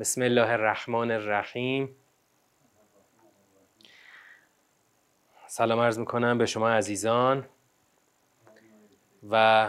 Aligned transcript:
بسم 0.00 0.22
الله 0.22 0.50
الرحمن 0.50 1.10
الرحیم. 1.10 1.96
سلام 5.46 5.80
عرض 5.80 5.98
می‌کنم 5.98 6.38
به 6.38 6.46
شما 6.46 6.70
عزیزان 6.70 7.46
و 9.30 9.68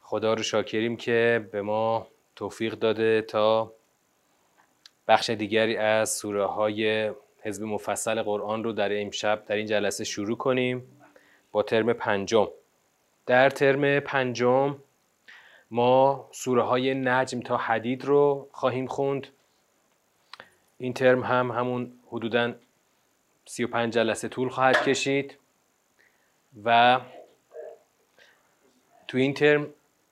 خدا 0.00 0.34
رو 0.34 0.42
شاکریم 0.42 0.96
که 0.96 1.48
به 1.52 1.62
ما 1.62 2.06
توفیق 2.36 2.74
داده 2.74 3.22
تا 3.22 3.72
بخش 5.08 5.30
دیگری 5.30 5.76
از 5.76 6.10
سوره 6.10 6.46
های 6.46 7.12
حزب 7.42 7.64
مفصل 7.64 8.22
قرآن 8.22 8.64
رو 8.64 8.72
در 8.72 9.02
امشب 9.02 9.44
در 9.46 9.56
این 9.56 9.66
جلسه 9.66 10.04
شروع 10.04 10.36
کنیم 10.36 10.98
با 11.52 11.62
ترم 11.62 11.92
پنجم. 11.92 12.48
در 13.26 13.50
ترم 13.50 14.00
پنجم 14.00 14.76
ما 15.72 16.28
سوره 16.32 16.62
های 16.62 16.94
نجم 16.94 17.40
تا 17.40 17.56
حدید 17.56 18.04
رو 18.04 18.48
خواهیم 18.52 18.86
خوند. 18.86 19.26
این 20.78 20.92
ترم 20.92 21.22
هم 21.22 21.50
همون 21.50 21.92
حدودا 22.08 22.54
35 23.44 23.92
جلسه 23.92 24.28
طول 24.28 24.48
خواهد 24.48 24.84
کشید 24.84 25.38
و 26.64 27.00
تو 29.08 29.18
این 29.18 29.34
ترم 29.34 29.66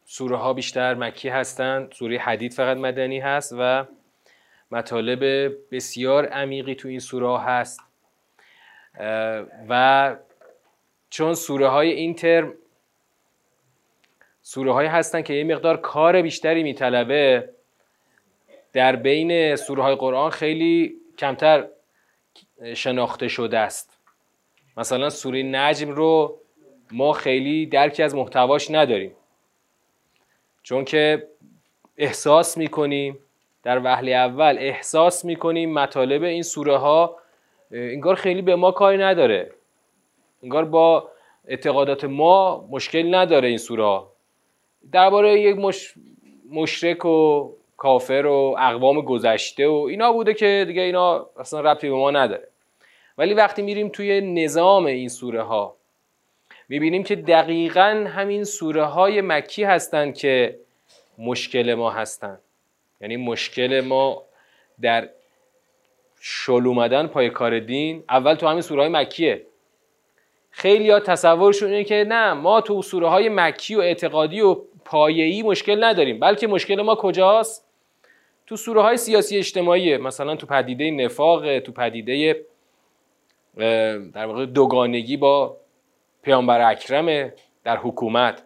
سوره 0.05 0.37
ها 0.37 0.53
بیشتر 0.53 0.95
مکی 0.95 1.29
هستند. 1.29 1.93
سوره 1.93 2.19
حدید 2.19 2.53
فقط 2.53 2.77
مدنی 2.77 3.21
هست 3.21 3.55
و 3.59 3.85
مطالب 4.71 5.53
بسیار 5.71 6.27
عمیقی 6.27 6.75
تو 6.75 6.89
این 6.89 7.01
سوره 7.01 7.27
ها 7.27 7.39
هست 7.39 7.81
و 9.69 10.17
چون 11.11 11.35
سوره 11.35 11.69
های 11.69 11.91
این 11.91 12.15
ترم 12.15 12.53
سوره 14.51 14.73
های 14.73 14.87
هستن 14.87 15.23
که 15.23 15.35
یه 15.35 15.45
مقدار 15.45 15.77
کار 15.77 16.23
بیشتری 16.23 16.63
میطلبه. 16.63 17.49
در 18.73 18.97
بین 18.97 19.57
سوره 19.57 19.83
های 19.83 19.95
قرآن 19.95 20.31
خیلی 20.31 20.95
کمتر 21.19 21.69
شناخته 22.75 23.29
شده 23.29 23.59
است. 23.59 23.99
مثلا 24.77 25.11
سوره 25.11 25.43
نجم 25.43 25.91
رو 25.91 26.39
ما 26.91 27.13
خیلی 27.13 27.67
درکی 27.67 28.03
از 28.03 28.15
محتواش 28.15 28.71
نداریم. 28.71 29.13
چون 30.63 30.85
که 30.85 31.29
احساس 31.97 32.59
می‌کنیم 32.59 33.19
در 33.63 33.81
وهله 33.85 34.13
اول 34.13 34.57
احساس 34.59 35.25
می‌کنیم 35.25 35.73
مطالب 35.73 36.23
این 36.23 36.43
سوره 36.43 36.77
ها 36.77 37.17
انگار 37.71 38.15
خیلی 38.15 38.43
به 38.43 38.57
ما 38.57 38.71
کاری 38.71 38.99
نداره. 38.99 39.53
انگار 40.43 40.65
با 40.65 41.11
اعتقادات 41.49 42.05
ما 42.05 42.69
مشکل 42.71 43.15
نداره 43.15 43.49
این 43.49 43.59
سوره 43.59 43.85
ها 43.85 44.10
درباره 44.93 45.41
یک 45.41 45.57
مش... 45.57 45.95
مشرک 46.51 47.05
و 47.05 47.51
کافر 47.77 48.27
و 48.27 48.57
اقوام 48.59 49.01
گذشته 49.01 49.69
و 49.69 49.75
اینا 49.75 50.13
بوده 50.13 50.35
که 50.35 50.65
دیگه 50.67 50.83
اینا 50.83 51.27
اصلا 51.37 51.61
ربطی 51.61 51.89
به 51.89 51.95
ما 51.95 52.11
نداره. 52.11 52.49
ولی 53.19 53.35
وقتی 53.35 53.63
میریم 53.63 53.89
توی 53.89 54.21
نظام 54.21 54.87
این 54.87 55.09
سوره 55.09 55.43
ها 55.43 55.77
می‌بینیم 56.69 57.03
که 57.03 57.17
دقیقا 57.17 58.07
همین 58.09 58.45
سوره 58.45 58.85
های 58.85 59.21
مکی 59.21 59.65
هستند 59.65 60.15
که 60.15 60.59
مشکل 61.19 61.75
ما 61.75 61.91
هستند 61.91 62.41
یعنی 63.01 63.17
مشکل 63.17 63.81
ما 63.81 64.23
در 64.81 65.09
شل 66.21 66.67
اومدن 66.67 67.07
پای 67.07 67.31
کار 67.31 67.59
دین 67.59 68.05
اول 68.09 68.35
تو 68.35 68.47
همین 68.47 68.63
سوره 68.63 68.81
های 68.83 68.91
مکیه. 68.91 69.47
خیلی 70.51 70.91
ها 70.91 71.01
تصورشون 71.01 71.71
اینه 71.71 71.85
که 71.85 72.05
نه 72.09 72.33
ما 72.33 72.61
تو 72.61 72.83
سوره 72.83 73.09
های 73.09 73.29
مکی 73.29 73.75
و 73.75 73.81
اعتقادی 73.81 74.41
و 74.41 74.57
پایه‌ای 74.91 75.43
مشکل 75.43 75.85
نداریم. 75.85 76.21
بلکه 76.21 76.47
مشکل 76.47 76.83
ما 76.83 76.95
کجاست؟ 76.95 77.67
تو 78.47 78.57
سوره 78.57 78.83
های 78.83 78.97
سیاسی 78.97 79.39
اجتماعی 79.39 79.97
مثلا 79.97 80.37
تو 80.37 80.47
پدیده 80.47 80.91
نفاق 80.91 81.59
تو 81.59 81.73
پدیده 81.73 82.45
در 84.15 84.27
واقع 84.27 84.47
دوگانگی 84.47 85.17
با 85.17 85.57
پیامبر 86.23 86.71
اکرم 86.71 87.33
در 87.65 87.77
حکومت. 87.77 88.43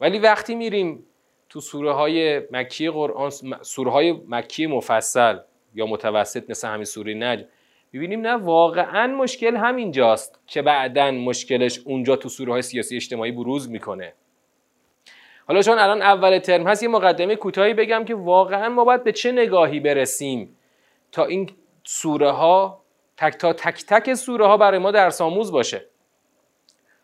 ولی 0.00 0.18
وقتی 0.18 0.54
میریم 0.54 1.06
تو 1.48 1.60
سوره 1.60 1.92
های 1.92 2.42
مکی 2.50 2.90
قرآن 2.90 3.30
سوره 3.62 3.90
های 3.90 4.12
مکی 4.28 4.66
مفصل 4.66 5.38
یا 5.74 5.86
متوسط 5.86 6.50
مثل 6.50 6.68
همین 6.68 6.84
سوره 6.84 7.14
نجم 7.14 7.44
ببینیم 7.92 8.20
نه 8.20 8.32
واقعا 8.34 9.06
مشکل 9.06 9.56
همینجاست 9.56 10.40
که 10.46 10.62
بعدا 10.62 11.10
مشکلش 11.10 11.80
اونجا 11.84 12.16
تو 12.16 12.28
سوره 12.28 12.52
های 12.52 12.62
سیاسی 12.62 12.96
اجتماعی 12.96 13.32
بروز 13.32 13.70
می‌کنه. 13.70 14.12
حالا 15.50 15.62
چون 15.62 15.78
الان 15.78 16.02
اول 16.02 16.38
ترم 16.38 16.66
هست 16.66 16.82
یه 16.82 16.88
مقدمه 16.88 17.36
کوتاهی 17.36 17.74
بگم 17.74 18.04
که 18.04 18.14
واقعا 18.14 18.68
ما 18.68 18.84
باید 18.84 19.04
به 19.04 19.12
چه 19.12 19.32
نگاهی 19.32 19.80
برسیم 19.80 20.56
تا 21.12 21.24
این 21.24 21.50
سوره 21.84 22.30
ها 22.30 22.80
تک 23.16 23.32
تا 23.32 23.52
تک 23.52 23.84
تک 23.86 24.14
سوره 24.14 24.46
ها 24.46 24.56
برای 24.56 24.78
ما 24.78 24.90
در 24.90 25.12
آموز 25.20 25.52
باشه. 25.52 25.86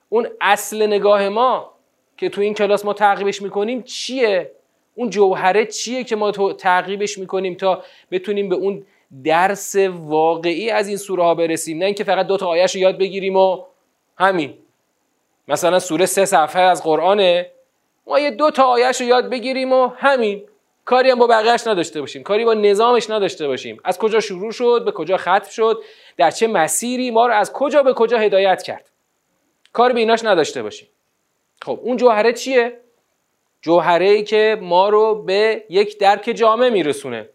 اون 0.09 0.29
اصل 0.41 0.87
نگاه 0.87 1.29
ما 1.29 1.73
که 2.17 2.29
تو 2.29 2.41
این 2.41 2.55
کلاس 2.55 2.85
ما 2.85 2.93
تعقیبش 2.93 3.43
می‌کنیم 3.43 3.83
چیه؟ 3.83 4.53
اون 4.95 5.11
جوهره 5.11 5.67
چیه 5.67 6.05
که 6.05 6.17
ما 6.17 6.31
تعقیبش 6.53 7.19
می‌کنیم 7.19 7.55
تا 7.55 7.83
بتونیم 8.11 8.49
به 8.49 8.55
اون 8.55 8.87
درس 9.25 9.77
واقعی 9.91 10.71
از 10.71 10.89
این 10.89 10.97
سوره 10.97 11.23
ها 11.23 11.35
برسیم؟ 11.35 11.79
نه 11.79 11.85
اینکه 11.85 12.05
فقط 12.05 12.27
دو 12.27 12.37
تا 12.37 12.47
آیش 12.47 12.75
رو 12.75 12.81
یاد 12.81 12.99
بگیریم 12.99 13.37
و 13.37 13.65
همین. 14.19 14.55
مثلا 15.49 15.79
سوره 15.79 16.07
سه 16.07 16.25
صفحه 16.25 16.63
از 16.63 16.83
قرآنه. 16.83 17.56
ما 18.07 18.19
یه 18.19 18.31
دو 18.31 18.51
تا 18.51 18.65
آیش 18.65 19.01
رو 19.01 19.07
یاد 19.07 19.31
بگیریم 19.31 19.73
و 19.73 19.87
همین. 19.87 20.49
کاری 20.85 21.11
هم 21.11 21.19
با 21.19 21.27
بقیهش 21.27 21.67
نداشته 21.67 22.01
باشیم. 22.01 22.23
کاری 22.23 22.45
با 22.45 22.55
نظامش 22.55 23.11
نداشته 23.11 23.47
باشیم. 23.47 23.81
از 23.85 23.99
کجا 23.99 24.21
شروع 24.21 24.53
شد؟ 24.53 24.83
به 24.85 24.93
کجا 24.93 25.17
ختم 25.17 25.49
شد؟ 25.51 25.83
در 26.17 26.31
چه 26.31 26.47
مسیری؟ 26.47 27.11
ما 27.11 27.27
رو 27.27 27.35
از 27.35 27.53
کجا 27.53 27.83
به 27.83 27.95
کجا 27.95 28.19
هدایت 28.19 28.63
کرد؟ 28.63 28.91
کاری 29.73 29.95
به 29.95 30.01
ایناش 30.01 30.25
نداشته 30.25 30.63
باشیم. 30.63 30.89
خب 31.63 31.81
اون 31.83 31.97
جوهره 31.97 32.33
چیه؟ 32.33 32.81
جوهره 33.63 34.09
ای 34.09 34.23
که 34.25 34.59
ما 34.61 34.89
رو 34.89 35.23
به 35.23 35.65
یک 35.69 35.99
درک 35.99 36.23
جامع 36.23 36.69
میرسونه. 36.69 37.29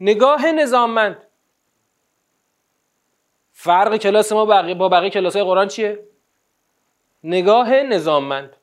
نگاه 0.00 0.52
نظاممند. 0.52 1.26
فرق 3.52 3.96
کلاس 3.96 4.32
ما 4.32 4.44
با 4.74 4.88
بقیه 4.88 5.10
کلاس 5.10 5.36
های 5.36 5.44
قرآن 5.44 5.68
چیه؟ 5.68 6.04
نگاه 7.24 7.82
نظاممند. 7.82 8.56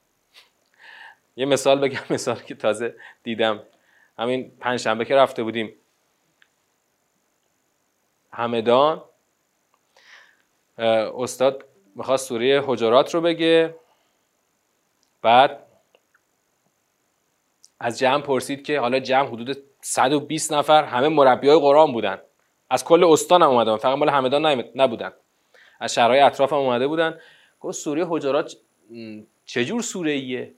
یه 1.36 1.46
مثال 1.46 1.80
بگم 1.80 2.02
مثال 2.10 2.40
که 2.40 2.56
تازه 2.56 2.96
دیدم. 3.24 3.64
همین 4.20 4.52
پنج 4.60 4.80
شنبه 4.80 5.06
که 5.06 5.16
رفته 5.16 5.44
بودیم. 5.44 5.76
همدان 8.34 9.04
استاد 11.18 11.66
می‌خواست 11.96 12.28
سوره 12.28 12.64
حجرات 12.68 13.14
رو 13.14 13.22
بگه. 13.22 13.76
بعد 15.22 15.66
از 17.80 18.00
جمع 18.00 18.22
پرسید 18.22 18.64
که 18.64 18.80
حالا 18.80 19.00
جمع 19.00 19.28
حدود 19.28 19.58
120 19.82 20.54
نفر 20.54 20.84
همه 20.84 21.08
مربی 21.08 21.50
های 21.50 21.60
قرآن 21.60 21.92
بودن. 21.92 22.22
از 22.70 22.86
کل 22.86 23.04
استان 23.04 23.42
هم 23.42 23.50
اومدن 23.50 23.78
فقط 23.78 23.98
مال 23.98 24.10
همدان 24.10 24.46
نبودن. 24.76 25.14
از 25.80 25.94
شهرهای 25.94 26.20
اطراف 26.20 26.54
هم 26.54 26.60
اومده 26.60 26.88
بودن. 26.88 27.20
گفت 27.60 27.78
سوره 27.78 28.06
حجرات 28.10 28.56
چجور 29.46 29.82
سوره 29.82 30.12
ایه 30.12 30.54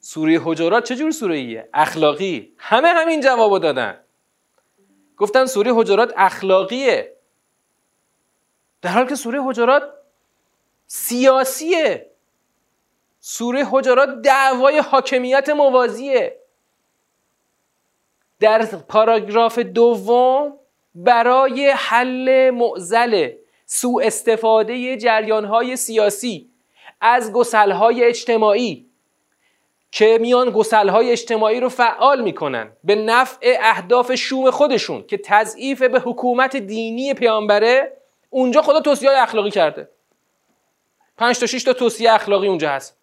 سوره 0.00 0.40
حجرات 0.44 0.84
چجور 0.84 1.10
سوره 1.10 1.36
ایه 1.36 1.68
اخلاقی. 1.74 2.54
همه 2.56 2.88
همین 2.88 3.20
جوابو 3.20 3.58
دادن. 3.58 4.00
گفتن 5.16 5.46
سوره 5.46 5.72
حجرات 5.74 6.12
اخلاقیه. 6.16 7.16
در 8.82 8.90
حال 8.90 9.06
که 9.06 9.14
سوره 9.14 9.42
حجرات 9.42 9.82
سیاسیه. 10.86 12.10
سوره 13.20 13.66
حجرات 13.70 14.22
دعوای 14.22 14.78
حاکمیت 14.78 15.48
موازیه. 15.48 16.40
در 18.40 18.66
پاراگراف 18.66 19.58
دوم 19.58 20.58
برای 20.94 21.70
حل 21.76 22.50
معزل 22.50 23.30
سوء 23.66 24.04
استفاده 24.04 24.96
جریان 24.96 25.44
های 25.44 25.76
سیاسی 25.76 26.50
از 27.00 27.32
گسل 27.32 27.70
های 27.70 28.04
اجتماعی. 28.04 28.89
که 29.92 30.18
میان 30.20 30.50
گسل 30.50 30.88
های 30.88 31.12
اجتماعی 31.12 31.60
رو 31.60 31.68
فعال 31.68 32.22
می‌کنن 32.22 32.72
به 32.84 32.94
نفع 32.94 33.56
اهداف 33.60 34.14
شوم 34.14 34.50
خودشون 34.50 35.06
که 35.06 35.20
تضعیف 35.24 35.82
به 35.82 36.00
حکومت 36.00 36.56
دینی 36.56 37.14
پیامبره 37.14 37.96
اونجا 38.30 38.62
خدا 38.62 38.80
توصیه 38.80 39.10
اخلاقی 39.22 39.50
کرده. 39.50 39.88
پنج 41.16 41.38
تا 41.38 41.46
شش 41.46 41.62
تا 41.62 41.72
توصیه 41.72 42.12
اخلاقی 42.12 42.48
اونجا 42.48 42.70
هست. 42.70 42.96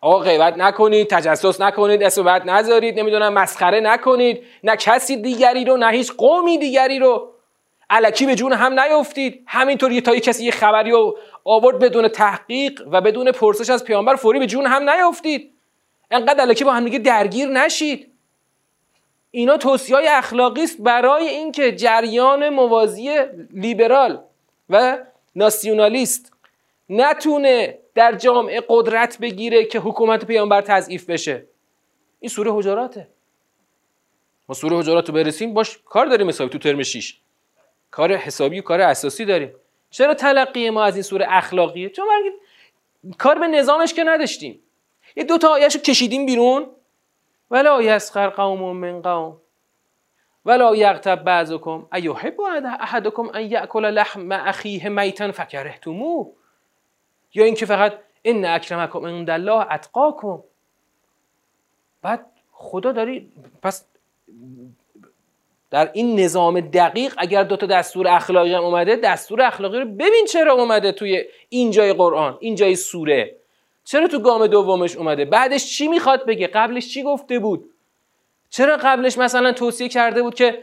آقا 0.00 0.18
غیبت 0.18 0.56
نکنید 0.56 1.10
تجسس 1.10 1.60
نکنید 1.60 2.02
اسم 2.02 2.22
بد 2.22 2.50
نذارید 2.50 2.98
نمی‌دونم 3.00 3.32
مسخره 3.32 3.80
نکنید. 3.80 4.42
نه 4.64 4.76
کسی 4.76 5.16
دیگری 5.16 5.64
رو 5.64 5.76
نه 5.76 5.90
هیچ 5.90 6.12
قومی 6.12 6.58
دیگری 6.58 6.98
رو 6.98 7.33
علکی 7.94 8.26
به 8.26 8.34
جون 8.34 8.52
هم 8.52 8.80
نیفتید 8.80 9.42
همینطور 9.46 10.00
تا 10.00 10.14
یه 10.14 10.20
کسی 10.20 10.44
یه 10.44 10.50
خبری 10.50 10.90
رو 10.90 11.18
آورد 11.44 11.78
بدون 11.78 12.08
تحقیق 12.08 12.82
و 12.92 13.00
بدون 13.00 13.32
پرسش 13.32 13.70
از 13.70 13.84
پیامبر 13.84 14.14
فوری 14.14 14.38
به 14.38 14.46
جون 14.46 14.66
هم 14.66 14.90
نیفتید 14.90 15.52
انقدر 16.10 16.40
علکی 16.40 16.64
با 16.64 16.72
هم 16.72 16.84
دیگه 16.84 16.98
درگیر 16.98 17.48
نشید. 17.48 18.10
اینا 19.30 19.56
توصیه 19.56 19.96
های 19.96 20.08
اخلاقی 20.08 20.62
است 20.62 20.80
برای 20.80 21.28
اینکه 21.28 21.72
جریان 21.72 22.48
موازی 22.48 23.18
لیبرال 23.50 24.22
و 24.70 24.98
ناسیونالیست 25.36 26.32
نتونه 26.90 27.78
در 27.94 28.12
جامعه 28.12 28.62
قدرت 28.68 29.18
بگیره 29.18 29.64
که 29.64 29.78
حکومت 29.78 30.24
پیامبر 30.24 30.60
تضعیف 30.60 31.10
بشه. 31.10 31.46
این 32.20 32.28
سوره 32.28 32.52
حجراته. 32.52 33.08
ما 34.48 34.54
سوره 34.54 34.78
حجرات 34.78 35.08
رو 35.08 35.14
برسیم 35.14 35.54
باش 35.54 35.78
کار 35.84 36.06
داریم 36.06 36.28
حسابی 36.28 36.50
تو 36.50 36.58
ترم 36.58 36.82
6 36.82 37.16
کار 37.94 38.12
حسابی 38.12 38.58
و 38.58 38.62
کار 38.62 38.80
اساسی 38.80 39.24
داریم. 39.24 39.54
چرا 39.90 40.14
تلقی 40.14 40.70
ما 40.70 40.84
از 40.84 40.94
این 40.96 41.02
سوره 41.02 41.26
اخلاقیه؟ 41.28 41.90
چون 41.90 42.06
کار 43.18 43.38
به 43.38 43.46
نظامش 43.46 43.94
که 43.94 44.04
نداشتیم. 44.04 44.60
یه 45.16 45.24
دو 45.24 45.38
تا 45.38 45.48
آیهشو 45.48 45.78
کشیدیم 45.78 46.26
بیرون. 46.26 46.66
ولا 47.50 47.82
یسخر 47.82 48.28
قوم 48.28 48.76
من 48.76 49.02
قوم. 49.02 49.40
ولا 50.44 50.76
یغتب 50.76 51.24
بعضکم. 51.24 51.86
ایحب 51.92 52.40
احدکم 52.80 53.28
ان 53.34 53.42
یاکل 53.42 53.84
لحم 53.84 54.32
اخیه 54.32 54.88
میتا 54.88 55.32
فکرهتموه. 55.32 56.32
یا 57.34 57.44
اینکه 57.44 57.66
فقط 57.66 57.98
ان 58.24 58.44
اکرمکم 58.44 59.06
عند 59.06 59.30
الله 59.30 59.72
اتقاکم. 59.72 60.42
بعد 62.02 62.26
خدا 62.52 62.92
داری 62.92 63.32
پس 63.62 63.84
در 65.74 65.90
این 65.92 66.20
نظام 66.20 66.60
دقیق 66.60 67.14
اگر 67.18 67.42
دو 67.42 67.56
تا 67.56 67.66
دستور 67.66 68.08
اخلاقی 68.08 68.54
هم 68.54 68.64
اومده 68.64 68.96
دستور 68.96 69.42
اخلاقی 69.42 69.78
رو 69.78 69.84
ببین 69.84 70.26
چرا 70.28 70.52
اومده 70.52 70.92
توی 70.92 71.24
این 71.48 71.70
جای 71.70 71.92
قرآن 71.92 72.36
این 72.40 72.54
جای 72.54 72.76
سوره. 72.76 73.36
چرا 73.84 74.08
تو 74.08 74.18
گام 74.18 74.46
دومش 74.46 74.96
اومده؟ 74.96 75.24
بعدش 75.24 75.66
چی 75.66 75.88
می‌خواد 75.88 76.26
بگه؟ 76.26 76.46
قبلش 76.46 76.88
چی 76.88 77.02
گفته 77.02 77.38
بود؟ 77.38 77.70
چرا 78.50 78.76
قبلش 78.76 79.18
مثلا 79.18 79.52
توصیه 79.52 79.88
کرده 79.88 80.22
بود 80.22 80.34
که 80.34 80.62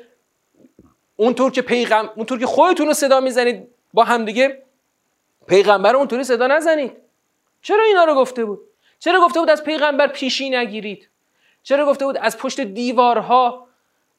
اونطور 1.15 1.51
که 1.51 1.61
پیغم 1.61 2.09
اونطور 2.15 2.39
که 2.39 2.45
خودتون 2.45 2.87
رو 2.87 2.93
صدا 2.93 3.19
می‌زنید 3.19 3.67
با 3.93 4.03
همدیگه 4.03 4.61
پیغمبر 5.47 5.95
اونطوری 5.95 6.23
صدا 6.23 6.47
نزنید؟ 6.47 6.91
چرا 7.61 7.83
اینا 7.83 8.03
رو 8.03 8.15
گفته 8.15 8.45
بود؟ 8.45 8.59
چرا 8.99 9.21
گفته 9.21 9.39
بود 9.39 9.49
از 9.49 9.63
پیغمبر 9.63 10.07
پیشی 10.07 10.49
نگیرید؟ 10.49 11.09
چرا 11.63 11.85
گفته 11.85 12.05
بود 12.05 12.17
از 12.17 12.37
پشت 12.37 12.61
دیوارها 12.61 13.70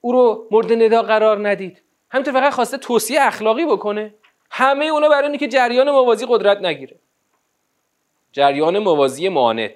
او 0.04 0.12
رو 0.12 0.48
مورد 0.50 0.72
ندا 0.72 1.02
قرار 1.02 1.48
ندید. 1.48 1.82
همینطور 2.10 2.34
فقط 2.34 2.52
خواسته 2.52 2.78
توصیه 2.78 3.22
اخلاقی 3.22 3.66
بکنه. 3.66 4.14
همه 4.50 4.84
اونا 4.84 5.08
برای 5.08 5.28
اینکه 5.28 5.48
جریان 5.48 5.90
موازی 5.90 6.26
قدرت 6.28 6.58
نگیره. 6.58 6.98
جریان 8.32 8.78
موازی 8.78 9.28
معاند. 9.28 9.70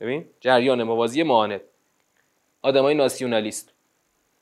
ببین؟ 0.00 0.28
جریان 0.40 0.82
موازی 0.82 1.22
معاند. 1.22 1.60
آدمای 2.62 2.94
ناسیونالیست. 2.94 3.72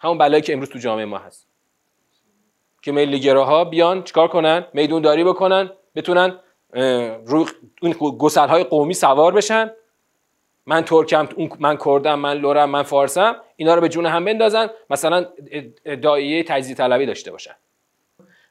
همون 0.00 0.18
بلایی 0.18 0.42
که 0.42 0.52
امروز 0.52 0.68
تو 0.68 0.78
جامعه 0.78 1.04
ما 1.04 1.18
هست. 1.18 1.46
که 2.82 2.92
ملیگراها 2.92 3.64
بیان 3.64 4.02
چیکار 4.02 4.28
کنن؟ 4.28 4.66
میدون 4.72 5.02
داری 5.02 5.24
بکنن؟ 5.24 5.70
بتونن 5.94 6.38
روی 7.26 7.46
اون 7.82 7.92
گسل 8.18 8.48
های 8.48 8.64
قومی 8.64 8.94
سوار 8.94 9.32
بشن؟ 9.32 9.70
من 10.66 10.84
ترکم 10.84 11.28
من 11.58 11.78
کردم 11.84 12.18
من 12.18 12.36
لورم 12.36 12.70
من 12.70 12.82
فارسم 12.82 13.36
اینا 13.56 13.74
رو 13.74 13.80
به 13.80 13.88
جون 13.88 14.06
هم 14.06 14.24
بندازن 14.24 14.68
مثلا 14.90 15.26
ادعای 15.84 16.42
تجزیه 16.42 16.74
طلبی 16.74 17.06
داشته 17.06 17.30
باشن. 17.30 17.54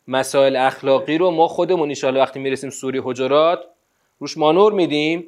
مسائل 0.08 0.56
اخلاقی 0.56 1.18
رو 1.18 1.32
ما 1.32 1.48
خودمون 1.48 1.94
ان 2.04 2.18
وقتی 2.18 2.40
می‌رسیم 2.40 2.70
سوری 2.70 3.02
حجرات 3.04 3.60
روش 4.20 4.38
مانور 4.38 4.74
میدیم. 4.74 5.26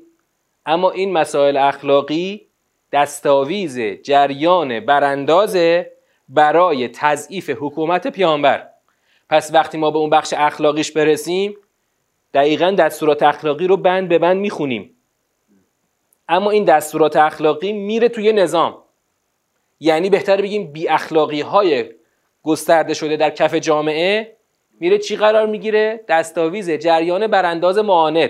اما 0.65 0.91
این 0.91 1.13
مسائل 1.13 1.57
اخلاقی 1.57 2.47
دستاویز 2.91 3.79
جریان 3.79 4.79
براندازه 4.79 5.91
برای 6.29 6.87
تضعیف 6.87 7.49
حکومت 7.49 8.07
پیامبر. 8.07 8.67
پس 9.29 9.53
وقتی 9.53 9.77
ما 9.77 9.91
به 9.91 9.97
اون 9.97 10.09
بخش 10.09 10.33
اخلاقیش 10.37 10.91
برسیم 10.91 11.57
دقیقا 12.33 12.71
دستورات 12.71 13.23
اخلاقی 13.23 13.67
رو 13.67 13.77
بند 13.77 14.09
به 14.09 14.19
بند 14.19 14.37
می‌خونیم. 14.37 14.94
اما 16.27 16.51
این 16.51 16.63
دستورات 16.63 17.15
اخلاقی 17.15 17.73
میره 17.73 18.09
توی 18.09 18.33
نظام. 18.33 18.83
یعنی 19.79 20.09
بهتر 20.09 20.41
بگیم 20.41 20.71
بی 20.71 20.89
اخلاقی 20.89 21.41
های 21.41 21.91
گسترده 22.43 22.93
شده 22.93 23.17
در 23.17 23.29
کف 23.29 23.53
جامعه 23.53 24.35
میره 24.79 24.97
چی 24.97 25.15
قرار 25.15 25.47
می‌گیره؟ 25.47 26.05
دستاویز 26.07 26.71
جریان 26.71 27.27
برانداز 27.27 27.77
معاند 27.77 28.29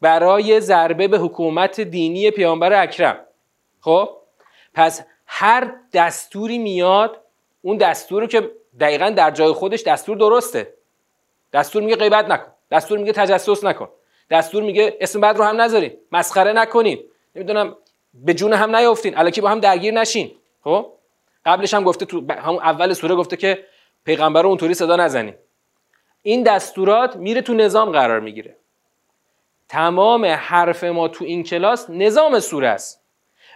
برای 0.00 0.60
ضربه 0.60 1.08
به 1.08 1.18
حکومت 1.18 1.80
دینی 1.80 2.30
پیامبر 2.30 2.82
اکرم. 2.82 3.18
خب؟ 3.80 4.08
پس 4.74 5.04
هر 5.26 5.72
دستوری 5.92 6.58
میاد 6.58 7.20
اون 7.62 7.76
دستور 7.76 8.26
که 8.26 8.50
دقیقا 8.80 9.10
در 9.10 9.30
جای 9.30 9.52
خودش 9.52 9.82
دستور 9.82 10.16
درسته. 10.16 10.74
دستور 11.52 11.82
میگه 11.82 11.96
غیبت 11.96 12.24
نکن. 12.24 12.52
دستور 12.70 12.98
میگه 12.98 13.12
تجسس 13.12 13.64
نکن. 13.64 13.88
دستور 14.30 14.62
میگه 14.62 14.96
اسم 15.00 15.20
بد 15.20 15.36
رو 15.36 15.44
هم 15.44 15.60
نذارین. 15.60 15.92
مسخره 16.12 16.52
نکنین. 16.52 16.98
نمی‌دونم 17.36 17.76
به 18.14 18.34
جون 18.34 18.52
هم 18.52 18.76
نیافتین. 18.76 19.18
الکی 19.18 19.40
با 19.40 19.48
هم 19.48 19.60
درگیر 19.60 19.94
نشین. 19.94 20.30
خب؟ 20.64 20.92
قبلش 21.44 21.74
هم 21.74 21.84
گفته 21.84 22.06
تو 22.06 22.32
همون 22.32 22.62
اول 22.62 22.92
سوره 22.92 23.14
گفته 23.14 23.36
که 23.36 23.64
پیغمبر 24.04 24.42
رو 24.42 24.48
اونطوری 24.48 24.74
صدا 24.74 24.96
نزنین. 24.96 25.34
این 26.22 26.42
دستورات 26.42 27.16
میره 27.16 27.40
تو 27.40 27.54
نظام 27.54 27.90
قرار 27.90 28.20
می‌گیره. 28.20 28.56
تمام 29.68 30.24
حرف 30.24 30.84
ما 30.84 31.08
تو 31.08 31.24
این 31.24 31.42
کلاس 31.42 31.90
نظام 31.90 32.40
سوره 32.40 32.68
است. 32.68 33.02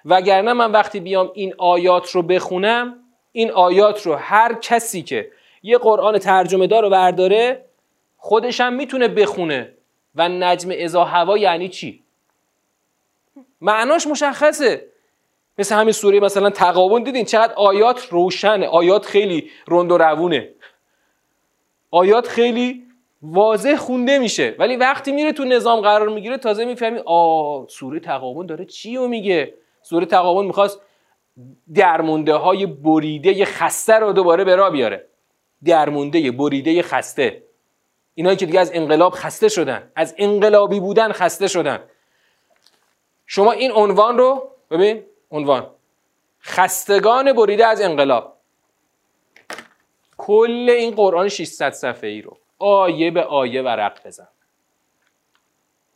وگرنه 0.05 0.53
من 0.53 0.73
وقتی 0.73 1.01
بیام 1.01 1.31
این 1.35 1.55
آیات 1.59 2.11
رو 2.11 2.23
بخونم 2.23 2.97
این 3.33 3.51
آیات 3.51 4.07
رو 4.07 4.15
هر 4.15 4.55
کسی 4.55 5.03
که 5.03 5.31
یه 5.63 5.79
قرآن 5.79 6.19
ترجمه 6.19 6.67
دار 6.67 6.83
رو 6.83 6.91
برداره 6.91 7.65
خودش 8.17 8.61
هم 8.61 8.73
می‌تونه 8.73 9.09
بخونه. 9.09 9.73
و 10.15 10.29
نجم 10.29 10.71
ازا 10.85 11.05
هوا 11.05 11.39
یعنی 11.39 11.69
چی؟ 11.69 12.03
معناش 13.61 14.07
مشخصه. 14.07 14.87
مثل 15.59 15.75
همین 15.75 15.93
سوره 15.93 16.21
مثلا 16.21 16.51
تقابون 16.51 17.03
دیدین 17.03 17.25
چقدر 17.25 17.55
آیات 17.55 18.09
روشنه. 18.09 18.67
آیات 18.67 19.07
خیلی 19.07 19.51
رند 19.69 19.93
و 19.93 19.99
روونه. 19.99 20.49
آیات 21.91 22.29
خیلی 22.29 22.83
واضح 23.23 23.77
خونده 23.77 24.19
میشه. 24.19 24.55
ولی 24.59 24.77
وقتی 24.77 25.13
میره 25.13 25.33
تو 25.33 25.45
نظام 25.45 25.81
قرار 25.81 26.09
می‌گیره 26.09 26.39
تازه 26.39 26.65
می‌فهمی 26.65 26.99
آ 27.07 27.67
سوره 27.67 28.01
تقابون 28.01 28.47
داره 28.47 28.65
چی 28.65 28.97
رو 28.97 29.09
میگه؟ 29.09 29.55
سوره 29.83 30.07
تقابون 30.07 30.47
می‌خواست 30.47 30.81
درمونده 31.75 32.35
های 32.35 32.67
بریده 32.67 33.45
خسته 33.45 33.95
رو 33.95 34.13
دوباره 34.13 34.45
به 34.45 34.71
بیاره. 34.71 35.07
درمونده 35.65 36.31
بریده 36.31 36.83
خسته. 36.83 37.43
اینایی 38.15 38.37
که 38.37 38.47
دیگه 38.47 38.61
از 38.61 38.71
انقلاب 38.75 39.13
خسته 39.13 39.49
شدن 39.49 39.93
از 39.97 40.15
انقلابی 40.19 40.81
بودن 40.81 41.13
خسته 41.13 41.49
شدن. 41.49 41.83
شما 43.27 43.53
این 43.53 43.73
عنوان 43.73 44.19
رو 44.19 44.51
ببین 44.71 45.05
عنوان. 45.31 45.67
خستگان 46.43 47.33
بریده 47.33 47.67
از 47.67 47.81
انقلاب. 47.81 48.37
کل 50.17 50.71
این 50.79 50.95
قرآن 50.95 51.29
600 51.29 51.71
صفحه 51.71 52.11
ای 52.11 52.23
رو 52.23 52.39
آیه 52.59 53.11
به 53.11 53.23
آیه 53.23 53.63
ورق 53.63 54.07
بزن. 54.07 54.29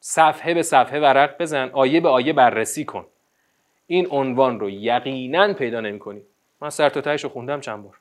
صفحه 0.01 0.55
به 0.55 0.63
صفحه 0.63 1.01
ورق 1.01 1.39
بزن 1.39 1.71
آیه 1.73 2.01
به 2.01 2.09
آیه 2.09 2.33
بررسی 2.33 2.85
کن. 2.85 3.07
این 3.87 4.09
عنوان 4.11 4.61
رو 4.61 4.71
یقینا 4.71 5.55
پیدا 5.55 5.81
نمی 5.81 5.99
کنی 5.99 6.23
من 6.61 6.71
سر 6.71 6.89
تا 6.89 7.15
رو 7.15 7.29
خوندم 7.29 7.61
چند 7.61 7.83
بار. 7.85 7.99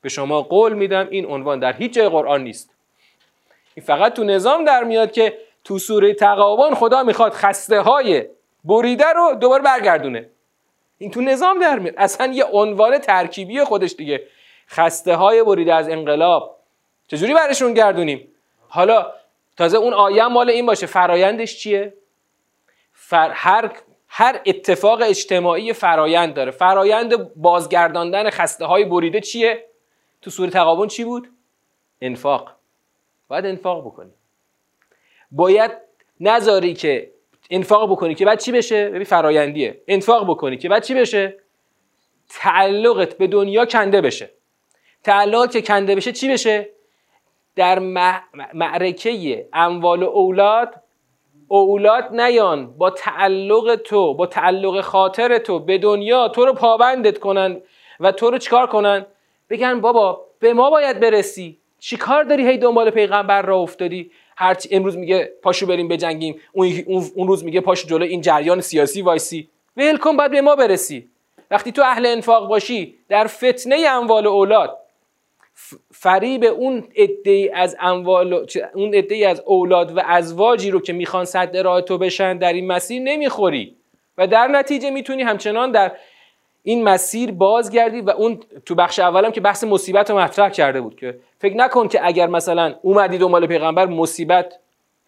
به 0.00 0.08
شما 0.08 0.42
قول 0.42 0.72
میدم 0.72 1.08
این 1.10 1.26
عنوان 1.26 1.58
در 1.58 1.72
هیچ 1.72 1.92
جای 1.92 2.08
قرآن 2.08 2.44
نیست. 2.44 2.71
این 3.74 3.86
فقط 3.86 4.14
تو 4.14 4.24
نظام 4.24 4.64
در 4.64 4.84
میاد 4.84 5.12
که 5.12 5.38
تو 5.64 5.78
سوره 5.78 6.14
تقابان 6.14 6.74
خدا 6.74 7.02
می‌خواد 7.02 7.32
خسته 7.32 7.80
های 7.80 8.24
بریده 8.64 9.06
رو 9.06 9.34
دوباره 9.34 9.62
برگردونه. 9.62 10.28
این 10.98 11.10
تو 11.10 11.20
نظام 11.20 11.60
در 11.60 11.78
میاد. 11.78 11.94
اصلا 11.96 12.32
یه 12.32 12.44
عنوان 12.44 12.98
ترکیبی 12.98 13.64
خودش 13.64 13.92
دیگه. 13.92 14.22
خسته 14.68 15.14
های 15.16 15.42
بریده 15.42 15.74
از 15.74 15.88
انقلاب. 15.88 16.58
چجوری 17.08 17.34
برشون 17.34 17.74
گردونیم؟ 17.74 18.28
حالا 18.68 19.12
تازه 19.56 19.76
اون 19.78 19.94
آیه 19.94 20.26
مال 20.26 20.50
این 20.50 20.66
باشه. 20.66 20.86
فرایندش 20.86 21.58
چیه؟ 21.58 21.94
فر... 22.92 23.30
هر 23.30 23.72
هر 24.08 24.40
اتفاق 24.46 25.00
اجتماعی 25.02 25.72
فرایند 25.72 26.34
داره. 26.34 26.50
فرایند 26.50 27.34
بازگرداندن 27.34 28.30
خسته 28.30 28.64
های 28.64 28.84
بریده 28.84 29.20
چیه؟ 29.20 29.66
تو 30.22 30.30
سوره 30.30 30.50
تقابون 30.50 30.88
چی 30.88 31.04
بود؟ 31.04 31.28
انفاق. 32.00 32.52
باید 33.32 33.46
انفاق 33.46 33.84
بکنی. 33.86 34.10
باید 35.30 35.70
نذاری 36.20 36.74
که 36.74 37.10
انفاق 37.50 37.92
بکنی 37.92 38.14
که 38.14 38.24
بعد 38.24 38.40
چی 38.40 38.52
بشه؟ 38.52 38.88
ببین 38.88 39.04
فرایندیه. 39.04 39.82
انفاق 39.88 40.30
بکنی 40.30 40.56
که 40.56 40.68
بعد 40.68 40.82
چی 40.82 40.94
بشه؟ 40.94 41.36
تعلقت 42.28 43.18
به 43.18 43.26
دنیا 43.26 43.66
کنده 43.66 44.00
بشه. 44.00 44.30
تعلقت 45.02 45.52
که 45.52 45.62
کنده 45.62 45.94
بشه 45.94 46.12
چی 46.12 46.28
بشه؟ 46.28 46.68
در 47.56 47.78
معرکه 48.54 49.48
اموال 49.52 50.02
و 50.02 50.08
اولاد 50.08 50.74
اولاد 51.48 52.20
نیان. 52.20 52.72
با 52.78 52.90
تعلق 52.90 53.76
تو 53.84 54.14
با 54.14 54.26
تعلق 54.26 54.80
خاطر 54.80 55.38
تو 55.38 55.58
به 55.58 55.78
دنیا 55.78 56.28
تو 56.28 56.46
رو 56.46 56.52
پابندت 56.52 57.18
کنن 57.18 57.60
و 58.00 58.12
تو 58.12 58.30
رو 58.30 58.38
چیکار 58.38 58.66
کنن؟ 58.66 59.06
بگن 59.50 59.80
بابا 59.80 60.26
به 60.38 60.54
ما 60.54 60.70
باید 60.70 61.00
برسی. 61.00 61.61
چیکار 61.84 62.24
داری 62.24 62.48
هی 62.48 62.58
دنبال 62.58 62.90
پیغمبر 62.90 63.42
را 63.42 63.56
افتادی؟ 63.56 64.10
هر 64.36 64.56
امروز 64.70 64.96
میگه 64.96 65.32
پاشو 65.42 65.66
بریم 65.66 65.88
بجنگیم. 65.88 66.40
اون 66.52 66.84
اون 67.14 67.28
روز 67.28 67.44
میگه 67.44 67.60
پاشو 67.60 67.88
جلو 67.88 68.04
این 68.04 68.20
جریان 68.20 68.60
سیاسی 68.60 69.02
وایسی. 69.02 69.48
ول 69.76 69.96
کن 69.96 70.16
باید 70.16 70.30
به 70.30 70.40
ما 70.40 70.56
برسی. 70.56 71.08
وقتی 71.50 71.72
تو 71.72 71.82
اهل 71.82 72.06
انفاق 72.06 72.48
باشی 72.48 72.94
در 73.08 73.26
فتنه 73.26 73.76
اموال 73.88 74.26
اولاد 74.26 74.78
فریب 75.94 76.44
اون 76.44 76.84
عده 76.96 77.50
از 77.54 77.76
اموال 77.80 78.46
اون 78.74 78.94
عده 78.94 79.28
از 79.28 79.42
اولاد 79.46 79.96
و 79.96 80.02
ازواجی 80.06 80.70
رو 80.70 80.80
که 80.80 80.92
می‌خوان 80.92 81.24
صد 81.24 81.56
راه 81.56 81.80
تو 81.80 81.98
بشن 81.98 82.38
در 82.38 82.52
این 82.52 82.66
مسیر 82.66 83.02
نمی‌خوری. 83.02 83.76
و 84.18 84.26
در 84.26 84.48
نتیجه 84.48 84.90
می‌تونی 84.90 85.22
همچنان 85.22 85.70
در 85.70 85.92
این 86.62 86.84
مسیر 86.84 87.32
بازگردی 87.32 88.00
و 88.00 88.10
اون 88.10 88.40
تو 88.66 88.74
بخش 88.74 88.98
اولم 88.98 89.30
که 89.30 89.40
بحث 89.40 89.64
مصیبت 89.64 90.10
رو 90.10 90.18
مطرح 90.18 90.48
کرده 90.48 90.80
بود 90.80 90.96
که 90.96 91.18
فکر 91.42 91.56
نکن 91.56 91.88
که 91.88 92.06
اگر 92.06 92.26
مثلا 92.26 92.74
اومدی 92.82 93.18
دنبال 93.18 93.46
پیغمبر 93.46 93.86
مصیبت 93.86 94.58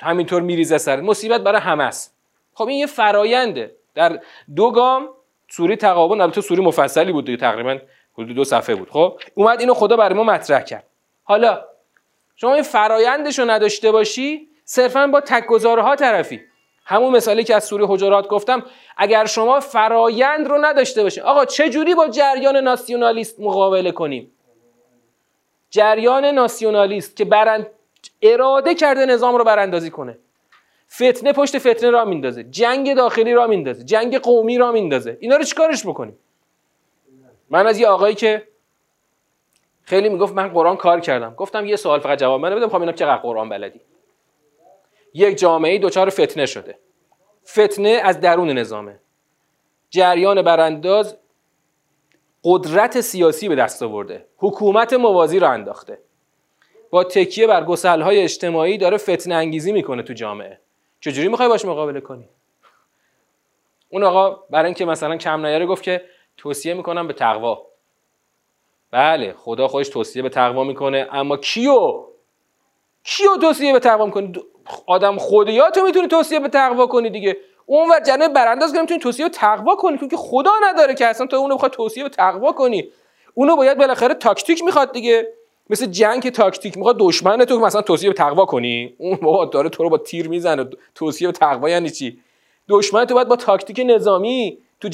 همینطور 0.01 0.43
میریزه 0.43 0.79
سر 0.79 1.01
مصیبت 1.01 1.41
برای 1.41 1.61
همه 1.61 1.85
است. 1.85 2.17
خب 2.55 2.69
این 2.69 2.79
یه 2.79 2.87
فراینده 2.87 3.77
در 3.95 4.21
دو 4.57 4.71
گام 4.71 5.09
سوری 5.49 5.77
تقابل 5.77 6.21
البته 6.21 6.41
سوری 6.41 6.63
مفصلی 6.63 7.13
بود 7.13 7.27
دیگه 7.27 7.39
تقریبا 7.39 7.79
حدود 8.19 8.37
دو 8.37 8.45
صفحه 8.45 8.75
بود. 8.75 8.91
خب 8.91 9.21
اومد 9.35 9.61
اینو 9.61 9.75
خدا 9.75 9.97
برای 9.97 10.15
ما 10.15 10.25
مطرح 10.25 10.61
کرد. 10.61 10.85
حالا 11.25 11.65
شما 12.37 12.55
این 12.55 12.63
فرایندش 12.63 13.39
رو 13.39 13.51
نداشته 13.51 13.93
باشی 13.93 14.49
صرفا 14.65 15.07
با 15.07 15.21
تکگذارها 15.21 15.97
طرفی. 15.97 16.41
همون 16.85 17.17
مثالی 17.17 17.45
که 17.45 17.55
از 17.55 17.65
سوره 17.65 17.87
حجرات 17.89 18.29
گفتم 18.29 18.63
اگر 18.97 19.25
شما 19.25 19.61
فرایند 19.61 20.49
رو 20.49 20.59
نداشته 20.65 21.03
باشید 21.03 21.23
آقا 21.23 21.45
چه 21.45 21.71
جوری 21.71 21.95
با 21.95 22.09
جریان 22.09 22.57
ناسیونالیست 22.57 23.41
مقابله 23.41 23.93
کنیم؟ 23.93 24.31
جریان 25.75 26.25
ناسیونالیست 26.25 27.17
که 27.17 27.25
برند 27.25 27.67
اراده 28.23 28.75
کرده 28.75 29.07
نظام 29.07 29.37
رو 29.37 29.45
براندازی 29.45 29.91
کنه. 29.91 30.19
فتنه 30.93 31.33
پشت 31.33 31.59
فتنه 31.59 31.91
را 31.91 32.05
میندازه. 32.05 32.45
جنگ 32.45 32.95
داخلی 32.95 33.35
را 33.35 33.47
میندازه. 33.47 33.85
جنگ 33.85 34.19
قومی 34.19 34.59
را 34.59 34.73
میندازه. 34.73 35.17
اینا 35.21 35.37
رو 35.37 35.45
چیکارش 35.45 35.87
بکنیم؟ 35.87 36.19
من 37.51 37.67
از 37.67 37.79
یه 37.79 37.87
آقایی 37.87 38.15
که 38.15 38.49
خیلی 39.85 40.09
می‌گفت 40.09 40.35
من 40.35 40.49
قرآن 40.49 40.77
کار 40.77 41.01
کردم. 41.01 41.35
گفتم 41.35 41.67
یه 41.67 41.77
سوال 41.77 42.01
فقط 42.01 42.19
جواب 42.19 42.41
من 42.41 42.57
بدم 42.57 42.69
خب 42.69 42.81
اینا 42.81 42.93
چقدر 42.93 43.17
قرآن 43.17 43.49
بلدی. 43.49 43.81
یک 45.15 45.39
جامعه 45.39 45.79
دچار 45.79 46.11
فتنه 46.11 46.47
شده. 46.47 46.79
فتنه 47.49 48.01
از 48.05 48.21
درون 48.21 48.51
نظامه. 48.51 48.99
جریان 49.91 50.43
برانداز 50.43 51.17
قدرت 52.45 53.01
سیاسی 53.01 53.49
به 53.49 53.55
دست 53.55 53.83
آورده. 53.83 54.27
حکومت 54.39 54.93
موازی 54.93 55.39
را 55.39 55.51
انداخته. 55.51 55.99
با 56.91 57.05
تکیه 57.05 57.47
بر 57.47 57.63
های 58.03 58.23
اجتماعی 58.23 58.79
داره 58.79 58.97
فتنه 58.97 59.35
انگیزی 59.35 59.73
می‌کنه 59.73 60.03
تو 60.03 60.13
جامعه. 60.13 60.61
چجوری 61.01 61.29
می‌خوای 61.29 61.49
باش 61.49 61.65
مقابله 61.65 62.01
کنی؟ 62.01 62.29
اون 63.89 64.05
آقا 64.05 64.31
برای 64.51 64.65
اینکه 64.65 64.85
مثلا 64.85 65.17
کم 65.17 65.47
نیاره 65.47 65.67
گفت 65.67 65.83
که 65.83 66.05
توصیه 66.37 66.75
می‌کنم 66.75 67.07
به 67.07 67.13
تقوا. 67.13 67.67
بله 68.91 69.33
خدا 69.33 69.69
خودش 69.69 69.89
توصیه 69.89 70.23
به 70.23 70.29
تقوا 70.29 70.65
می‌کنه 70.65 71.09
اما 71.13 71.37
کیو؟ 71.37 72.05
کیو 73.05 73.37
توصیه 73.41 73.73
به 73.73 73.79
تقوا 73.79 74.07
می‌کنه؟ 74.07 74.33
آدم 74.87 75.17
خودیاتو 75.19 75.83
می‌تونی 75.83 76.09
توصیه 76.09 76.41
به 76.41 76.49
تقوا 76.49 76.87
کنی 76.87 77.11
دیگه. 77.11 77.37
اون 77.67 77.91
ور 77.91 78.01
جنبه 78.01 78.29
برانداز 78.29 78.73
که 78.73 78.81
می‌تونی 78.81 79.01
توصیه 79.01 79.25
به 79.25 79.31
تقوا 79.31 79.77
کنی 79.77 80.09
که 80.09 80.17
خدا 80.17 80.51
نداره 80.63 80.95
که 80.95 81.07
اصلا 81.07 81.27
تو 81.27 81.37
اونو 81.37 81.55
بخواد 81.55 81.71
توصیه 81.71 82.03
به 82.03 82.09
تقوا 82.09 82.53
کنی. 82.53 82.89
اونو 83.35 83.57
باید 83.57 83.79
بالاخره 83.79 84.15
تاکتیک 84.15 84.65
می‌خواد 84.65 84.93
دیگه. 84.93 85.29
مثل 85.71 85.87
جنگ 85.87 86.31
تاکتیک 86.31 86.77
می‌خواد 86.77 86.97
دشمن 86.99 87.45
تو 87.45 87.59
مثلا 87.61 87.83
توصیه 87.83 88.11
به 88.11 88.15
تقوا 88.15 88.45
کنی. 88.45 88.95
اون 88.99 89.17
بابا 89.17 89.45
داره 89.45 89.69
تو 89.69 89.83
رو 89.83 89.91
با 89.91 89.99
تیر 89.99 90.29
می‌زنه. 90.29 90.67
توصیه 90.95 91.29
به 91.29 91.33
تقوا 91.33 91.69
یعنی 91.69 91.91
چی؟ 91.91 92.21
دشمن 92.69 93.05
تو 93.05 93.15
باید 93.15 93.29
با 93.29 93.37
تاکتیک 93.37 93.83
نظامی 93.87 94.59
تو, 94.81 94.89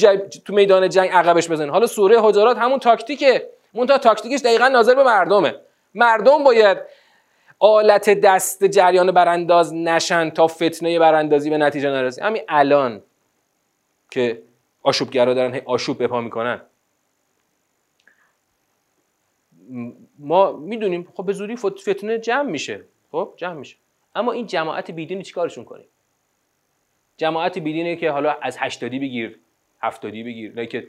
تو 0.45 0.53
میدان 0.53 0.89
جنگ 0.89 1.09
عقبش 1.09 1.49
بزنه 1.49 1.71
حالا 1.71 1.87
سوره 1.87 2.21
حجرات 2.21 2.57
همون 2.57 2.79
تاکتیکه. 2.79 3.49
تا 3.87 3.97
تاکتیکش 3.97 4.39
دقیقا 4.39 4.67
ناظر 4.67 4.95
به 4.95 5.03
مردمه. 5.03 5.55
مردم 5.95 6.43
باید 6.43 6.77
آلت 7.63 8.09
دست 8.09 8.63
جریان 8.63 9.11
برانداز 9.11 9.73
نشن 9.73 10.29
تا 10.29 10.47
فتنه 10.47 10.99
براندازی 10.99 11.49
به 11.49 11.57
نتیجه 11.57 11.89
نرسه 11.89 12.23
همین 12.23 12.41
الان 12.47 13.03
که 14.11 14.41
آشوبگرا 14.83 15.33
دارن 15.33 15.61
آشوب 15.65 16.03
بپا 16.03 16.21
می‌کنن. 16.21 16.61
ما 20.19 20.51
می‌دونیم 20.51 21.07
خب 21.13 21.25
به 21.25 21.33
زودی 21.33 21.55
فتنه 21.55 22.19
جمع 22.19 22.49
میشه. 22.49 22.81
خب 23.11 23.33
جمع 23.37 23.53
میشه. 23.53 23.77
اما 24.15 24.31
این 24.31 24.47
جماعت 24.47 24.91
بیدینی 24.91 25.23
چیکارشون 25.23 25.65
کنیم 25.65 25.87
جماعت 27.17 27.57
بیدینی 27.57 27.97
که 27.97 28.11
حالا 28.11 28.37
از 28.41 28.57
هشتادی 28.59 28.99
بگیر 28.99 29.39
هفتادی 29.81 30.23
بگیر. 30.23 30.53
نه 30.55 30.65
که 30.65 30.87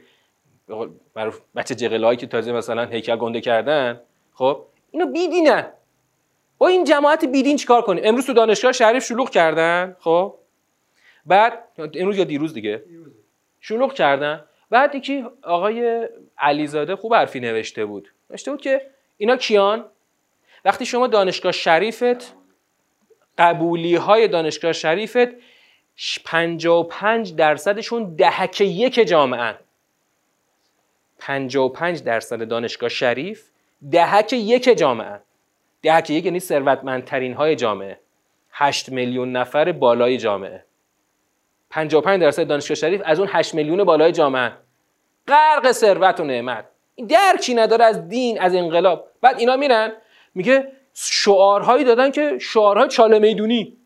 برای 1.13 1.33
بچه 1.55 1.75
جغلایی 1.75 2.17
که 2.17 2.27
تازه 2.27 2.51
مثلا 2.51 2.85
هیکل 2.85 3.15
گنده 3.15 3.41
کردن. 3.41 4.01
خب 4.33 4.65
اینو 4.91 5.05
بیدینن. 5.05 5.65
با 6.63 6.69
این 6.69 6.83
جماعت 6.83 7.25
بیدین 7.25 7.57
چیکار 7.57 7.81
کنیم 7.81 8.03
امروز 8.05 8.25
تو 8.25 8.33
دانشگاه 8.33 8.71
شریف 8.71 9.05
شلوغ 9.05 9.29
کردن 9.29 9.95
خب؟ 9.99 10.35
بعد 11.25 11.63
امروز 11.95 12.17
یا 12.17 12.23
دیروز 12.23 12.53
دیگه؟ 12.53 12.83
شلوغ 13.59 13.93
کردن. 13.93 14.45
بعد 14.69 14.95
یکی 14.95 15.25
آقای 15.41 16.07
علیزاده 16.37 16.95
خوب 16.95 17.13
حرفی 17.13 17.39
نوشته 17.39 17.85
بود. 17.85 18.11
نوشته 18.29 18.51
بود 18.51 18.61
که 18.61 18.81
اینا 19.17 19.37
کیان؟ 19.37 19.85
وقتی 20.65 20.85
شما 20.85 21.07
دانشگاه 21.07 21.51
شریفت 21.51 22.35
قبولی 23.37 23.95
های 23.95 24.27
دانشگاه 24.27 24.73
شریفت 24.73 25.27
55 26.25 27.35
درصدشون 27.35 28.15
دهک 28.15 28.61
یک 28.61 28.95
جامعه 29.07 29.55
55 31.19 32.03
درصد 32.03 32.47
دانشگاه 32.47 32.89
شریف 32.89 33.49
دهک 33.91 34.33
یک 34.33 34.77
جامعه 34.77 35.19
یک 35.83 36.25
یعنی 36.25 36.39
ثروتمندترین 36.39 37.33
های 37.33 37.55
جامعه. 37.55 37.99
8 38.51 38.89
میلیون 38.89 39.31
نفر 39.31 39.71
بالای 39.71 40.17
جامعه. 40.17 40.65
55 41.69 42.21
درصد 42.21 42.47
دانشگاه 42.47 42.75
شریف 42.75 43.01
از 43.05 43.19
اون 43.19 43.29
8 43.31 43.53
میلیون 43.53 43.83
بالای 43.83 44.11
جامعه. 44.11 44.51
غرق 45.27 45.71
ثروت 45.71 46.19
و 46.19 46.23
نعمت. 46.23 46.65
این 46.95 47.07
درکی 47.07 47.53
نداره 47.53 47.85
از 47.85 48.07
دین 48.07 48.41
از 48.41 48.55
انقلاب. 48.55 49.07
بعد 49.21 49.39
اینا 49.39 49.55
میرن 49.55 49.91
میگه 50.35 50.71
شعارهایی 50.93 51.83
دادن 51.83 52.11
که 52.11 52.37
شعارهای 52.41 52.89
چاله 52.89 53.19
می‌دونی. 53.19 53.77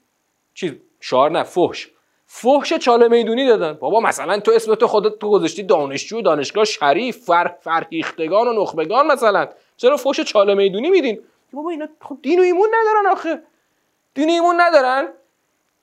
چیز 0.54 0.72
شعار 1.00 1.32
نه 1.32 1.44
فحش. 1.44 1.88
فحش 2.26 2.74
چاله 2.74 3.08
می‌دونی 3.08 3.48
دادن. 3.48 3.74
بابا 3.74 4.00
مثلا 4.00 4.40
تو 4.40 4.52
اسم 4.52 4.76
تو 4.76 4.88
خودت 4.88 5.20
تو 5.20 5.30
گذاشتی 5.30 5.64
دانشجو 5.64 6.22
دانشگاه 6.22 6.66
شریف 6.66 7.18
فر 7.18 7.52
فرهیختگان 7.62 8.48
و 8.48 8.62
نخبگان 8.62 9.08
مثلا. 9.08 9.48
چرا 9.78 9.98
فحش 9.98 10.20
چاله 10.20 10.54
می‌دونی 10.54 10.90
میدین؟ 10.90 11.20
بابا 11.54 11.70
اینا 11.70 11.88
خب 12.02 12.18
دین 12.22 12.40
و 12.40 12.44
ایمون 12.44 12.70
ندارن 12.82 13.06
آخه. 13.06 13.42
دین 14.14 14.30
و 14.30 14.32
ایمون 14.32 14.62
ندارن. 14.62 15.08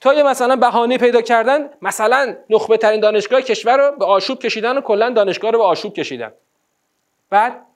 تا 0.00 0.14
یه 0.14 0.22
مثلا 0.22 0.56
بهانه 0.56 0.98
پیدا 0.98 1.20
کردن 1.20 1.70
مثلا 1.82 2.36
نخبه 2.50 2.76
ترین 2.76 3.00
دانشگاه 3.00 3.42
کشور 3.42 3.76
رو 3.76 3.96
به 3.96 4.04
آشوب 4.04 4.38
کشیدن 4.38 4.78
و 4.78 4.80
کلا 4.80 5.10
دانشگاه 5.10 5.50
رو 5.50 5.58
به 5.58 5.64
آشوب 5.64 5.94
کشیدن. 5.94 6.32
بعد 7.30 7.66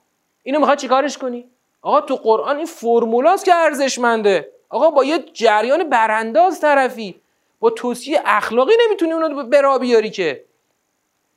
اینو 0.43 0.59
می‌خواد 0.59 0.77
چیکارش 0.77 1.17
کنی؟ 1.17 1.49
آقا 1.81 2.01
تو 2.01 2.15
قرآن 2.15 2.57
این 2.57 2.65
فرمولاست 2.65 3.45
که 3.45 3.55
ارزشمنده. 3.55 4.51
آقا 4.69 4.89
با 4.89 5.03
یه 5.03 5.19
جریان 5.33 5.89
برانداز 5.89 6.61
طرفی 6.61 7.21
با 7.59 7.69
توصیه 7.69 8.21
اخلاقی 8.25 8.73
نمی‌تونی 8.87 9.11
اونو 9.11 9.43
برا 9.43 9.77
بیاری 9.77 10.09
که. 10.09 10.45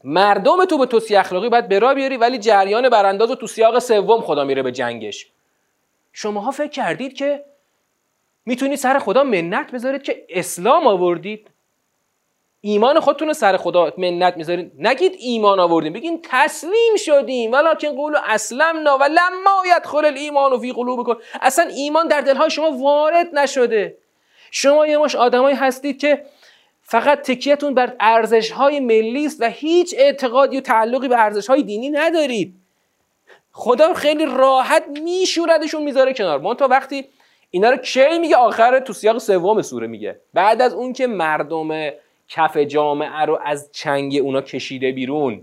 مردم 0.05 0.65
تو 0.65 0.79
به 0.79 0.87
توصیه 0.87 1.21
اخلاقی 1.21 1.49
باید 1.49 1.69
برا 1.69 1.95
بیاری 1.95 2.17
ولی 2.17 2.39
جریان 2.39 2.89
برانداز 2.89 3.31
تو 3.31 3.47
سیاق 3.47 3.79
سوم 3.79 4.21
خدا 4.21 4.45
میره 4.45 4.63
به 4.63 4.73
جنگش. 4.73 5.31
شماها 6.13 6.51
فکر 6.51 6.71
کردید 6.71 7.15
که 7.15 7.45
می‌تونید 8.47 8.79
سر 8.79 8.99
خدا 8.99 9.25
منت 9.25 9.71
بذارید 9.71 10.03
که 10.03 10.27
اسلام 10.29 10.87
آوردید. 10.87 11.49
ایمان 12.61 13.01
خودتون 13.01 13.29
رو 13.29 13.35
سر 13.35 13.57
خدا 13.57 13.93
منت 13.99 14.37
می‌ذارید. 14.37 14.73
نگید 14.79 15.17
ایمان 15.19 15.61
آوردیم 15.61 15.93
بگین 15.93 16.21
تسلیم 16.23 16.97
شدیم. 16.97 17.53
ولکن 17.53 17.89
قولو 17.89 18.19
اسلمنا 18.25 18.99
و 18.99 19.05
لما 19.05 19.63
یدخل 19.77 20.05
الایمان 20.05 20.61
فی 20.61 20.73
قلوبکم. 20.73 21.21
اصلا 21.41 21.65
ایمان 21.65 22.09
در 22.09 22.21
دلهای 22.21 22.51
شما 22.51 22.71
وارد 22.71 23.39
نشده. 23.39 23.99
شما 24.51 24.87
یه 24.87 24.99
مش 24.99 25.15
آدمایی 25.15 25.57
هستید 25.57 25.99
که 26.01 26.25
فقط 26.83 27.23
تکیتون 27.23 27.75
بر 27.75 27.97
ارزش 28.01 28.51
های 28.51 28.81
ملی 28.81 29.27
است 29.27 29.41
و 29.41 29.45
هیچ 29.45 29.95
اعتقادی 29.99 30.57
و 30.57 30.61
تعلقی 30.61 31.09
به 31.09 31.19
ارزش 31.19 31.47
های 31.47 31.63
دینی 31.63 31.91
ندارید. 31.91 32.62
خدا 33.53 33.95
خیلی 33.95 34.27
راحت 34.27 34.85
میشوردشون 35.05 35.83
می‌ذاره 35.83 36.13
کنار. 36.13 36.41
من 36.41 36.55
تا 36.55 36.69
وقتی 36.69 37.05
اینا 37.51 37.71
رو 37.71 37.77
کی 37.77 38.19
میگه 38.19 38.37
آخر 38.37 38.81
تو 38.81 38.93
سیاق 38.93 39.19
سوم 39.19 39.63
سوره 39.63 39.87
میگه. 39.87 40.21
بعد 40.35 40.63
از 40.63 40.75
اون 40.75 40.93
که 40.93 41.07
مردم 41.07 41.91
کف 42.29 42.57
جامعه 42.57 43.21
رو 43.21 43.39
از 43.45 43.69
چنگ 43.73 44.21
اونا 44.23 44.41
کشیده 44.41 44.93
بیرون. 44.93 45.43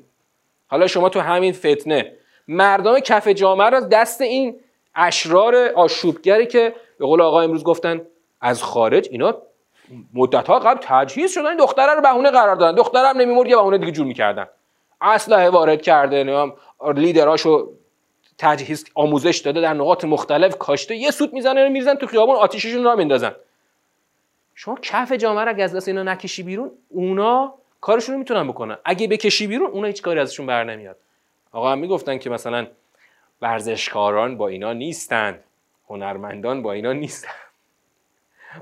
حالا 0.68 0.88
شما 0.88 1.10
تو 1.10 1.20
همین 1.20 1.54
فتنه 1.54 2.12
مردم 2.48 3.00
کف 3.00 3.28
جامعه 3.28 3.70
را 3.70 3.80
دست 3.80 4.22
این 4.22 4.56
اشرار 4.96 5.56
آشوبگری 5.56 6.46
که 6.46 6.76
به 7.00 7.06
قول 7.06 7.22
آقا 7.22 7.42
امروز 7.42 7.64
گفتن 7.64 8.02
از 8.42 8.64
خارج 8.64 9.08
اینا 9.12 9.36
مدت 10.14 10.48
ها 10.48 10.60
قبل 10.60 10.80
تجهیز 10.82 11.34
شدن. 11.34 11.56
دختره 11.56 11.94
رو 11.94 12.02
بهونه 12.02 12.32
قرار 12.32 12.56
دادن. 12.56 12.78
دخترم 12.78 13.18
نمیمرد 13.18 13.48
یه 13.48 13.56
بهونه 13.56 13.78
دیگه 13.78 13.92
جور 13.92 14.06
می‌کردن. 14.06 14.48
اسلحه 15.02 15.50
وارد 15.50 15.82
کرده 15.82 16.24
نمی‌دونم 16.24 16.54
لیدراشو 16.96 17.72
تجهیز 18.40 18.86
آموزش 18.96 19.38
داده 19.38 19.62
در 19.62 19.74
نقاط 19.74 20.06
مختلف 20.06 20.58
کاشته 20.58 20.96
یه 20.96 21.12
سوت 21.12 21.34
می‌زنه 21.34 21.70
میریزن 21.70 21.96
تو 21.96 22.08
خیابون 22.08 22.36
آتیششون 22.36 22.84
را 22.84 22.96
میندازن. 22.96 23.32
شما 24.56 24.78
کف 24.82 25.12
جامعه 25.12 25.46
رو 25.46 25.62
از 25.62 25.76
دست 25.76 25.88
اینا 25.88 26.04
نکشی 26.04 26.44
بیرون 26.44 26.72
اونا 26.90 27.54
کارشون 27.82 28.14
رو 28.14 28.20
می‌تونن 28.20 28.48
بکنن. 28.48 28.78
اگه 28.86 29.08
بکشی 29.08 29.48
بیرون 29.48 29.68
اونا 29.72 29.88
هیچ 29.88 30.02
کاری 30.02 30.20
ازشون 30.20 30.46
بر 30.46 30.64
نمیاد. 30.64 30.98
آقا 31.52 31.72
هم 31.72 31.80
می‌گفتن 31.80 32.18
که 32.18 32.30
مثلا 32.30 32.68
ورزشکاران 33.42 34.38
با 34.38 34.48
اینا 34.48 34.74
نیستند 34.74 35.44
هنرمندان 35.90 36.62
با 36.62 36.74
اینا 36.74 36.94
نیستن. 36.94 37.30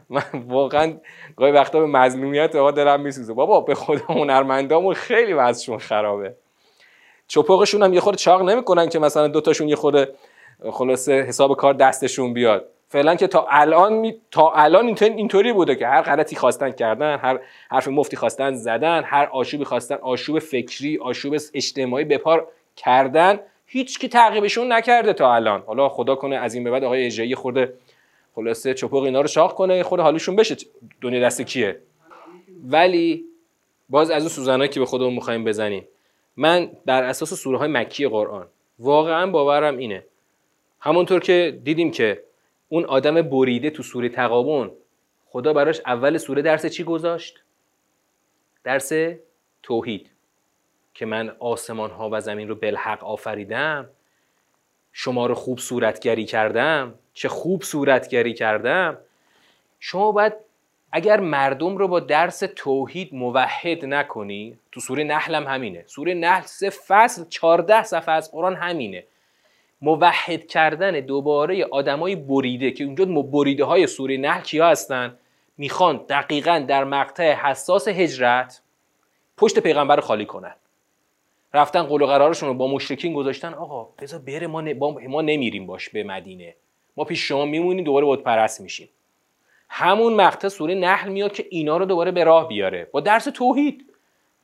من 0.10 0.24
واقعا 0.34 0.93
گاهی 1.36 1.51
وقتا 1.51 1.79
به 1.79 1.86
مظلومیت 1.86 2.55
آقا 2.55 2.72
دلم 2.72 3.01
میسوزه. 3.01 3.34
بابا 3.34 3.62
به 3.62 3.75
خدا 3.75 4.05
هنرمندامون 4.10 4.93
خیلی 4.93 5.34
وضعشون 5.34 5.77
خرابه. 5.77 6.36
چپاقشون 7.27 7.84
هم 7.84 7.93
یه 7.93 8.00
خورده 8.00 8.17
چاق 8.17 8.41
نمی‌کنن 8.41 8.89
که 8.89 9.00
مثلا 9.00 9.27
دوتاشون 9.27 9.69
یه 9.69 9.75
خورده 9.75 10.13
خلاصه 10.72 11.13
حساب 11.13 11.57
کار 11.57 11.74
دستشون 11.74 12.34
بیاد. 12.34 12.69
فعلا 12.89 13.15
که 13.15 13.27
تا 13.27 13.48
الان 13.50 13.93
می... 13.93 14.15
تا 14.31 14.51
الان 14.51 14.98
اینطوری 15.01 15.53
بوده 15.53 15.75
که 15.75 15.88
هر 15.88 16.01
غلطی 16.01 16.36
خواستن 16.36 16.72
کردن 16.72 17.17
هر 17.17 17.39
حرف 17.72 17.88
مفتی 17.88 18.17
خواستن 18.17 18.53
زدن 18.53 19.03
هر 19.05 19.29
آشوبی 19.31 19.63
خواستن 19.63 19.96
آشوب 19.96 20.39
فکری 20.39 20.98
آشوب 20.98 21.36
اجتماعی 21.53 22.05
بپار 22.05 22.48
کردن 22.75 23.39
هیچ 23.65 24.00
کی 24.00 24.07
تعقیبشون 24.07 24.72
نکرده 24.72 25.13
تا 25.13 25.36
الان. 25.36 25.63
حالا 25.67 25.89
خدا 25.89 26.15
کنه 26.15 26.36
از 26.36 26.53
این 26.53 26.63
به 26.63 26.72
بعد 26.72 26.84
آقای 26.84 27.05
اجرایی 27.05 27.36
خورده 27.36 27.74
خلاصه 28.36 28.74
چپق 28.74 28.93
اینا 28.93 29.22
رو 29.22 29.27
شاق 29.27 29.53
کنه 29.53 29.84
خود 29.84 30.00
حالشون 30.00 30.36
بشه 30.36 30.55
دنیا 31.01 31.19
دست 31.19 31.41
کیه. 31.41 31.79
ولی 32.69 33.25
باز 33.89 34.12
از 34.12 34.22
اون 34.22 34.29
سوزنایی 34.29 34.69
که 34.69 34.79
به 34.79 34.86
خودمون 34.86 35.13
می‌خوایم 35.13 35.43
بزنیم 35.43 35.88
من 36.38 36.72
بر 36.86 37.03
اساس 37.03 37.34
سوره 37.34 37.58
های 37.58 37.67
مکی 37.67 38.08
قرآن. 38.08 38.48
واقعا 38.79 39.27
باورم 39.27 39.77
اینه. 39.77 40.06
همونطور 40.79 41.20
که 41.20 41.60
دیدیم 41.63 41.91
که 41.91 42.24
اون 42.70 42.86
آدم 42.86 43.22
بریده 43.22 43.70
تو 43.70 43.84
سوره 43.84 44.10
تقابون 44.10 44.72
خدا 45.25 45.53
براش 45.53 45.82
اول 45.86 46.17
سوره 46.17 46.41
درس 46.41 46.65
چی 46.65 46.84
گذاشت؟ 46.84 47.44
درس 48.63 48.91
توحید. 49.63 50.12
که 50.94 51.06
من 51.06 51.36
آسمان 51.39 51.91
ها 51.91 52.10
و 52.12 52.22
زمین 52.22 52.50
رو 52.50 52.56
بالحق 52.56 53.03
آفریدم 53.03 53.89
شما 54.91 55.25
رو 55.25 55.36
خوب 55.36 55.60
صورتگری 55.60 56.25
کردم. 56.25 56.94
چه 57.13 57.29
خوب 57.29 57.63
صورتگری 57.63 58.34
کردم. 58.34 58.98
شما 59.79 60.12
باید 60.12 60.34
اگر 60.98 61.20
مردم 61.20 61.77
رو 61.77 61.88
با 61.88 62.00
درس 62.00 62.44
توحید 62.56 63.16
موحد 63.16 63.86
نکنی 63.86 64.58
تو 64.72 64.80
سوره 64.80 65.04
نحل 65.04 65.36
هم 65.36 65.48
همینه. 65.48 65.84
سوره 65.88 66.13
نحل 66.13 66.42
سه 66.42 66.70
فصل 66.70 67.25
چارده 67.30 67.84
صفحه 67.84 68.16
از 68.16 68.32
قرآن 68.32 68.56
همینه. 68.56 69.04
موحد 69.82 70.48
کردن 70.48 70.92
دوباره 70.92 71.66
آدمای 71.72 72.16
بریده 72.16 72.72
که 72.72 72.84
اونجا 72.84 73.06
بریده 73.06 73.63
های 73.63 73.88
سوره 73.88 74.18
نحل 74.18 74.42
کیا 74.42 74.68
هستن؟ 74.68 75.18
می‌خوان 75.58 76.05
دقیقا 76.10 76.66
در 76.68 76.83
مقطع 76.83 77.33
حساس 77.33 77.88
هجرت 77.88 78.62
پشت 79.38 79.60
پیغمبر 79.60 80.00
خالی 80.00 80.25
کنن. 80.25 80.55
رفتن 81.53 81.83
قول 81.83 82.01
و 82.01 82.05
قرارشون 82.05 82.50
رو 82.50 82.55
با 82.55 82.68
مشرکین 82.68 83.14
گذاشتن. 83.14 83.53
آقا 83.53 83.83
بذار 84.01 84.20
بره 84.20 84.48
ما, 84.48 84.62
ما 85.07 85.22
نمیریم 85.22 85.66
باش 85.66 85.90
به 85.90 86.03
مدینه. 86.03 86.55
ما 86.98 87.03
پیش 87.03 87.27
شما 87.27 87.46
میمونیم 87.46 87.83
دوباره 87.83 88.05
بود 88.05 88.24
پرست 88.24 88.62
میشیم. 88.62 88.90
همون 89.70 90.14
مقطع 90.14 90.48
سوره 90.48 90.75
نحل 90.75 91.10
میاد 91.10 91.34
که 91.34 91.46
اینا 91.50 91.77
رو 91.77 91.86
دوباره 91.86 92.12
به 92.12 92.24
راه 92.24 92.48
بیاره. 92.48 92.88
با 92.92 93.00
درس 93.00 93.24
توحید. 93.24 93.94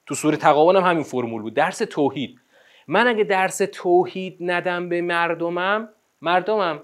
تو 0.06 0.16
سوره 0.16 0.38
تقابل 0.38 0.76
هم 0.78 0.84
همین 0.84 1.04
فرمول 1.04 1.42
بود. 1.42 1.54
درس 1.54 1.78
توحید. 1.78 2.40
من 2.88 3.08
اگه 3.08 3.24
درس 3.24 3.58
توحید 3.58 4.38
ندم 4.40 4.90
به 4.90 5.02
مردمم 5.02 5.90
مردمم 6.22 6.84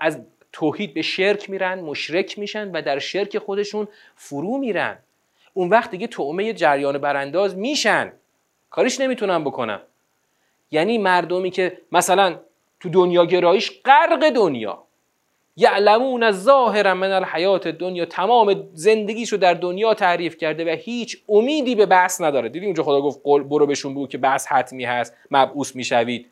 از 0.00 0.20
توحید 0.52 0.94
به 0.94 1.02
شرک 1.02 1.50
میرن 1.50 1.80
مشرک 1.80 2.38
میشن 2.38 2.70
و 2.70 2.82
در 2.82 2.98
شرک 2.98 3.38
خودشون 3.38 3.88
فرو 4.14 4.58
میرن. 4.58 4.98
اون 5.54 5.68
وقت 5.68 5.90
دیگه 5.90 6.06
تعمه 6.06 6.52
جریان 6.52 6.98
برانداز 6.98 7.56
میشن. 7.56 8.12
کاریش 8.70 9.00
نمی‌تونم 9.00 9.44
بکنم. 9.44 9.80
یعنی 10.70 10.98
مردمی 10.98 11.50
که 11.50 11.78
مثلا 11.92 12.38
تو 12.80 12.88
دنیا 12.88 13.26
گرایش 13.26 13.82
غرق 13.84 14.30
دنیا. 14.30 14.85
یعلمون 15.56 16.30
ظاهر 16.30 16.92
من 16.92 17.12
الحیات 17.12 17.68
دنیا. 17.68 18.04
تمام 18.04 18.68
زندگیشو 18.74 19.36
در 19.36 19.54
دنیا 19.54 19.94
تعریف 19.94 20.36
کرده 20.36 20.72
و 20.72 20.76
هیچ 20.76 21.22
امیدی 21.28 21.74
به 21.74 21.86
بحث 21.86 22.20
نداره. 22.20 22.48
دیدی 22.48 22.66
اونجا 22.66 22.82
خدا 22.82 23.00
گفت 23.00 23.22
برو 23.24 23.66
بهشون 23.66 23.94
بگو 23.94 24.06
که 24.06 24.18
بحث 24.18 24.46
حتمی 24.46 24.84
هست 24.84 25.14
مبعوث 25.30 25.76
می‌شوید. 25.76 26.30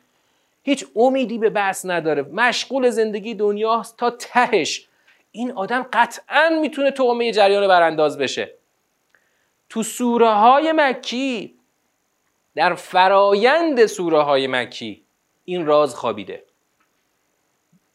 هیچ 0.63 0.85
امیدی 0.95 1.37
به 1.37 1.49
بحث 1.49 1.85
نداره. 1.85 2.21
مشغول 2.21 2.89
زندگی 2.89 3.33
دنیاست 3.33 3.97
تا 3.97 4.09
تهش. 4.09 4.87
این 5.31 5.51
آدم 5.51 5.85
قطعا 5.93 6.49
می‌تونه 6.61 6.91
تومه 6.91 7.31
جریان 7.31 7.67
برانداز 7.67 8.17
بشه. 8.17 8.51
تو 9.69 9.83
سوره 9.83 10.29
های 10.29 10.71
مکی 10.75 11.55
در 12.55 12.75
فرایند 12.75 13.85
سوره 13.85 14.21
های 14.21 14.47
مکی 14.47 15.03
این 15.45 15.65
راز 15.65 15.95
خوابیده. 15.95 16.43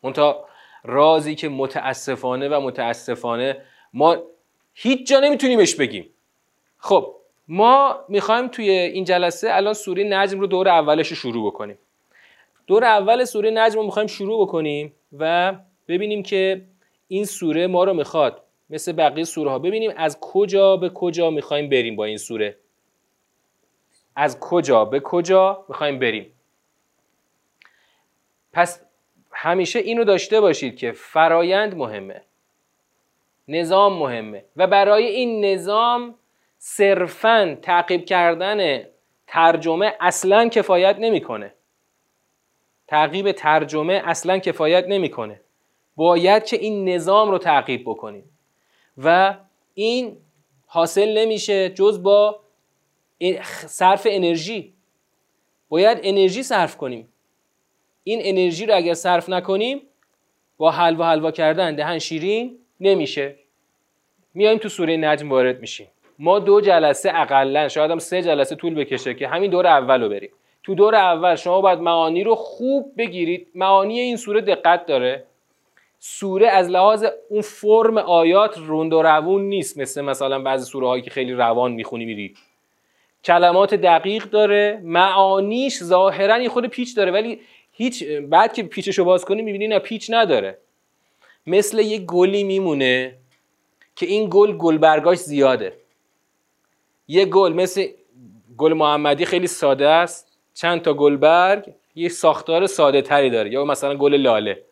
منتها 0.02 0.49
رازی 0.84 1.34
که 1.34 1.48
متاسفانه 1.48 2.48
و 2.48 2.60
متاسفانه 2.60 3.62
ما 3.92 4.16
هیچ 4.74 5.08
جا 5.08 5.20
نمیتونیمش 5.20 5.74
بگیم. 5.74 6.10
خب 6.78 7.14
ما 7.48 8.04
می‌خوایم 8.08 8.48
توی 8.48 8.70
این 8.70 9.04
جلسه 9.04 9.48
الان 9.52 9.74
سوره 9.74 10.04
نجم 10.04 10.40
رو 10.40 10.46
دور 10.46 10.68
اولش 10.68 11.08
رو 11.08 11.16
شروع 11.16 11.46
بکنیم. 11.46 11.78
دور 12.66 12.84
اول 12.84 13.24
سوره 13.24 13.50
نجم 13.50 13.76
رو 13.76 13.84
می‌خوایم 13.84 14.08
شروع 14.08 14.46
بکنیم 14.46 14.94
و 15.18 15.54
ببینیم 15.88 16.22
که 16.22 16.64
این 17.08 17.24
سوره 17.24 17.66
ما 17.66 17.84
رو 17.84 17.94
می‌خواد 17.94 18.42
مثل 18.70 18.92
بقیه 18.92 19.24
سوره 19.24 19.50
ها. 19.50 19.58
ببینیم 19.58 19.92
از 19.96 20.20
کجا 20.20 20.76
به 20.76 20.88
کجا 20.88 21.30
می‌خوایم 21.30 21.68
بریم 21.68 21.96
با 21.96 22.04
این 22.04 22.16
سوره. 22.16 22.56
از 24.16 24.40
کجا 24.40 24.84
به 24.84 25.00
کجا 25.00 25.64
می‌خوایم 25.68 25.98
بریم. 25.98 26.32
پس 28.52 28.80
همیشه 29.42 29.78
اینو 29.78 30.04
داشته 30.04 30.40
باشید 30.40 30.76
که 30.76 30.92
فرایند 30.92 31.76
مهمه. 31.76 32.22
نظام 33.48 33.98
مهمه. 33.98 34.44
و 34.56 34.66
برای 34.66 35.06
این 35.06 35.44
نظام 35.44 36.14
صرفا 36.58 37.58
تعقیب 37.62 38.04
کردن 38.04 38.82
ترجمه 39.26 39.96
اصلا 40.00 40.48
کفایت 40.48 40.96
نمی‌کنه. 40.98 41.54
تعقیب 42.88 43.32
ترجمه 43.32 44.02
اصلا 44.04 44.38
کفایت 44.38 44.84
نمی‌کنه. 44.88 45.40
باید 45.96 46.44
که 46.44 46.56
این 46.56 46.88
نظام 46.88 47.30
رو 47.30 47.38
تعقیب 47.38 47.82
بکنیم. 47.86 48.30
و 48.98 49.36
این 49.74 50.16
حاصل 50.66 51.18
نمیشه 51.18 51.68
جز 51.68 52.02
با 52.02 52.40
صرف 53.66 54.06
انرژی. 54.10 54.74
باید 55.68 55.98
انرژی 56.02 56.42
صرف 56.42 56.76
کنیم. 56.76 57.09
این 58.10 58.20
انرژی 58.22 58.66
رو 58.66 58.76
اگر 58.76 58.94
صرف 58.94 59.28
نکنیم 59.28 59.82
با 60.58 60.70
حلوا 60.70 61.06
حلوا 61.06 61.30
کردن 61.30 61.74
دهن 61.74 61.98
شیرین 61.98 62.58
نمیشه. 62.80 63.36
میایم 64.34 64.58
تو 64.58 64.68
سوره 64.68 64.96
نجم 64.96 65.30
وارد 65.30 65.60
میشیم. 65.60 65.86
ما 66.18 66.38
دو 66.38 66.60
جلسه 66.60 67.10
اقلا 67.14 67.68
شاید 67.68 67.90
هم 67.90 67.98
سه 67.98 68.22
جلسه 68.22 68.54
طول 68.56 68.74
بکشه 68.74 69.14
که 69.14 69.28
همین 69.28 69.50
دور 69.50 69.66
اول 69.66 70.02
رو 70.02 70.08
بریم. 70.08 70.30
تو 70.62 70.74
دور 70.74 70.94
اول 70.94 71.34
شما 71.34 71.60
باید 71.60 71.78
معانی 71.78 72.24
رو 72.24 72.34
خوب 72.34 72.92
بگیرید. 72.98 73.48
معانی 73.54 74.00
این 74.00 74.16
سوره 74.16 74.40
دقت 74.40 74.86
داره. 74.86 75.24
سوره 75.98 76.48
از 76.48 76.70
لحاظ 76.70 77.04
اون 77.30 77.40
فرم 77.40 77.98
آیات 77.98 78.58
روند 78.58 78.92
و 78.92 79.02
روون 79.02 79.42
نیست. 79.42 79.78
مثل 79.78 80.00
مثلا 80.00 80.38
بعضی 80.38 80.70
سوره 80.70 80.86
هایی 80.86 81.02
که 81.02 81.10
خیلی 81.10 81.32
روان 81.32 81.72
می‌خونی 81.72 82.04
میری. 82.04 82.34
کلمات 83.24 83.74
دقیق 83.74 84.24
داره. 84.24 84.80
معانیش 84.84 85.82
ظاهرا 85.82 86.48
خود 86.48 86.66
پیچ 86.66 86.96
داره. 86.96 87.12
ولی 87.12 87.40
هیچ 87.72 88.04
بعد 88.04 88.52
که 88.52 88.62
پیچشو 88.62 89.04
باز 89.04 89.24
کنی 89.24 89.42
می‌بینی 89.42 89.68
نه 89.68 89.78
پیچ 89.78 90.06
نداره. 90.10 90.58
مثل 91.46 91.78
یه 91.78 91.98
گلی 91.98 92.44
میمونه 92.44 93.16
که 93.96 94.06
این 94.06 94.28
گل 94.30 94.56
گلبرگاش 94.56 95.18
زیاده. 95.18 95.72
یه 97.08 97.24
گل 97.24 97.52
مثل 97.52 97.86
گل 98.56 98.72
محمدی 98.72 99.24
خیلی 99.24 99.46
ساده 99.46 99.88
است 99.88 100.38
چند 100.54 100.82
تا 100.82 100.94
گلبرگ 100.94 101.72
یه 101.94 102.08
ساختار 102.08 102.66
ساده 102.66 103.02
تری 103.02 103.30
داره. 103.30 103.52
یا 103.52 103.64
مثلا 103.64 103.96
گل 103.96 104.14
لاله. 104.14 104.62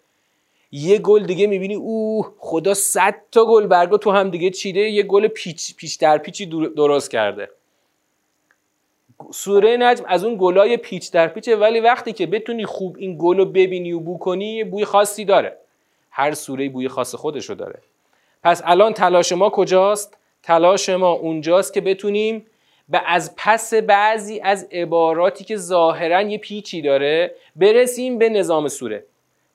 یه 0.73 0.99
گل 0.99 1.27
دیگه 1.27 1.47
می‌بینی 1.47 1.75
اوه 1.75 2.35
خدا 2.39 2.75
صد 2.75 3.15
تا 3.33 3.45
گل 3.45 3.97
تو 3.97 4.11
هم 4.11 4.31
دیگه 4.31 4.51
چیده. 4.51 4.81
یه 4.81 5.03
گل 5.03 5.29
پیچ 5.29 5.77
پیچ 5.77 6.01
در 6.01 6.19
پیچی 6.19 6.47
درست 6.77 7.11
کرده. 7.11 7.51
سوره 9.33 9.77
نجم 9.77 10.05
از 10.09 10.25
اون 10.25 10.37
گلای 10.41 10.77
پیچ 10.77 11.13
در 11.13 11.29
پیچه 11.29 11.57
ولی 11.57 11.81
وقتی 11.81 12.13
که 12.13 12.27
بتونی 12.27 12.67
خوب 12.67 12.97
این 12.99 13.17
گل 13.21 13.37
رو 13.37 13.45
ببینی 13.45 13.93
و 13.93 14.01
بو 14.01 14.19
کنی 14.19 14.65
بوی 14.65 14.85
خاصی 14.85 15.25
داره. 15.25 15.57
هر 16.11 16.35
سوره 16.35 16.69
بوی 16.69 16.89
خاص 16.89 17.15
خودشو 17.15 17.55
داره. 17.55 17.79
پس 18.45 18.63
الان 18.65 18.93
تلاش 18.93 19.33
ما 19.33 19.51
کجاست؟ 19.51 20.19
تلاش 20.43 20.89
ما 20.89 21.13
اونجاست 21.13 21.75
که 21.75 21.81
بتونیم 21.81 22.47
به 22.89 23.03
از 23.07 23.35
پس 23.37 23.75
بعضی 23.75 24.41
از 24.41 24.69
عباراتی 24.73 25.45
که 25.45 25.57
ظاهرا 25.57 26.23
یه 26.23 26.39
پیچی 26.39 26.83
داره 26.83 27.35
برسیم 27.57 28.19
به 28.19 28.29
نظام 28.29 28.69
سوره. 28.69 29.05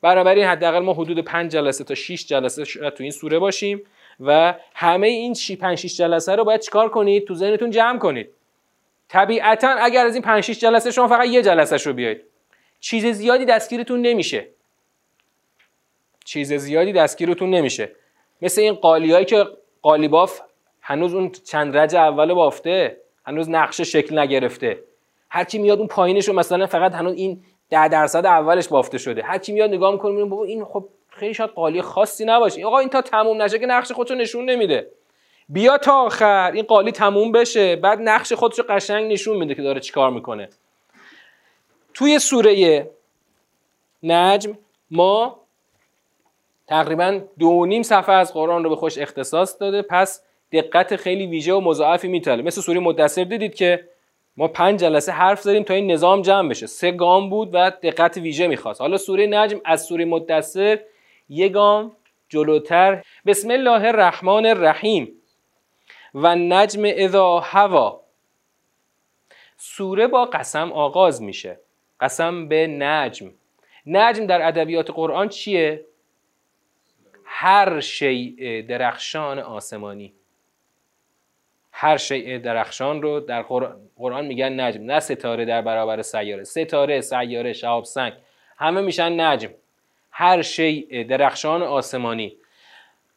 بنابراین 0.02 0.46
حداقل 0.46 0.80
ما 0.80 0.94
حدود 0.94 1.20
5 1.20 1.52
جلسه 1.52 1.84
تا 1.84 1.96
6 1.96 2.26
جلسه 2.26 2.64
تو 2.66 3.04
این 3.04 3.12
سوره 3.12 3.40
باشیم 3.40 3.82
و 4.20 4.54
همه 4.74 5.08
این 5.08 5.36
5 5.62 5.78
6 5.78 5.98
جلسه 5.98 6.36
رو 6.36 6.44
باید 6.44 6.62
چیکار 6.62 6.90
کنید؟ 6.90 7.28
تو 7.28 7.36
ذهنتون 7.36 7.72
جمع 7.72 8.00
کنید. 8.00 8.30
طبیعتا 9.14 9.68
اگر 9.70 10.06
از 10.06 10.14
این 10.14 10.24
5 10.24 10.44
6 10.44 10.60
جلسه 10.60 10.92
شما 10.92 11.08
فقط 11.08 11.28
یه 11.28 11.42
جلسه 11.42 11.78
رو 11.78 11.94
بیاید. 11.94 12.22
چیز 12.80 13.06
زیادی 13.06 13.46
دستگیرتون 13.46 14.02
نمیشه. 14.02 14.48
چیز 16.26 16.54
زیادی 16.54 16.94
دستگیرتون 16.94 17.50
نمیشه. 17.50 17.92
مثل 18.42 18.62
این 18.62 18.74
قالیایی 18.74 19.26
که 19.26 19.46
قالیباف 19.82 20.42
هنوز 20.82 21.14
اون 21.14 21.32
چند 21.32 21.78
رج 21.78 21.96
اول 21.96 22.34
بافته 22.34 22.98
هنوز 23.26 23.50
نقشه 23.50 23.84
شکل 23.84 24.20
نگرفته. 24.20 24.80
هر 25.30 25.44
کی 25.44 25.58
میاد 25.58 25.80
اون 25.80 25.88
پایینش 25.88 26.28
رو 26.28 26.34
مثلا 26.34 26.68
فقط 26.68 26.94
هنوز 26.94 27.14
این 27.14 27.44
ده 27.70 27.88
درصد 27.88 28.26
اولش 28.26 28.68
بافته 28.68 28.98
شده. 28.98 29.24
هر 29.24 29.38
کی 29.38 29.52
میاد 29.52 29.70
نگاه 29.70 29.92
می‌کنه 29.92 30.26
بابا 30.26 30.44
این 30.44 30.66
خب 30.66 30.86
خیلی 31.10 31.34
شاید 31.34 31.50
قالی 31.50 31.82
خاصی 31.82 32.26
نباشه. 32.26 32.66
آقا 32.66 32.80
این 32.80 32.90
تا 32.90 33.02
تموم 33.02 33.42
نشه 33.42 33.60
که 33.60 33.66
نقش 33.66 33.92
خودشو 33.92 34.16
نشون 34.16 34.50
نمیده. 34.50 34.88
بیا 35.50 35.78
تا 35.78 35.94
آخر 35.94 36.52
این 36.52 36.64
قالی 36.64 36.92
تموم 36.92 37.32
بشه. 37.32 37.76
بعد 37.76 38.00
نقش 38.02 38.34
خودشو 38.34 38.64
قشنگ 38.70 39.12
نشون 39.12 39.38
میده 39.38 39.56
که 39.56 39.62
داره 39.62 39.80
چیکار 39.80 40.10
می‌کنه. 40.10 40.50
توی 41.94 42.20
سوره 42.20 42.90
نجم 44.04 44.58
ما 44.92 45.40
تقریبا 46.68 47.22
دو 47.40 47.66
نیم 47.66 47.84
صفحه 47.84 48.16
از 48.16 48.34
قرآن 48.34 48.64
رو 48.64 48.70
به 48.70 48.76
خوش 48.76 48.98
اختصاص 48.98 49.60
داده. 49.60 49.82
پس 49.82 50.24
دقت 50.52 50.96
خیلی 50.96 51.28
ویژه 51.28 51.54
و 51.54 51.62
مضاعفی 51.62 52.08
میطلبه 52.08 52.42
مثل 52.42 52.62
سوره 52.62 52.80
مدثر 52.80 53.24
دیدید 53.24 53.56
که 53.56 53.88
ما 54.38 54.48
پنج 54.48 54.80
جلسه 54.80 55.12
حرف 55.12 55.42
زدیم 55.42 55.64
تا 55.64 55.74
این 55.74 55.92
نظام 55.92 56.22
جمع 56.22 56.50
بشه. 56.50 56.68
سه 56.68 56.92
گام 56.92 57.30
بود 57.30 57.50
و 57.54 57.70
دقت 57.70 58.18
ویژه 58.18 58.48
می‌خواست. 58.48 58.82
حالا 58.82 58.98
سوره 58.98 59.28
نجم 59.28 59.62
از 59.66 59.84
سوره 59.84 60.06
مدثر 60.06 60.80
یه 61.30 61.50
گام 61.50 61.92
جلوتر. 62.30 63.04
بسم 63.26 63.52
الله 63.52 63.88
الرحمن 63.88 64.46
الرحیم. 64.46 65.12
و 66.16 66.36
نجم 66.36 66.82
اذا 66.86 67.40
هوا. 67.40 68.02
سوره 69.58 70.08
با 70.08 70.26
قسم 70.26 70.72
آغاز 70.72 71.22
میشه. 71.22 71.60
قسم 72.00 72.48
به 72.48 72.68
نجم. 72.68 73.32
نجم 73.86 74.26
در 74.26 74.48
ادبیات 74.48 74.92
قرآن 74.92 75.30
چیه؟ 75.30 75.86
هر 77.26 77.80
شیء 77.80 78.62
درخشان 78.62 79.40
آسمانی. 79.40 80.14
هر 81.72 81.98
شیء 81.98 82.38
درخشان 82.38 83.02
رو 83.02 83.20
در 83.20 83.42
قرآن 83.96 84.26
میگن 84.26 84.60
نجم. 84.60 84.84
نه 84.84 85.00
ستاره 85.00 85.46
در 85.46 85.62
برابر 85.62 86.02
سیاره. 86.02 86.44
ستاره 86.44 87.02
سیاره 87.02 87.54
شهاب 87.54 87.84
سنگ. 87.84 88.14
همه 88.58 88.82
میشن 88.82 89.20
نجم. 89.20 89.50
هر 90.12 90.42
شیء 90.42 91.04
درخشان 91.04 91.64
آسمانی. 91.64 92.38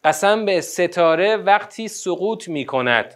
قسم 0.07 0.45
به 0.45 0.61
ستاره 0.61 1.37
وقتی 1.37 1.89
سقوط 1.89 2.49
می‌کند. 2.49 3.15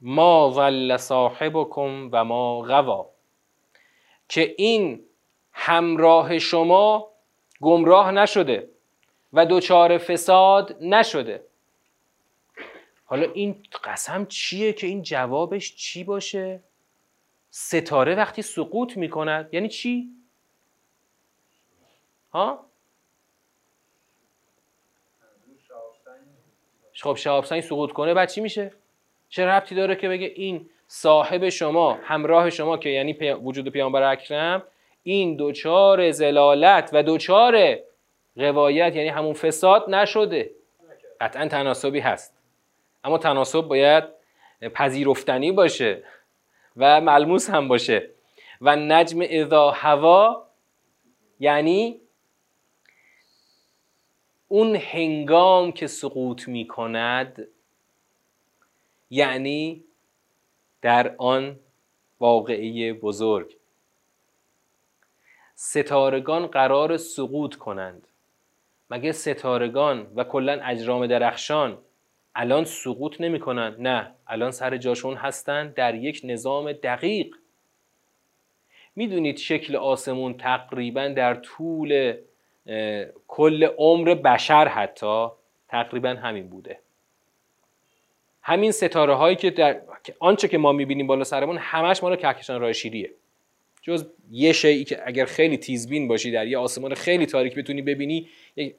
ما 0.00 0.52
ظل 0.54 0.96
صاحبکم 0.96 2.08
و 2.12 2.24
ما 2.24 2.60
غوا. 2.60 3.10
که 4.28 4.54
این 4.58 5.04
همراه 5.52 6.38
شما 6.38 7.10
گمراه 7.60 8.10
نشده 8.10 8.70
و 9.32 9.46
دچار 9.46 9.98
فساد 9.98 10.76
نشده. 10.80 11.46
حالا 13.04 13.32
این 13.32 13.62
قسم 13.84 14.26
چیه 14.26 14.72
که 14.72 14.86
این 14.86 15.02
جوابش 15.02 15.76
چی 15.76 16.04
باشه؟ 16.04 16.62
ستاره 17.50 18.14
وقتی 18.14 18.42
سقوط 18.42 18.96
می‌کند 18.96 19.54
یعنی 19.54 19.68
چی؟ 19.68 20.10
ها؟ 22.32 22.71
خب 27.02 27.16
شهاب 27.16 27.44
سقوط 27.44 27.92
کنه 27.92 28.14
بعد 28.14 28.28
چی 28.28 28.40
میشه؟ 28.40 28.72
چه 29.28 29.46
ربطی 29.46 29.74
داره 29.74 29.96
که 29.96 30.08
بگه 30.08 30.32
این 30.34 30.70
صاحب 30.86 31.48
شما 31.48 31.98
همراه 32.02 32.50
شما 32.50 32.76
که 32.76 32.88
یعنی 32.88 33.12
وجود 33.32 33.68
پیامبر 33.68 34.02
اکرم 34.02 34.62
این 35.02 35.36
دوچار 35.36 36.10
زلالت 36.10 36.90
و 36.92 37.02
دوچار 37.02 37.78
روایت 38.36 38.96
یعنی 38.96 39.08
همون 39.08 39.32
فساد 39.32 39.90
نشده. 39.90 40.50
قطعا 41.20 41.48
تناسبی 41.48 42.00
هست. 42.00 42.34
اما 43.04 43.18
تناسب 43.18 43.60
باید 43.60 44.04
پذیرفتنی 44.74 45.52
باشه 45.52 46.02
و 46.76 47.00
ملموس 47.00 47.50
هم 47.50 47.68
باشه. 47.68 48.08
و 48.60 48.76
نجم 48.76 49.18
اذا 49.22 49.70
هوا 49.70 50.46
یعنی 51.40 52.00
اون 54.52 54.76
هنگام 54.76 55.72
که 55.72 55.86
سقوط 55.86 56.48
می 56.48 56.66
کند 56.66 57.48
یعنی 59.10 59.84
در 60.82 61.14
آن 61.18 61.58
واقعی 62.20 62.92
بزرگ. 62.92 63.56
ستارگان 65.54 66.46
قرار 66.46 66.96
سقوط 66.96 67.54
کنند. 67.54 68.06
مگه 68.90 69.12
ستارگان 69.12 70.12
و 70.16 70.24
کلا 70.24 70.60
اجرام 70.62 71.06
درخشان 71.06 71.78
الان 72.34 72.64
سقوط 72.64 73.20
نمی 73.20 73.40
کنند 73.40 73.80
نه 73.80 74.14
الان 74.26 74.50
سر 74.50 74.76
جاشون 74.76 75.16
هستند 75.16 75.74
در 75.74 75.94
یک 75.94 76.20
نظام 76.24 76.72
دقیق. 76.72 77.36
می‌دونید 78.96 79.36
شکل 79.36 79.76
آسمون 79.76 80.36
تقریبا 80.36 81.08
در 81.08 81.34
طول 81.34 82.16
کل 83.28 83.64
عمر 83.64 84.14
بشر 84.14 84.68
حتی 84.68 85.26
تقریبا 85.68 86.08
همین 86.08 86.48
بوده. 86.48 86.78
همین 88.42 88.72
ستاره 88.72 89.14
هایی 89.14 89.36
که 89.36 89.50
در 89.50 89.80
آنچه 90.18 90.48
که 90.48 90.58
ما 90.58 90.72
می‌بینیم 90.72 91.06
بالا 91.06 91.24
سرمون 91.24 91.58
همش 91.58 92.02
مال 92.02 92.16
کهکشان 92.16 92.60
راه 92.60 92.72
شیریه. 92.72 93.10
جز 93.82 94.06
یه 94.30 94.52
شیعی 94.52 94.84
که 94.84 95.02
اگر 95.04 95.24
خیلی 95.24 95.56
تیزبین 95.56 96.08
باشی 96.08 96.30
در 96.30 96.46
یه 96.46 96.58
آسمان 96.58 96.94
خیلی 96.94 97.26
تاریک 97.26 97.54
بتونی 97.54 97.82
ببینی 97.82 98.28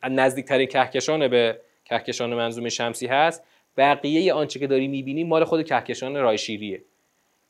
نزدیکترین 0.10 0.68
کهکشان 0.68 1.28
به 1.28 1.60
کهکشان 1.86 2.34
منظوم 2.34 2.70
شمسی 2.70 3.08
هست. 3.08 3.44
بقیه 3.78 4.34
آنچه 4.34 4.60
که 4.60 4.68
داری 4.68 4.88
می‌بینی 4.88 5.24
مال 5.24 5.44
خود 5.44 5.66
کهکشان 5.66 6.16
راه 6.16 6.36
شیریه. 6.38 6.84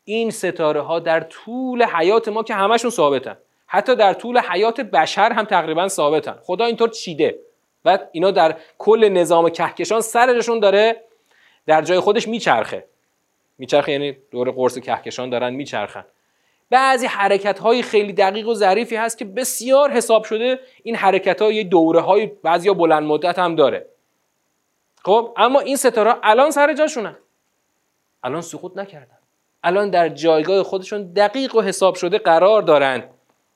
این 0.06 0.32
ستاره 0.32 0.82
ها 0.82 1.00
در 1.00 1.20
طول 1.20 1.84
حیات 1.84 2.28
ما 2.28 2.44
که 2.44 2.54
همشون 2.54 2.92
ثابتن. 2.92 3.38
حتی 3.74 3.96
در 3.96 4.14
طول 4.14 4.40
حیات 4.40 4.82
بشر 4.82 5.32
هم 5.32 5.46
تقریبا 5.46 5.88
ثابتن. 5.88 6.38
خدا 6.44 6.66
اینطور 6.66 6.90
چیده. 6.90 7.40
و 7.86 8.00
اینا 8.12 8.32
در 8.32 8.56
کل 8.78 9.10
نظام 9.10 9.50
کهکشان 9.50 10.02
سرشون 10.02 10.60
داره 10.60 11.04
در 11.68 11.82
جای 11.82 12.00
خودش 12.00 12.28
میچرخه. 12.28 12.86
میچرخه 13.58 13.92
یعنی 13.92 14.18
دور 14.32 14.52
قرص 14.52 14.78
کهکشان 14.78 15.30
دارن 15.30 15.54
میچرخن. 15.54 16.06
بعضی 16.70 17.06
حرکت 17.06 17.60
های 17.60 17.82
خیلی 17.82 18.14
دقیق 18.14 18.48
و 18.48 18.54
ظریفی 18.54 18.96
هست 18.96 19.18
که 19.18 19.26
بسیار 19.26 19.92
حساب 19.92 20.24
شده 20.24 20.60
این 20.84 20.96
حرکت 20.96 21.42
های 21.42 21.56
یه 21.56 21.64
دوره 21.64 22.02
های 22.02 22.26
بعضی 22.26 22.74
بلند 22.74 23.04
مدت 23.04 23.40
هم 23.40 23.56
داره. 23.56 23.86
خب 25.04 25.34
اما 25.38 25.60
این 25.60 25.76
ستاره 25.76 26.16
الان 26.24 26.52
سر 26.52 26.74
جاشونن. 26.74 27.16
الان 28.24 28.42
سقوط 28.42 28.78
نکردن. 28.78 29.18
الان 29.64 29.90
در 29.90 30.10
جایگاه 30.10 30.64
خودشون 30.64 31.14
دقیق 31.14 31.56
و 31.56 31.62
حساب 31.62 31.96
شده 31.96 32.18
قرار 32.18 32.62
دارند 32.62 33.10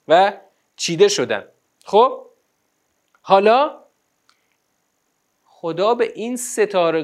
و 0.08 0.34
چیده 0.76 1.08
شدن. 1.08 1.48
خب؟ 1.86 2.26
حالا 3.22 3.80
خدا 5.46 5.96
به 5.96 6.12
این 6.16 6.36
ستاره 6.36 7.04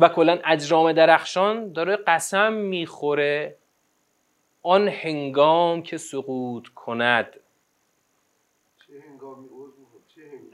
و 0.00 0.08
کلا 0.08 0.38
اجرام 0.44 0.92
درخشان 0.92 1.72
داره 1.72 1.96
قسم 1.96 2.52
می‌خوره 2.52 3.56
آن 4.62 4.88
هنگام 4.88 5.82
که 5.82 5.96
سقوط 5.96 6.68
کند. 6.68 7.40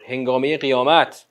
هنگامه 0.07 0.59
قیامت. 0.59 1.27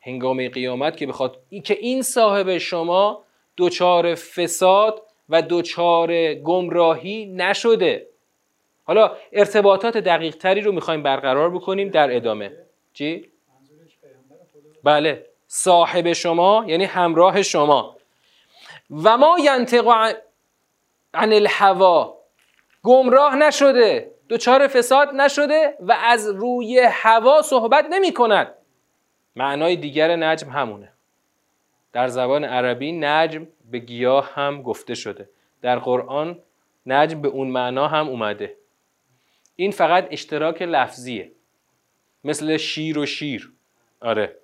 هنگامه 0.00 0.48
قیامت 0.48 0.96
که 0.96 1.06
بخواد 1.06 1.42
که 1.64 1.74
این 1.74 2.02
صاحب 2.02 2.58
شما 2.58 3.24
دوچار 3.56 4.14
فساد 4.14 5.02
و 5.28 5.42
دوچار 5.42 6.34
گمراهی 6.34 7.26
نشده. 7.26 8.13
حالا 8.84 9.16
ارتباطات 9.32 9.96
دقیق 9.96 10.36
تری 10.36 10.60
رو 10.60 10.72
می‌خوایم 10.72 11.02
برقرار 11.02 11.50
بکنیم 11.50 11.88
در 11.88 12.16
ادامه. 12.16 12.52
چی؟ 12.92 13.30
بله. 14.84 15.26
صاحب 15.46 16.12
شما 16.12 16.64
یعنی 16.66 16.84
همراه 16.84 17.42
شما. 17.42 17.96
و 18.90 19.16
ما 19.18 19.38
ینطق 19.38 19.88
عن 21.14 21.32
الهوا. 21.32 22.14
گمراه 22.82 23.36
نشده 23.36 24.10
دچار 24.28 24.66
فساد 24.66 25.08
نشده 25.08 25.74
و 25.80 25.92
از 25.92 26.28
روی 26.28 26.80
هوا 26.90 27.42
صحبت 27.42 27.86
نمی 27.90 28.12
کند 28.12 28.54
معنای 29.36 29.76
دیگر 29.76 30.16
نجم 30.16 30.48
همونه. 30.48 30.92
در 31.92 32.08
زبان 32.08 32.44
عربی 32.44 32.92
نجم 32.92 33.46
به 33.70 33.78
گیاه 33.78 34.30
هم 34.34 34.62
گفته 34.62 34.94
شده. 34.94 35.28
در 35.62 35.78
قرآن 35.78 36.38
نجم 36.86 37.20
به 37.20 37.28
اون 37.28 37.48
معنا 37.48 37.88
هم 37.88 38.08
اومده. 38.08 38.56
این 39.56 39.70
فقط 39.70 40.08
اشتراک 40.10 40.62
لفظیه. 40.62 41.32
مثل 42.24 42.56
شیر 42.56 42.98
و 42.98 43.06
شیر. 43.06 43.52
آره. 44.00 44.36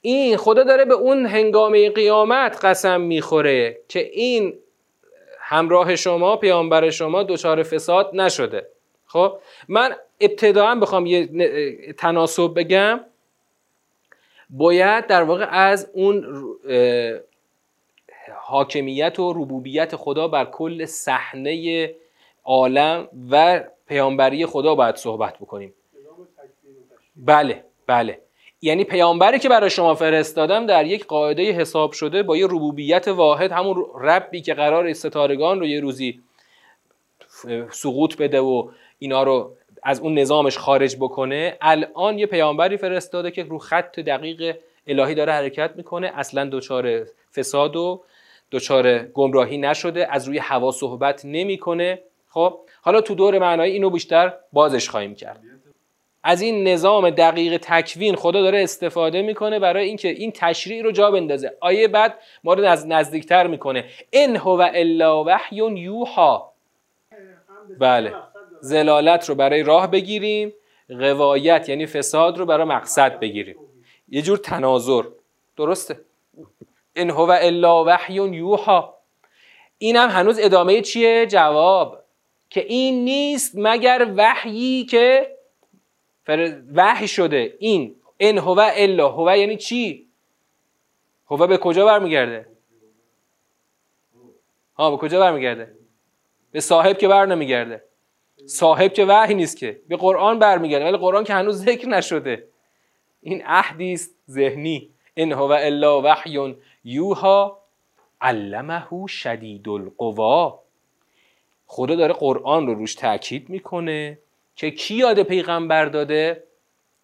این 0.00 0.36
خدا 0.36 0.62
داره 0.62 0.84
به 0.84 0.94
اون 0.94 1.26
هنگامه 1.26 1.90
قیامت 1.90 2.64
قسم 2.64 3.00
می‌خوره 3.00 3.78
که 3.88 3.98
این 4.00 4.58
همراه 5.40 5.96
شما 5.96 6.36
پیامبر 6.36 6.90
شما 6.90 7.22
دچار 7.22 7.62
فساد 7.62 8.10
نشده. 8.14 8.66
خب؟ 9.06 9.38
من 9.68 9.96
ابتداعا 10.20 10.74
بخوام 10.74 11.06
یه 11.06 11.28
تناسب 11.92 12.52
بگم. 12.56 13.00
باید 14.50 15.06
در 15.06 15.22
واقع 15.22 15.46
از 15.50 15.90
اون 15.92 16.44
حاکمیت 18.34 19.18
و 19.18 19.32
ربوبیت 19.32 19.96
خدا 19.96 20.28
بر 20.28 20.44
کل 20.44 20.84
صحنه 20.84 21.94
عالم 22.44 23.08
و 23.30 23.64
پیامبری 23.92 24.46
خدا 24.46 24.74
باید 24.74 24.96
صحبت 24.96 25.38
بکنیم. 25.38 25.74
بله 27.16 27.64
بله. 27.86 28.20
یعنی 28.62 28.84
پیامبری 28.84 29.38
که 29.38 29.48
برای 29.48 29.70
شما 29.70 29.94
فرستادم 29.94 30.66
در 30.66 30.86
یک 30.86 31.06
قاعده 31.06 31.52
حساب 31.52 31.92
شده 31.92 32.22
با 32.22 32.36
یه 32.36 32.46
ربوبیت 32.46 33.08
واحد 33.08 33.52
همون 33.52 33.86
ربی 34.00 34.40
که 34.40 34.54
قرار 34.54 34.92
ستارگان 34.92 35.60
رو 35.60 35.66
یه 35.66 35.80
روزی 35.80 36.20
سقوط 37.70 38.16
بده 38.16 38.40
و 38.40 38.68
اینا 38.98 39.22
رو 39.22 39.56
از 39.82 40.00
اون 40.00 40.18
نظامش 40.18 40.58
خارج 40.58 40.96
بکنه 40.96 41.56
الان 41.60 42.18
یه 42.18 42.26
پیامبری 42.26 42.76
فرستاده 42.76 43.30
که 43.30 43.42
رو 43.42 43.58
خط 43.58 44.00
دقیق 44.00 44.56
الهی 44.86 45.14
داره 45.14 45.32
حرکت 45.32 45.72
می‌کنه. 45.76 46.12
اصلا 46.14 46.48
دچار 46.52 47.06
فساد 47.36 47.76
و 47.76 48.02
دچار 48.52 48.98
گمراهی 48.98 49.58
نشده 49.58 50.12
از 50.12 50.28
روی 50.28 50.38
هوا 50.38 50.70
صحبت 50.70 51.24
نمی‌کنه. 51.24 51.98
خب 52.28 52.58
حالا 52.84 53.00
تو 53.00 53.14
دور 53.14 53.38
معنایی 53.38 53.72
اینو 53.72 53.90
بیشتر 53.90 54.32
بازش 54.52 54.88
خواهیم 54.88 55.14
کرد. 55.14 55.40
از 56.24 56.40
این 56.40 56.68
نظام 56.68 57.10
دقیق 57.10 57.56
تکوین 57.62 58.16
خدا 58.16 58.42
داره 58.42 58.62
استفاده 58.62 59.22
می‌کنه 59.22 59.58
برای 59.58 59.86
اینکه 59.86 60.08
این 60.08 60.32
تشریع 60.34 60.82
رو 60.82 60.92
جا 60.92 61.10
بندازه. 61.10 61.56
آیه 61.60 61.88
بعد 61.88 62.18
ما 62.44 62.54
رو 62.54 62.64
از 62.64 62.86
نزدیکتر 62.86 63.46
می‌کنه. 63.46 63.84
ان 64.12 64.36
هو 64.36 64.70
الا 64.74 65.24
وحی 65.24 65.56
یوحا. 65.56 66.42
بله. 67.78 68.12
زلالت 68.60 69.28
رو 69.28 69.34
برای 69.34 69.62
راه 69.62 69.90
بگیریم. 69.90 70.52
قوایت 70.88 71.68
یعنی 71.68 71.86
فساد 71.86 72.38
رو 72.38 72.46
برای 72.46 72.66
مقصد 72.66 73.18
بگیریم. 73.18 73.56
یه 74.08 74.22
جور 74.22 74.38
تناظر. 74.38 75.02
درسته؟ 75.56 76.00
ان 76.96 77.10
هو 77.10 77.30
الا 77.40 77.84
وحی 77.84 78.14
یوحا. 78.14 78.94
اینم 79.78 80.08
هنوز 80.08 80.38
ادامه 80.38 80.80
چیه؟ 80.80 81.26
جواب. 81.26 82.01
که 82.52 82.66
این 82.66 83.04
نیست 83.04 83.52
مگر 83.54 84.12
وحیی 84.16 84.84
که 84.84 85.36
وحی 86.74 87.08
شده. 87.08 87.56
این 87.58 87.96
ان 88.20 88.38
هو 88.38 88.70
الا 88.74 89.08
هو 89.08 89.36
یعنی 89.36 89.56
چی؟ 89.56 90.08
هو 91.30 91.46
به 91.46 91.58
کجا 91.58 91.86
برمیگرده؟ 91.86 92.46
ها 94.76 94.90
به 94.90 94.96
کجا 94.96 95.20
برمیگرده؟ 95.20 95.74
به 96.50 96.60
صاحب 96.60 96.98
که 96.98 97.08
بر 97.08 97.26
نمیگرده. 97.26 97.84
صاحب 98.46 98.92
که 98.92 99.04
وحی 99.04 99.34
نیست 99.34 99.56
که. 99.56 99.80
به 99.88 99.96
قرآن 99.96 100.38
برمیگرده. 100.38 100.84
ولی 100.84 100.96
قرآن 100.96 101.24
که 101.24 101.34
هنوز 101.34 101.64
ذکر 101.64 101.88
نشده. 101.88 102.48
این 103.20 103.42
عهدی 103.46 103.92
است 103.92 104.10
ذهنی. 104.30 104.90
ان 105.16 105.32
هو 105.32 105.52
الا 105.52 106.02
وحی 106.02 106.56
یوها 106.84 107.62
علمه 108.20 109.06
شدید 109.06 109.68
القوا 109.68 110.61
خدا 111.72 111.94
داره 111.94 112.12
قرآن 112.12 112.66
رو 112.66 112.74
روش 112.74 112.94
تاکید 112.94 113.48
می‌کنه 113.48 114.18
که 114.56 114.70
کی 114.70 114.94
یاد 114.94 115.22
پیغمبر 115.22 115.84
داده؟ 115.84 116.44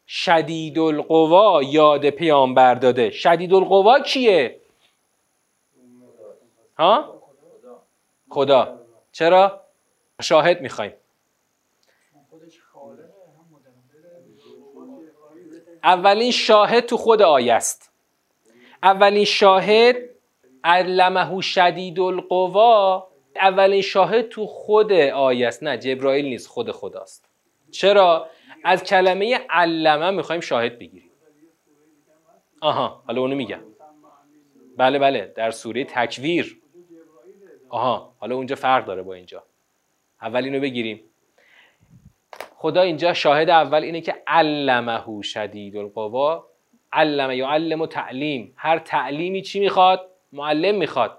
شدید 0.06 0.78
القوا 0.78 1.62
یاد 1.62 2.10
پیامبر 2.10 2.74
داده. 2.74 3.10
شدید 3.10 3.54
القوا 3.54 4.00
کیه؟ 4.00 4.60
ها؟ 6.78 7.22
خدا. 8.30 8.78
چرا؟ 9.12 9.60
شاهد 10.22 10.60
می‌خوایم. 10.60 10.92
اولین 15.84 16.30
شاهد 16.30 16.86
تو 16.86 16.96
خود 16.96 17.22
آیه 17.22 17.54
است. 17.54 17.90
اولین 18.82 19.24
شاهد 19.24 19.96
علمه 20.64 21.40
شدید 21.40 22.00
القوا 22.00 23.08
اولین 23.40 23.82
شاهد 23.82 24.28
تو 24.28 24.46
خود 24.46 24.92
آیه 24.92 25.48
است. 25.48 25.62
نه 25.62 25.78
جبرائیل 25.78 26.24
نیست 26.24 26.48
خود 26.48 26.70
خداست. 26.70 27.28
چرا؟ 27.70 28.26
از 28.64 28.84
کلمه 28.84 29.38
علمه 29.50 30.10
می‌خوایم 30.10 30.40
شاهد 30.40 30.78
بگیریم. 30.78 31.10
آها 32.60 33.02
حالا 33.06 33.20
اونو 33.20 33.36
میگم. 33.36 33.60
بله 34.76 34.98
بله 34.98 35.32
در 35.36 35.50
سوره 35.50 35.84
تکویر. 35.84 36.60
آها 37.68 38.14
حالا 38.18 38.36
اونجا 38.36 38.56
فرق 38.56 38.84
داره 38.84 39.02
با 39.02 39.14
اینجا. 39.14 39.44
اول 40.22 40.44
اینو 40.44 40.60
بگیریم. 40.60 41.00
خدا 42.56 42.82
اینجا 42.82 43.12
شاهد 43.12 43.50
اول 43.50 43.82
اینه 43.82 44.00
که 44.00 44.14
علمه 44.26 45.22
شدید 45.22 45.76
القوا 45.76 46.46
علمه 46.92 47.36
یا 47.36 47.48
علم 47.48 47.80
و 47.80 47.86
تعلیم. 47.86 48.54
هر 48.56 48.78
تعلیمی 48.78 49.42
چی 49.42 49.60
می‌خواد؟ 49.60 50.10
معلم 50.32 50.74
می‌خواد. 50.74 51.17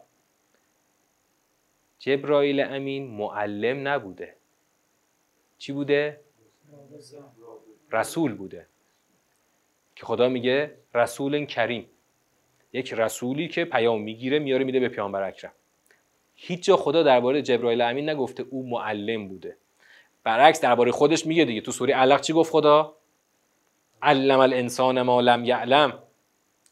جبرائیل 1.99 2.59
امین 2.59 3.07
معلم 3.07 3.87
نبوده. 3.87 4.35
چی 5.57 5.73
بوده؟ 5.73 6.21
رسول 7.91 8.33
بوده. 8.33 8.67
که 9.95 10.05
خدا 10.05 10.29
میگه 10.29 10.75
رسول 10.95 11.45
کریم. 11.45 11.85
یک 12.73 12.93
رسولی 12.93 13.47
که 13.47 13.65
پیام 13.65 14.01
می‌گیره 14.01 14.39
میاره 14.39 14.63
میده 14.63 14.79
به 14.79 14.89
پیامبر 14.89 15.23
اکرم. 15.23 15.51
هیچ 16.35 16.63
جا 16.63 16.77
خدا 16.77 17.03
درباره 17.03 17.41
جبرائیل 17.41 17.81
امین 17.81 18.09
نگفته 18.09 18.45
او 18.49 18.69
معلم 18.69 19.27
بوده. 19.27 19.57
برعکس 20.23 20.61
درباره 20.61 20.91
خودش 20.91 21.25
میگه 21.25 21.45
دیگه. 21.45 21.61
تو 21.61 21.71
سوره 21.71 21.93
علق 21.93 22.21
چی 22.21 22.33
گفت 22.33 22.51
خدا؟ 22.51 22.95
علم 24.01 24.39
الانسان 24.39 25.01
ما 25.01 25.21
لم 25.21 25.45
یعلم. 25.45 26.03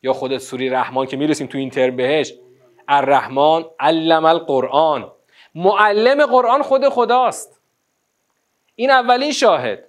یا 0.03 0.13
خود 0.13 0.37
سوره 0.37 0.71
رحمان 0.71 1.07
که 1.07 1.17
می‌رسیم 1.17 1.47
تو 1.47 1.57
این 1.57 1.69
ترم 1.69 1.95
بهش. 1.95 2.33
الرحمن 2.87 3.65
علم 3.79 4.25
القرآن. 4.25 5.11
معلم 5.57 6.25
قرآن 6.25 6.61
خود 6.61 6.89
خداست. 6.89 7.61
این 8.75 8.89
اولین 8.91 9.31
شاهد. 9.31 9.83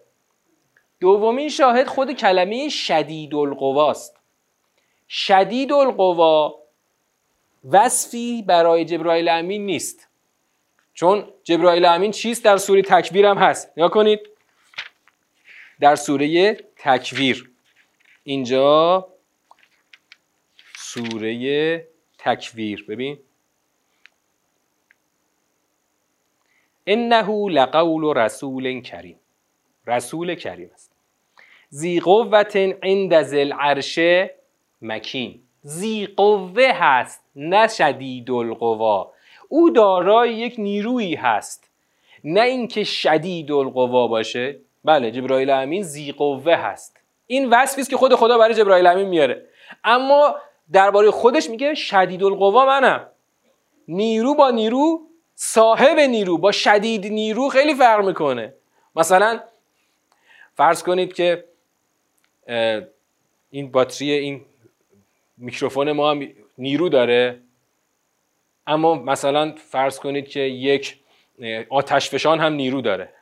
دومین 1.01 1.49
شاهد 1.49 1.87
خود 1.87 2.13
کلمه 2.13 2.69
شدید 2.69 3.35
القواست 3.35 4.17
شدید 5.09 5.73
القوا 5.73 6.59
وصفی 7.71 8.43
برای 8.43 8.85
جبرائیل 8.85 9.29
امین 9.29 9.67
نیست. 9.67 10.09
چون 10.95 11.33
جبرائیل 11.45 11.85
امین 11.85 12.11
چیست 12.11 12.45
در 12.45 12.57
سوره 12.57 12.83
تکویر 12.83 13.27
هم 13.27 13.39
هست. 13.39 13.73
نگاه 13.77 13.91
کنید. 13.91 14.21
در 15.81 15.97
سوره 15.97 16.55
تکویر 16.77 17.51
اینجا 18.25 19.09
سوره 20.77 21.89
تکویر 22.19 22.85
ببین. 22.89 23.19
انه 26.91 27.51
لقول 27.51 28.19
رسول 28.19 28.81
کریم. 28.81 29.17
رسول 29.87 30.35
کریم 30.35 30.71
است. 30.75 30.93
زی 31.69 32.01
قوت 32.01 32.57
عند 32.83 33.23
ذل 33.23 33.53
عرش 33.53 33.99
مکین. 34.83 35.41
زی 35.63 36.07
قوه 36.07 36.71
هست 36.75 37.25
نه 37.37 37.69
شدید 37.69 38.31
القوا. 38.31 39.13
او 39.49 39.71
دارای 39.71 40.35
یک 40.35 40.55
نیرویی 40.59 41.15
هست. 41.15 41.71
نه 42.25 42.41
اینکه 42.41 42.85
شدید 42.85 43.53
القوا 43.53 44.09
باشه. 44.09 44.61
بله 44.85 45.11
جبرائیل 45.11 45.51
امین 45.51 45.83
زی 45.83 46.13
قوه 46.13 46.55
هست. 46.55 46.97
این 47.27 47.51
وصفی 47.51 47.81
است 47.81 47.91
که 47.91 47.97
خود 47.97 48.15
خدا 48.15 48.39
برای 48.39 48.55
جبرائیل 48.55 48.87
امین 48.87 49.09
میاره. 49.09 49.47
اما 49.85 50.35
درباره 50.73 51.11
خودش 51.11 51.51
میگه 51.51 51.75
شدید 51.75 52.25
القوا 52.25 52.67
منم. 52.67 53.07
نیرو 53.89 54.35
با 54.35 54.51
نیرو 54.51 55.08
صاحب 55.41 55.99
نیرو 55.99 56.39
با 56.39 56.53
شدید 56.53 57.07
نیرو 57.07 57.49
خیلی 57.49 57.75
فرق 57.75 58.05
می‌کنه. 58.05 58.55
مثلا 58.97 59.41
فرض 60.55 60.83
کنید 60.83 61.13
که 61.13 61.45
این 63.51 63.71
باتری 63.71 64.13
این 64.13 64.45
میکروفون 65.37 65.93
ما 65.93 66.11
هم 66.11 66.29
نیرو 66.59 66.89
داره. 66.89 67.41
اما 68.67 68.95
مثلا 68.95 69.55
فرض 69.71 69.99
کنید 69.99 70.29
که 70.29 70.41
یک 70.41 70.99
آتشفشان 71.69 72.41
هم 72.41 72.53
نیرو 72.53 72.81
داره. 72.81 73.13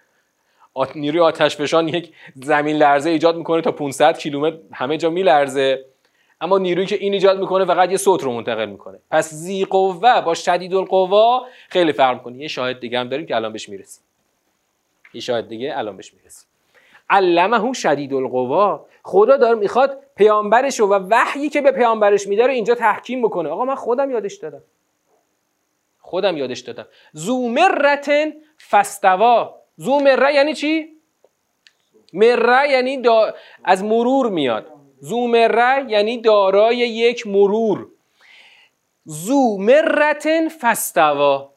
نیروی 0.94 1.20
آتشفشان 1.20 1.88
یک 1.88 2.14
زمین 2.34 2.76
لرزه 2.76 3.10
ایجاد 3.10 3.36
می‌کنه 3.36 3.62
تا 3.62 3.72
500 3.72 4.18
کیلومتر 4.18 4.56
همه 4.72 4.96
جا 4.96 5.10
میلرزه. 5.10 5.84
اما 6.40 6.58
نیرویی 6.58 6.86
که 6.86 6.96
این 6.96 7.12
ایجاد 7.12 7.40
می‌کنه 7.40 7.64
فقط 7.64 7.90
یه 7.90 7.96
صوت 7.96 8.22
رو 8.22 8.32
منتقل 8.32 8.66
می‌کنه. 8.66 8.98
پس 9.10 9.30
زی 9.34 9.64
قوه 9.64 10.20
با 10.20 10.34
شدید 10.34 10.74
القوا 10.74 11.46
خیلی 11.68 11.92
فرق 11.92 12.16
می‌کنه. 12.16 12.38
یه 12.38 12.48
شاهد 12.48 12.80
دیگه 12.80 12.98
هم 12.98 13.08
داریم 13.08 13.26
که 13.26 13.36
الان 13.36 13.52
بهش 13.52 13.68
می‌رسیم. 13.68 14.04
یه 15.14 15.20
شاهد 15.20 15.48
دیگه 15.48 15.78
الان 15.78 15.96
بهش 15.96 16.14
می‌رسیم. 16.14 16.48
علمه 17.10 17.72
شدید 17.72 18.14
القوا 18.14 18.86
خدا 19.02 19.36
داره 19.36 19.54
می‌خواد 19.54 19.98
پیامبرش 20.16 20.80
و 20.80 20.86
وحیی 21.10 21.48
که 21.48 21.60
به 21.60 21.72
پیامبرش 21.72 22.26
میده 22.26 22.46
رو 22.46 22.50
اینجا 22.50 22.74
تحکیم 22.74 23.22
بکنه. 23.22 23.48
آقا 23.48 23.64
من 23.64 23.74
خودم 23.74 24.10
یادش 24.10 24.34
دادم. 24.34 24.62
خودم 26.00 26.36
یادش 26.36 26.60
دادم. 26.60 26.86
زومرتن 27.12 28.32
فستوا 28.70 29.54
زومره 29.76 30.34
یعنی 30.34 30.54
چی؟ 30.54 30.88
مره 32.12 32.70
یعنی 32.70 33.02
از 33.64 33.84
مرور 33.84 34.30
میاد. 34.30 34.75
زومره 35.00 35.90
یعنی 35.90 36.20
دارای 36.20 36.76
یک 36.76 37.26
مرور. 37.26 37.88
زومرتن 39.04 40.48
فستوا 40.48 41.52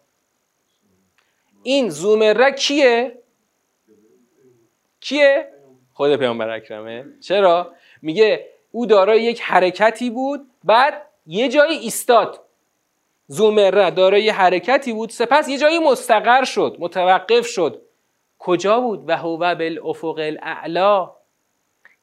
این 1.63 1.89
زومره 1.89 2.51
کیه? 2.51 3.17
کیه? 4.99 5.51
خود 5.93 6.15
پیامبر 6.15 6.49
اکرمه. 6.49 7.05
چرا؟ 7.21 7.73
میگه 8.01 8.49
او 8.71 8.85
دارای 8.85 9.23
یک 9.23 9.41
حرکتی 9.41 10.09
بود 10.09 10.47
بعد 10.63 11.05
یه 11.27 11.49
جایی 11.49 11.77
ایستاد. 11.77 12.39
زومره 13.27 13.91
دارای 13.91 14.29
حرکتی 14.29 14.93
بود 14.93 15.09
سپس 15.09 15.49
یه 15.49 15.57
جایی 15.57 15.79
مستقر 15.79 16.43
شد 16.43 16.77
متوقف 16.79 17.47
شد. 17.47 17.81
کجا 18.39 18.79
بود؟ 18.79 19.09
و 19.09 19.17
هو 19.17 19.55
بالافق 19.55 20.19
الاعلا. 20.19 21.11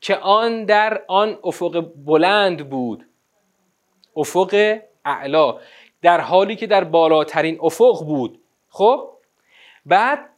که 0.07 0.16
آن 0.16 0.64
در 0.64 1.03
آن 1.09 1.38
افق 1.45 1.92
بلند 1.97 2.71
بود. 2.71 3.07
افق 4.16 4.79
اعلا. 5.05 5.59
در 6.03 6.21
حالی 6.21 6.57
که 6.57 6.66
در 6.66 6.85
بالاترین 6.85 7.59
افق 7.61 8.05
بود. 8.07 8.40
خب؟ 8.69 9.11
بعد 9.87 10.31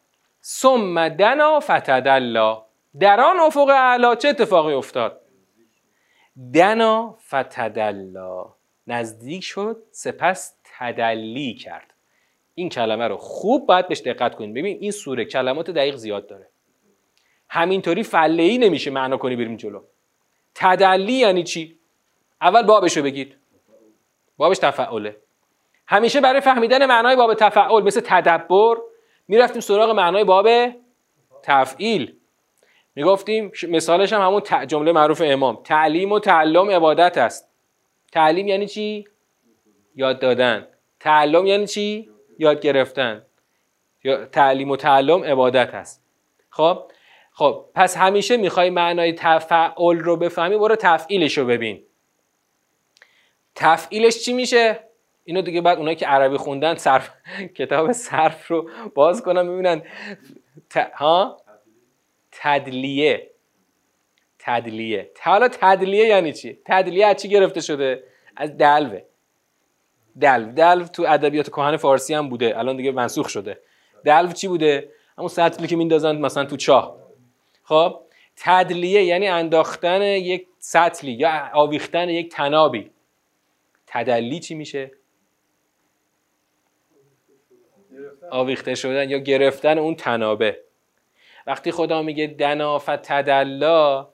ثم 0.42 1.09
دنا 1.09 1.61
فتدلا. 1.61 2.64
در 3.00 3.20
آن 3.20 3.40
افق 3.40 3.68
اعلا 3.68 4.14
چه 4.14 4.28
اتفاقی 4.28 4.74
افتاد؟ 4.74 5.20
دنا 6.54 7.18
فتدلا. 7.28 8.54
نزدیک 8.87 9.44
شد 9.44 9.83
سپس 9.90 10.59
تدلی 10.78 11.54
کرد. 11.54 11.94
این 12.54 12.68
کلمه 12.68 13.09
رو 13.09 13.16
خوب 13.16 13.66
باید 13.66 13.88
بهش 13.88 14.00
دقت 14.00 14.35
کنید. 14.35 14.50
ببین 14.50 14.78
این 14.81 14.90
سوره 14.90 15.24
کلمات 15.24 15.70
دقیق 15.70 15.96
زیاد 15.96 16.26
داره. 16.28 16.50
همینطوری 17.48 18.02
فله 18.02 18.42
ای 18.42 18.58
نمیشه 18.58 18.90
معنا 18.90 19.16
کنی 19.16 19.37
بریم 19.37 19.56
جلو. 19.56 19.82
تدلی 20.54 21.12
یعنی 21.12 21.42
چی؟ 21.42 21.78
اول 22.40 22.62
بابش 22.62 22.96
رو 22.96 23.02
بگید. 23.02 23.37
بابش 24.37 24.58
تفعله. 24.58 25.16
همیشه 25.87 26.20
برای 26.20 26.40
فهمیدن 26.40 26.87
معنای 26.87 27.16
باب 27.16 27.34
تفعل 27.34 27.82
مثل 27.82 28.00
تدبر 28.04 28.76
می‌رفتیم 29.28 29.61
سراغ 29.61 29.90
معنای 29.90 30.24
باب 30.24 30.48
تفعیل. 31.42 32.14
می‌گفتیم 32.94 33.52
مثالش 33.68 34.12
هم 34.12 34.20
همون 34.20 34.66
جمله 34.66 34.92
معروف 34.92 35.22
امام. 35.24 35.62
تعلیم 35.64 36.12
و 36.12 36.18
تعلم 36.18 36.70
عبادت 36.70 37.18
است. 37.18 37.48
تعلیم 38.12 38.48
یعنی 38.48 38.66
چی؟ 38.66 39.08
یاد 39.94 40.20
دادن. 40.20 40.66
تعلم 41.00 41.46
یعنی 41.46 41.66
چی؟ 41.66 42.11
یاد 42.38 42.61
گرفتن. 42.61 43.22
تعلیم 44.32 44.70
و 44.70 44.76
تعلم 44.76 45.24
عبادت 45.24 45.74
است. 45.74 46.04
خب؟ 46.50 46.82
خب 47.38 47.64
پس 47.74 47.96
همیشه 47.96 48.37
می‌خوای 48.37 48.70
معنای 48.70 49.12
تفعل 49.12 49.98
رو 49.98 50.16
بفهمی 50.16 50.57
برو 50.59 50.77
تفعیلش 50.77 51.38
رو 51.38 51.46
ببین. 51.46 51.83
تفعیلش 53.55 54.18
چی 54.18 54.33
میشه؟ 54.33 54.81
اینو 55.24 55.42
دیگه 55.42 55.61
بعد 55.61 55.79
اونایی 55.79 55.96
که 55.96 56.07
عربی 56.07 56.37
خوندن 56.37 56.74
صرف 56.74 57.11
کتاب 57.59 57.92
صرف 57.92 58.48
رو 58.48 58.70
باز 58.94 59.22
کنن 59.22 59.48
ببینن 59.53 59.83
ها؟ 60.94 61.42
تدلیه. 62.33 63.31
تدلیه. 64.38 65.11
حالا 65.20 65.48
تدلیه 65.48 66.07
یعنی 66.07 66.33
چی؟ 66.33 66.59
تدلیه 66.66 67.07
از 67.07 67.16
چی 67.16 67.29
گرفته 67.29 67.61
شده؟ 67.61 68.05
از 68.37 68.57
دلوه. 68.57 69.03
دلو. 70.20 70.53
دلو 70.53 70.85
تو 70.85 71.05
ادبیات 71.09 71.48
کهن 71.48 71.77
فارسی 71.77 72.14
هم 72.14 72.29
بوده. 72.29 72.59
الان 72.59 72.77
دیگه 72.77 72.92
منسوخ 72.92 73.29
شده. 73.29 73.61
دلو 74.05 74.33
چی 74.33 74.48
بوده؟ 74.48 74.92
همون 75.18 75.29
سطلی 75.29 75.66
که 75.66 75.77
میندازن 75.77 76.16
مثلا 76.16 76.44
تو 76.44 76.57
چاه. 76.57 77.08
خب 77.68 78.00
تدلیه 78.37 79.04
یعنی 79.04 79.28
انداختن 79.28 80.02
یک 80.02 80.46
سطلی 80.59 81.12
یا 81.12 81.50
آویختن 81.52 82.09
یک 82.09 82.33
تنابی. 82.33 82.90
تدلی 83.87 84.40
چی 84.40 84.54
میشه؟ 84.54 84.90
آویخته 88.31 88.74
شدن 88.74 89.11
یا 89.11 89.18
گرفتن 89.18 89.78
اون 89.78 89.94
تنابه. 89.94 90.61
وقتی 91.46 91.70
خدا 91.70 92.02
میگه 92.02 92.26
دنا 92.26 92.78
فتدلا 92.78 94.09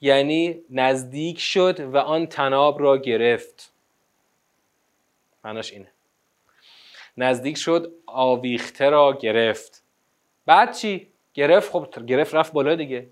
یعنی 0.00 0.62
نزدیک 0.70 1.40
شد 1.40 1.80
و 1.80 1.96
آن 1.96 2.26
تناب 2.26 2.80
را 2.80 2.98
گرفت. 2.98 3.72
معناش 5.44 5.72
اینه. 5.72 5.92
نزدیک 7.16 7.56
شد 7.56 7.92
آویخته 8.06 8.90
را 8.90 9.18
گرفت. 9.20 9.82
بعد 10.46 10.76
چی؟ 10.76 11.09
گرفت 11.34 11.72
خب 11.72 12.06
گرفت 12.06 12.34
رفت 12.34 12.52
بالا 12.52 12.74
دیگه. 12.74 13.06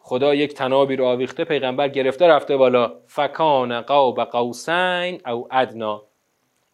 خدا 0.00 0.34
یک 0.34 0.54
تنابی 0.54 0.96
رو 0.96 1.04
آویخته 1.04 1.44
پیغمبر 1.44 1.88
گرفته 1.88 2.26
رفته 2.26 2.56
بالا. 2.56 2.92
فکان 3.06 3.80
قاب 3.80 4.20
قوسین 4.20 5.20
او 5.26 5.48
ادنا. 5.50 6.02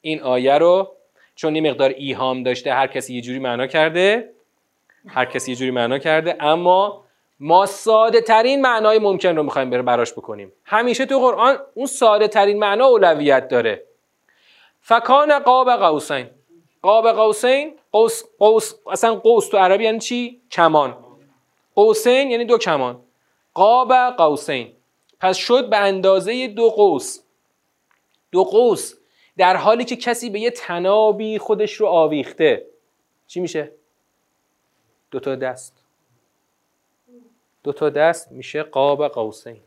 این 0.00 0.22
آیه 0.22 0.58
رو 0.58 0.92
چون 1.34 1.56
یه 1.56 1.70
مقدار 1.70 1.90
ایهام 1.90 2.42
داشته 2.42 2.72
هر 2.72 2.86
کسی 2.86 3.14
یه 3.14 3.20
جوری 3.20 3.38
معنا 3.38 3.66
کرده 3.66 4.30
هر 5.06 5.24
کسی 5.24 5.50
یه 5.50 5.56
جوری 5.56 5.70
معنا 5.70 5.98
کرده 5.98 6.44
اما 6.44 7.04
ما 7.40 7.66
ساده 7.66 8.20
ترین 8.20 8.60
معنای 8.60 8.98
ممکن 8.98 9.36
رو 9.36 9.42
می‌خوایم 9.42 9.70
براش 9.70 10.12
بکنیم. 10.12 10.52
همیشه 10.64 11.06
تو 11.06 11.18
قرآن 11.18 11.58
اون 11.74 11.86
ساده 11.86 12.28
ترین 12.28 12.58
معنا 12.58 12.86
اولویت 12.86 13.48
داره. 13.48 13.82
فکان 14.80 15.38
قاب 15.38 15.70
قوسین. 15.70 16.26
قاب 16.82 17.12
قوسین 17.12 17.74
قوس, 17.92 18.22
قوس 18.38 18.74
اصلا 18.90 19.14
قوس 19.14 19.48
تو 19.48 19.56
عربی 19.56 19.84
یعنی 19.84 19.98
چی؟ 19.98 20.42
کمان. 20.50 20.96
قوسین 21.74 22.30
یعنی 22.30 22.44
دو 22.44 22.58
کمان. 22.58 23.02
قاب 23.54 23.92
قوسین. 23.92 24.72
پس 25.20 25.36
شد 25.36 25.70
به 25.70 25.76
اندازه 25.76 26.48
دو 26.48 26.70
قوس. 26.70 27.22
دو 28.30 28.44
قوس 28.44 28.94
در 29.36 29.56
حالی 29.56 29.84
که 29.84 29.96
کسی 29.96 30.30
به 30.30 30.40
یه 30.40 30.50
تنابی 30.50 31.38
خودش 31.38 31.72
رو 31.74 31.86
آویخته. 31.86 32.66
چی 33.26 33.40
میشه؟ 33.40 33.72
دو 35.10 35.20
تا 35.20 35.34
دست. 35.34 35.84
دو 37.64 37.72
تا 37.72 37.90
دست 37.90 38.32
میشه 38.32 38.62
قاب 38.62 39.08
قوسین. 39.08 39.60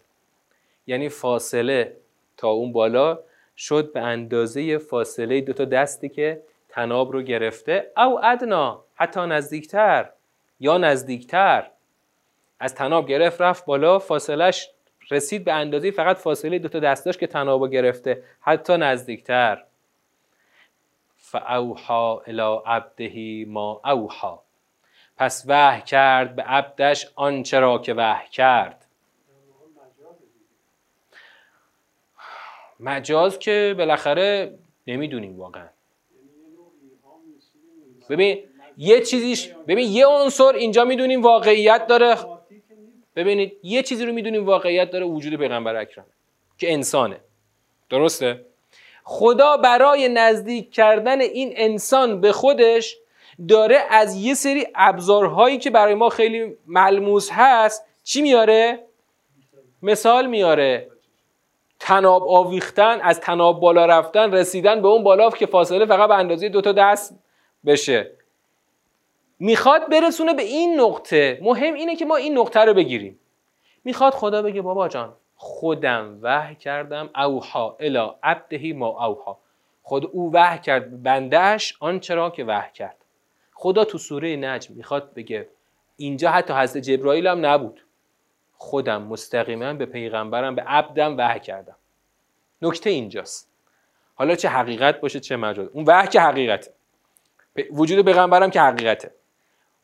یعنی 0.87 1.09
فاصله 1.09 1.97
تا 2.37 2.49
اون 2.49 2.71
بالا 2.71 3.19
شد 3.57 3.93
به 3.93 4.01
اندازه 4.01 4.77
فاصله 4.77 5.41
دو 5.41 5.53
تا 5.53 5.65
دستی 5.65 6.09
که 6.09 6.43
تناب 6.71 7.11
رو 7.11 7.21
گرفته. 7.21 7.91
او 7.97 8.25
ادنا 8.25 8.83
حتی 8.95 9.19
نزدیکتر 9.19 10.09
یا 10.59 10.77
نزدیکتر. 10.77 11.67
از 12.59 12.75
تناب 12.75 13.07
گرفت 13.07 13.41
رفت 13.41 13.65
بالا 13.65 13.99
فاصلش 13.99 14.69
رسید 15.11 15.43
به 15.43 15.53
اندازه 15.53 15.91
فقط 15.91 16.17
فاصله 16.17 16.59
دو 16.59 16.67
تا 16.67 16.79
دستاش 16.79 17.17
که 17.17 17.27
تناب 17.27 17.61
رو 17.61 17.67
گرفته. 17.67 18.23
حتی 18.41 18.77
نزدیکتر. 18.77 19.63
فاوحا 21.17 22.17
الى 22.17 22.61
عبده 22.65 23.45
ما 23.45 23.81
اوحا. 23.85 24.39
پس 25.17 25.43
وحی 25.47 25.81
کرد 25.81 26.35
به 26.35 26.43
عبدش 26.43 27.07
آنچه 27.15 27.59
را 27.59 27.77
که 27.77 27.93
وحی 27.93 28.29
کرد. 28.29 28.85
مجاز 32.79 33.39
که 33.39 33.75
بالاخره 33.77 34.59
نمی‌دونیم 34.87 35.39
واقعا. 35.39 35.67
ببین 38.11 38.43
یه 38.77 39.01
چیزیش 39.01 39.49
ببین 39.67 39.91
یه 39.91 40.05
عنصر 40.05 40.53
اینجا 40.53 40.85
می‌دونیم 40.85 41.21
واقعیت 41.21 41.87
داره. 41.87 42.15
ببینید 43.15 43.57
یه 43.63 43.83
چیزی 43.83 44.05
رو 44.05 44.13
می‌دونیم 44.13 44.45
واقعیت 44.45 44.91
داره 44.91 45.05
وجود 45.05 45.35
پیغمبر 45.35 45.75
اکرم 45.75 46.05
که 46.57 46.73
انسانه. 46.73 47.17
درسته؟ 47.89 48.45
خدا 49.03 49.57
برای 49.57 50.09
نزدیک 50.09 50.71
کردن 50.71 51.21
این 51.21 51.53
انسان 51.55 52.21
به 52.21 52.31
خودش 52.31 52.97
داره 53.49 53.79
از 53.89 54.15
یه 54.15 54.33
سری 54.33 54.67
ابزارهایی 54.75 55.57
که 55.57 55.69
برای 55.69 55.93
ما 55.93 56.09
خیلی 56.09 56.57
ملموس 56.67 57.29
هست 57.31 57.85
چی 58.03 58.21
میاره؟ 58.21 58.79
مثال 59.81 60.27
میاره. 60.27 60.87
تناب 61.79 62.23
آویختن 62.27 62.99
از 63.01 63.19
تناب 63.19 63.59
بالا 63.59 63.85
رفتن 63.85 64.33
رسیدن 64.33 64.81
به 64.81 64.87
اون 64.87 65.03
بالا 65.03 65.29
که 65.29 65.45
فاصله 65.45 65.85
فقط 65.85 66.07
به 66.07 66.15
اندازه 66.15 66.49
دو 66.49 66.61
تا 66.61 66.71
دست 66.71 67.19
بشه. 67.65 68.11
می‌خواد 69.39 69.89
برسونه 69.89 70.33
به 70.33 70.41
این 70.41 70.79
نقطه. 70.79 71.39
مهم 71.41 71.73
اینه 71.73 71.95
که 71.95 72.05
ما 72.05 72.15
این 72.15 72.37
نقطه 72.37 72.59
رو 72.59 72.73
بگیریم. 72.73 73.19
می‌خواد 73.83 74.13
خدا 74.13 74.41
بگه 74.41 74.61
بابا 74.61 74.87
جان 74.87 75.13
خودم 75.35 76.19
وحی 76.21 76.55
کردم 76.55 77.09
اوها 77.15 77.77
الا 77.79 78.15
عبدهی 78.23 78.73
ما 78.73 79.05
اوها 79.05 79.39
خود 79.83 80.05
او 80.05 80.31
وحی 80.33 80.59
کرد 80.59 81.03
بندهش 81.03 81.77
آنچه 81.79 82.15
را 82.15 82.29
که 82.29 82.43
وحی 82.43 82.71
کرد. 82.73 82.97
خدا 83.53 83.85
تو 83.85 83.97
سوره 83.97 84.35
نجم 84.35 84.75
می‌خواد 84.75 85.13
بگه 85.13 85.49
اینجا 85.97 86.31
حتی 86.31 86.53
حضرت 86.53 86.83
جبرائیل 86.83 87.27
هم 87.27 87.45
نبود. 87.45 87.85
خودم 88.57 89.01
مستقیما 89.01 89.73
به 89.73 89.85
پیغمبرم 89.85 90.55
به 90.55 90.61
عبدم 90.61 91.17
وحی 91.17 91.39
کردم. 91.39 91.75
نکته 92.61 92.89
اینجاست. 92.89 93.51
حالا 94.15 94.35
چه 94.35 94.49
حقیقت 94.49 95.01
باشه 95.01 95.19
چه 95.19 95.35
مجاز. 95.35 95.67
اون 95.67 95.85
وحی 95.85 96.07
که 96.07 96.21
حقیقته. 96.21 96.73
وجود 97.71 98.05
پیغمبرم 98.05 98.49
که 98.49 98.61
حقیقته. 98.61 99.11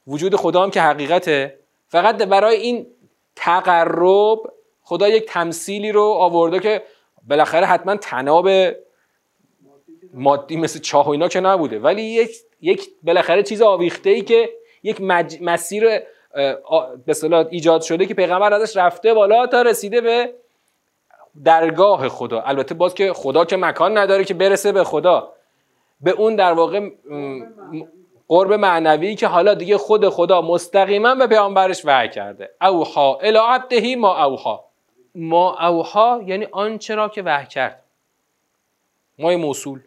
وجود 0.07 0.36
خدا 0.36 0.63
هم 0.63 0.72
که 0.72 0.82
حقیقته. 0.82 1.59
فقط 1.88 2.15
برای 2.15 2.55
این 2.55 2.88
تقرب 3.36 4.39
خدا 4.82 5.09
یک 5.09 5.26
تمثیلی 5.26 5.91
رو 5.91 6.03
آورده 6.03 6.59
که 6.59 6.84
بالاخره 7.28 7.65
حتما 7.65 7.95
تناب 7.95 8.49
مادی 10.13 10.57
مثل 10.57 10.80
چاه 10.80 11.07
و 11.07 11.09
اینا 11.09 11.28
که 11.28 11.39
نبوده. 11.39 11.80
ولی 11.80 12.01
یک 12.01 12.32
یک 12.61 12.89
بالاخره 13.03 13.43
چیز 13.43 13.61
آویخته 13.61 14.09
ای 14.09 14.22
که 14.22 14.49
یک 14.84 15.01
مسیر 15.41 15.99
به 17.05 17.47
ایجاد 17.49 17.82
شده 17.82 18.05
که 18.05 18.13
پیغمبر 18.13 18.53
ازش 18.53 18.78
رفته 18.78 19.13
بالا 19.13 19.47
تا 19.47 19.61
رسیده 19.61 20.01
به 20.01 20.34
درگاه 21.43 22.09
خدا. 22.09 22.41
البته 22.41 22.76
باز 22.76 22.93
که 22.93 23.13
خدا 23.13 23.45
که 23.45 23.57
مکان 23.57 23.97
نداره 23.97 24.24
که 24.24 24.34
برسه 24.34 24.72
به 24.72 24.84
خدا. 24.84 25.34
به 26.01 26.11
اون 26.11 26.35
در 26.35 26.53
واقع 26.53 26.89
قرب 28.27 28.53
معنوی 28.53 29.15
که 29.15 29.27
حالا 29.27 29.53
دیگه 29.53 29.77
خود 29.77 30.09
خدا 30.09 30.41
مستقیما 30.41 31.15
به 31.15 31.27
پیامبرش 31.27 31.85
وحی 31.85 32.09
کرده. 32.09 32.49
اوها 32.61 33.19
الی 33.21 33.37
عبدهی 33.37 33.95
ما 33.95 34.23
اوها 34.23 34.69
ما 35.15 35.67
اوها 35.67 36.21
یعنی 36.25 36.47
آنچه 36.51 36.95
را 36.95 37.09
که 37.09 37.21
وحی 37.21 37.47
کرد. 37.47 37.83
ما 39.19 39.37
موصول. 39.37 39.81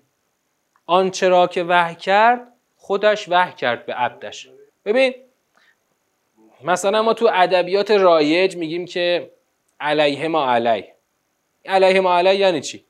آنچه 0.87 1.29
را 1.29 1.47
که 1.47 1.65
وحی 1.65 1.95
کرد 1.95 2.53
خودش 2.77 3.29
وحی 3.29 3.53
کرد 3.53 3.87
به 3.87 3.95
عبدش. 3.95 4.49
ببین 4.85 5.15
مثلا 6.65 7.03
ما 7.03 7.15
تو 7.15 7.31
ادبیات 7.33 7.91
رایج 7.91 8.57
میگیم 8.57 8.87
که 8.87 9.31
علیه 9.81 10.29
ما 10.29 10.53
علیه 10.53 10.95
علیه 11.67 12.01
ما 12.01 12.17
علیه 12.17 12.35
یعنی 12.35 12.61
چی؟ 12.61 12.85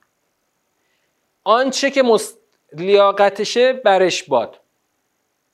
آنچه 1.45 1.91
که 1.91 2.03
مست... 2.03 2.40
لیاقتشه 2.73 3.73
برش 3.73 4.23
باد. 4.23 4.61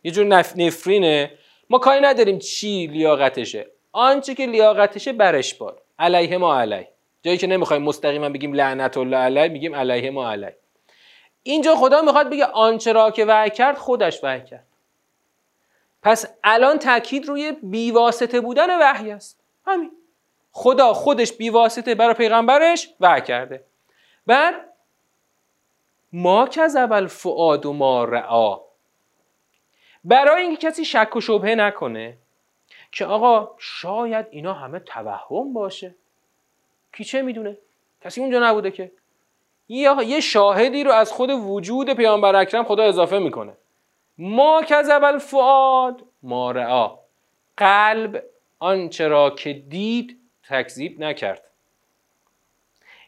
یه 0.04 0.10
جور 0.10 0.26
نفرینه. 0.56 1.32
ما 1.70 1.78
کاری 1.78 2.00
نداریم 2.00 2.38
چی 2.38 2.86
لیاقتشه. 2.86 3.66
آنچه 3.92 4.34
که 4.34 4.46
لیاقتشه 4.46 5.12
برش 5.12 5.54
باد. 5.54 5.82
علیه 5.98 6.38
ما 6.38 6.60
علیه. 6.60 6.88
جایی 7.22 7.38
که 7.38 7.46
نمی‌خوایم 7.46 7.82
مستقیما 7.82 8.28
بگیم 8.28 8.52
لعنت 8.52 8.96
الله 8.96 9.16
علیه 9.16 9.48
میگیم 9.48 9.74
علیه 9.74 10.10
ما 10.10 10.30
علیه. 10.30 10.56
اینجا 11.42 11.76
خدا 11.76 12.02
می‌خواد 12.02 12.30
بگه 12.30 12.44
آنچه 12.44 12.92
را 12.92 13.10
که 13.10 13.24
وحی 13.24 13.50
کرد 13.50 13.76
خودش 13.78 14.24
وحی 14.24 14.44
کرد. 14.44 14.66
پس 16.02 16.26
الان 16.44 16.78
تاکید 16.78 17.26
روی 17.26 17.52
بیواسطه 17.62 18.40
بودن 18.40 18.78
وحی 18.80 19.10
است. 19.10 19.44
همین. 19.66 19.90
خدا 20.52 20.92
خودش 20.92 21.32
بیواسطه 21.32 21.94
برای 21.94 22.14
پیغمبرش 22.14 22.88
وحی 23.00 23.20
کرده. 23.20 23.64
بعد 24.26 24.54
ما 26.12 26.46
کذب 26.46 26.92
الفؤاد 26.92 27.66
و 27.66 27.72
ما 27.72 28.04
رعا 28.04 28.61
برای 30.04 30.42
اینکه 30.42 30.68
کسی 30.68 30.84
شک 30.84 31.16
و 31.16 31.20
شبهه 31.20 31.54
نکنه 31.54 32.18
که 32.92 33.04
آقا 33.07 33.50
شاید 33.59 34.26
اینا 34.30 34.52
همه 34.52 34.78
توهم 34.78 35.52
باشه. 35.52 35.94
کی 36.92 37.04
چه 37.04 37.22
می‌دونه؟ 37.22 37.59
کسی 38.00 38.20
اونجا 38.20 38.50
نبوده 38.50 38.70
که. 38.70 38.92
یه 39.68 40.20
شاهدی 40.20 40.84
رو 40.84 40.92
از 40.92 41.12
خود 41.12 41.30
وجود 41.30 41.94
پیامبر 41.94 42.36
اکرم 42.36 42.64
خدا 42.64 42.82
اضافه 42.82 43.18
می‌کنه. 43.18 43.57
ما 44.18 44.62
کذب 44.62 45.04
الفؤاد 45.04 46.02
ما 46.22 46.50
رعا 46.50 46.98
قلب 47.57 48.24
آنچه 48.59 49.09
را 49.09 49.30
که 49.30 49.52
دید 49.52 50.20
تکذیب 50.48 51.00
نکرد. 51.00 51.50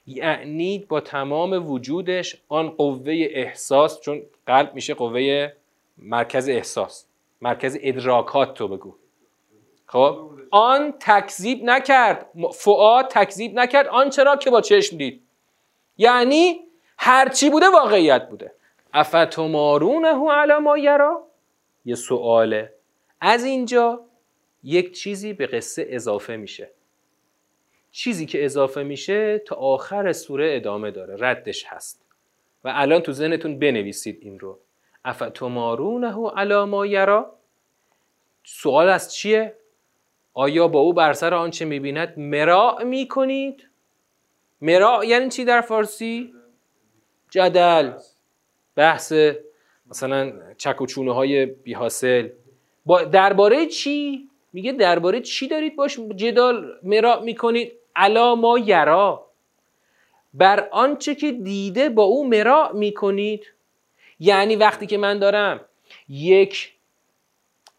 یعنی 0.09 0.87
با 0.89 1.01
تمام 1.01 1.71
وجودش 1.71 2.37
آن 2.49 2.71
قوه 2.71 3.13
احساس 3.31 4.01
چون 4.01 4.23
قلب 4.47 4.75
میشه 4.75 4.95
قوه 4.95 5.53
مرکز 5.99 6.49
احساس 6.49 7.07
مرکز 7.41 7.79
ادراکات 7.81 8.55
تو 8.55 8.69
بگو. 8.69 8.95
خب؟ 9.87 10.31
آن 10.51 10.95
تکذیب 11.01 11.65
نکرد 11.65 12.27
فعاد 12.55 13.09
تکذیب 13.11 13.55
نکرد 13.55 13.87
آن 13.87 14.11
چرا 14.11 14.37
که 14.37 14.51
با 14.51 14.61
چشم 14.61 14.97
دید. 14.97 15.23
یعنی 15.99 16.61
هرچی 16.99 17.51
بوده 17.51 17.69
واقعیت 17.69 18.29
بوده. 18.29 18.53
افتمارونه 18.95 20.31
علی 20.31 20.59
ما 20.63 20.79
یرا؟ 20.79 21.27
یه 21.85 21.95
سواله 21.95 22.73
از 23.21 23.45
اینجا 23.45 24.01
یک 24.63 24.99
چیزی 24.99 25.33
به 25.33 25.47
قصه 25.47 25.87
اضافه 25.89 26.37
میشه. 26.37 26.71
چیزی 27.93 28.27
که 28.27 28.45
اضافه 28.45 28.83
میشه 28.83 29.39
تا 29.39 29.57
آخر 29.57 30.13
سوره 30.13 30.57
ادامه 30.57 30.91
داره 30.91 31.17
ردش 31.19 31.65
هست. 31.67 32.05
و 32.65 32.73
الان 32.75 33.01
تو 33.01 33.13
ذهنتون 33.13 33.59
بنویسید 33.59 34.19
این 34.23 34.39
رو. 34.41 34.59
افتمارونه 35.05 36.29
علی 36.37 36.65
ما 36.65 36.87
یرا؟ 36.87 37.33
سوال 38.45 38.89
از 38.89 39.15
چیه؟ 39.15 39.55
آیا 40.35 40.69
با 40.69 40.79
او 40.79 40.93
بر 40.93 41.13
سر 41.13 41.35
آنچه 41.35 41.65
می‌بیند 41.65 42.19
مراع 42.19 42.83
می‌کنید؟ 42.83 43.69
مراع 44.61 45.07
یعنی 45.07 45.29
چی 45.29 45.45
در 45.45 45.61
فارسی؟ 45.61 46.33
جدل. 47.31 47.93
بحث 48.77 49.13
مثلا 49.91 50.33
چک 50.57 50.99
و 50.99 51.13
های 51.13 51.47
بی 51.47 51.73
حاصل 51.73 52.29
با 52.87 53.03
درباره 53.03 53.67
چی؟ 53.67 54.29
میگه 54.53 54.73
درباره 54.73 55.21
چی 55.21 55.49
دارید 55.49 55.77
باش 55.77 55.99
جدال 56.17 56.79
مراع 56.83 57.23
می‌کنید؟ 57.23 57.73
علا 57.99 58.35
ما 58.35 58.59
یرا. 58.59 59.27
بر 60.35 60.69
آنچه 60.73 61.15
که 61.15 61.33
دیده 61.33 61.89
با 61.89 62.03
او 62.03 62.29
مراع 62.29 62.73
می‌کنید. 62.73 63.47
یعنی 64.21 64.57
وقتی 64.57 64.87
که 64.87 64.99
من 64.99 65.19
دارم 65.19 65.61
یک 66.09 66.75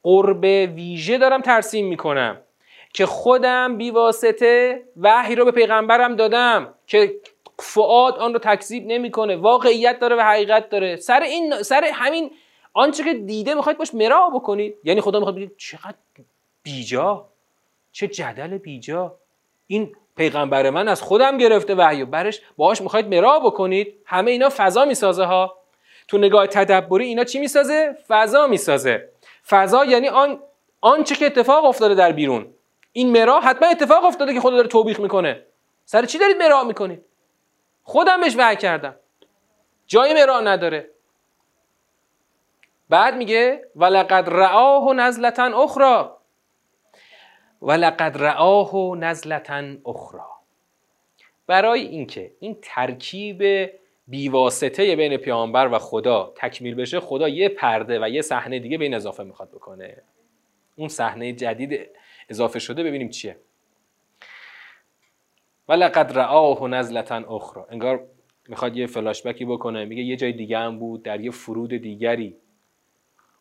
قرب 0.04 0.44
ویژه 0.76 1.18
دارم 1.18 1.42
ترسیم 1.42 1.88
می‌کنم 1.88 2.42
که 2.94 3.06
خودم 3.06 3.78
بیواسطه 3.78 4.84
وحی 4.98 5.36
رو 5.36 5.46
به 5.46 5.52
پیغمبرم 5.52 6.16
دادم 6.16 6.74
که 6.88 7.16
فعاد 7.60 8.18
آن 8.18 8.34
رو 8.34 8.40
تکذیب 8.40 8.84
نمی‌کنه. 8.88 9.36
واقعیت 9.36 10.00
داره 10.00 10.16
و 10.16 10.20
حقیقت 10.20 10.70
داره. 10.70 10.96
سر 10.96 11.22
این 11.22 11.64
سر 11.64 11.90
همین 11.94 12.32
آنچه 12.74 13.04
که 13.04 13.14
دیده 13.14 13.54
می‌خواید 13.54 13.78
باش 13.78 13.94
مرا 13.94 14.30
بکنید. 14.30 14.76
یعنی 14.84 15.02
خدا 15.02 15.20
می‌خواد 15.20 15.36
بگه 15.36 15.52
چقدر 15.58 15.98
بیجا. 16.64 17.26
چه 17.92 18.08
جدل 18.08 18.58
بیجا. 18.58 19.16
این 19.68 19.96
پیغمبر 20.20 20.70
من 20.70 20.88
از 20.88 21.02
خودم 21.02 21.38
گرفته 21.38 21.76
وحی 21.76 22.02
و 22.02 22.06
برش 22.06 22.42
باهاش 22.58 22.82
می‌خواید 22.82 23.08
مرا 23.08 23.40
بکنید. 23.40 23.96
همه 24.06 24.32
اینا 24.32 24.50
فضا 24.58 24.86
می‌سازه 24.86 25.24
ها. 25.24 25.58
تو 26.08 26.18
نگاه 26.18 26.48
تدبری 26.48 27.06
اینا 27.06 27.24
چی 27.24 27.40
می‌سازه؟ 27.40 27.98
فضا 28.08 28.48
می‌سازه. 28.48 29.10
فضا 29.50 29.86
یعنی 29.86 30.08
آن 30.10 30.40
آنچه 30.82 31.16
که 31.16 31.26
اتفاق 31.26 31.66
افتاده 31.66 31.96
در 31.96 32.12
بیرون. 32.12 32.54
این 32.92 33.12
مرا 33.12 33.40
حتما 33.40 33.68
اتفاق 33.70 34.06
افتاده 34.06 34.34
که 34.34 34.40
خدا 34.40 34.56
داره 34.56 34.68
توبیخ 34.68 35.00
می‌کنه. 35.00 35.46
سر 35.86 36.06
چی 36.06 36.18
دارید 36.18 36.38
مرا 36.38 36.64
می‌کنید؟ 36.64 37.06
خودم 37.84 38.22
بهش 38.22 38.36
وحی 38.38 38.56
کردم. 38.56 38.96
جای 39.88 40.14
مرا 40.14 40.40
نداره. 40.40 40.90
بعد 42.90 43.16
میگه 43.16 43.68
ولقد 43.76 44.30
رآه 44.30 44.94
نزلتا 44.94 45.64
اخرى 45.64 46.10
ولقد 47.62 48.18
رآه 48.18 48.98
نزلتا 48.98 49.74
اخرى 49.86 50.22
برای 51.48 51.82
اینکه 51.82 52.32
این 52.40 52.58
ترکیب 52.62 53.70
بیواسطه 54.08 54.96
بین 54.96 55.18
پیامبر 55.18 55.70
و 55.74 55.80
خدا 55.80 56.34
تکمیل 56.36 56.76
بشه 56.76 57.00
خدا 57.00 57.30
یه 57.30 57.50
پرده 57.50 58.00
و 58.04 58.10
یه 58.10 58.22
صحنه 58.22 58.60
دیگه 58.60 58.78
به 58.78 58.84
این 58.84 58.94
اضافه 58.94 59.24
می‌خواد 59.24 59.50
بکنه. 59.50 60.02
اون 60.76 60.88
صحنه 60.88 61.34
جدید 61.34 61.90
اضافه 62.30 62.60
شده 62.60 62.84
ببینیم 62.84 63.10
چیه. 63.10 63.38
ولقد 65.70 66.18
رآه 66.18 66.68
نزلتا 66.68 67.16
اخرى 67.16 67.64
انگار 67.70 68.08
می‌خواد 68.48 68.78
یه 68.78 68.88
فلاشبکی 68.88 69.46
بکنه 69.46 69.86
میگه 69.86 70.04
یه 70.04 70.16
جای 70.16 70.32
دیگه 70.32 70.58
هم 70.58 70.80
بود 70.80 71.04
در 71.04 71.20
یه 71.22 71.32
فرود 71.32 71.74
دیگری. 71.74 72.36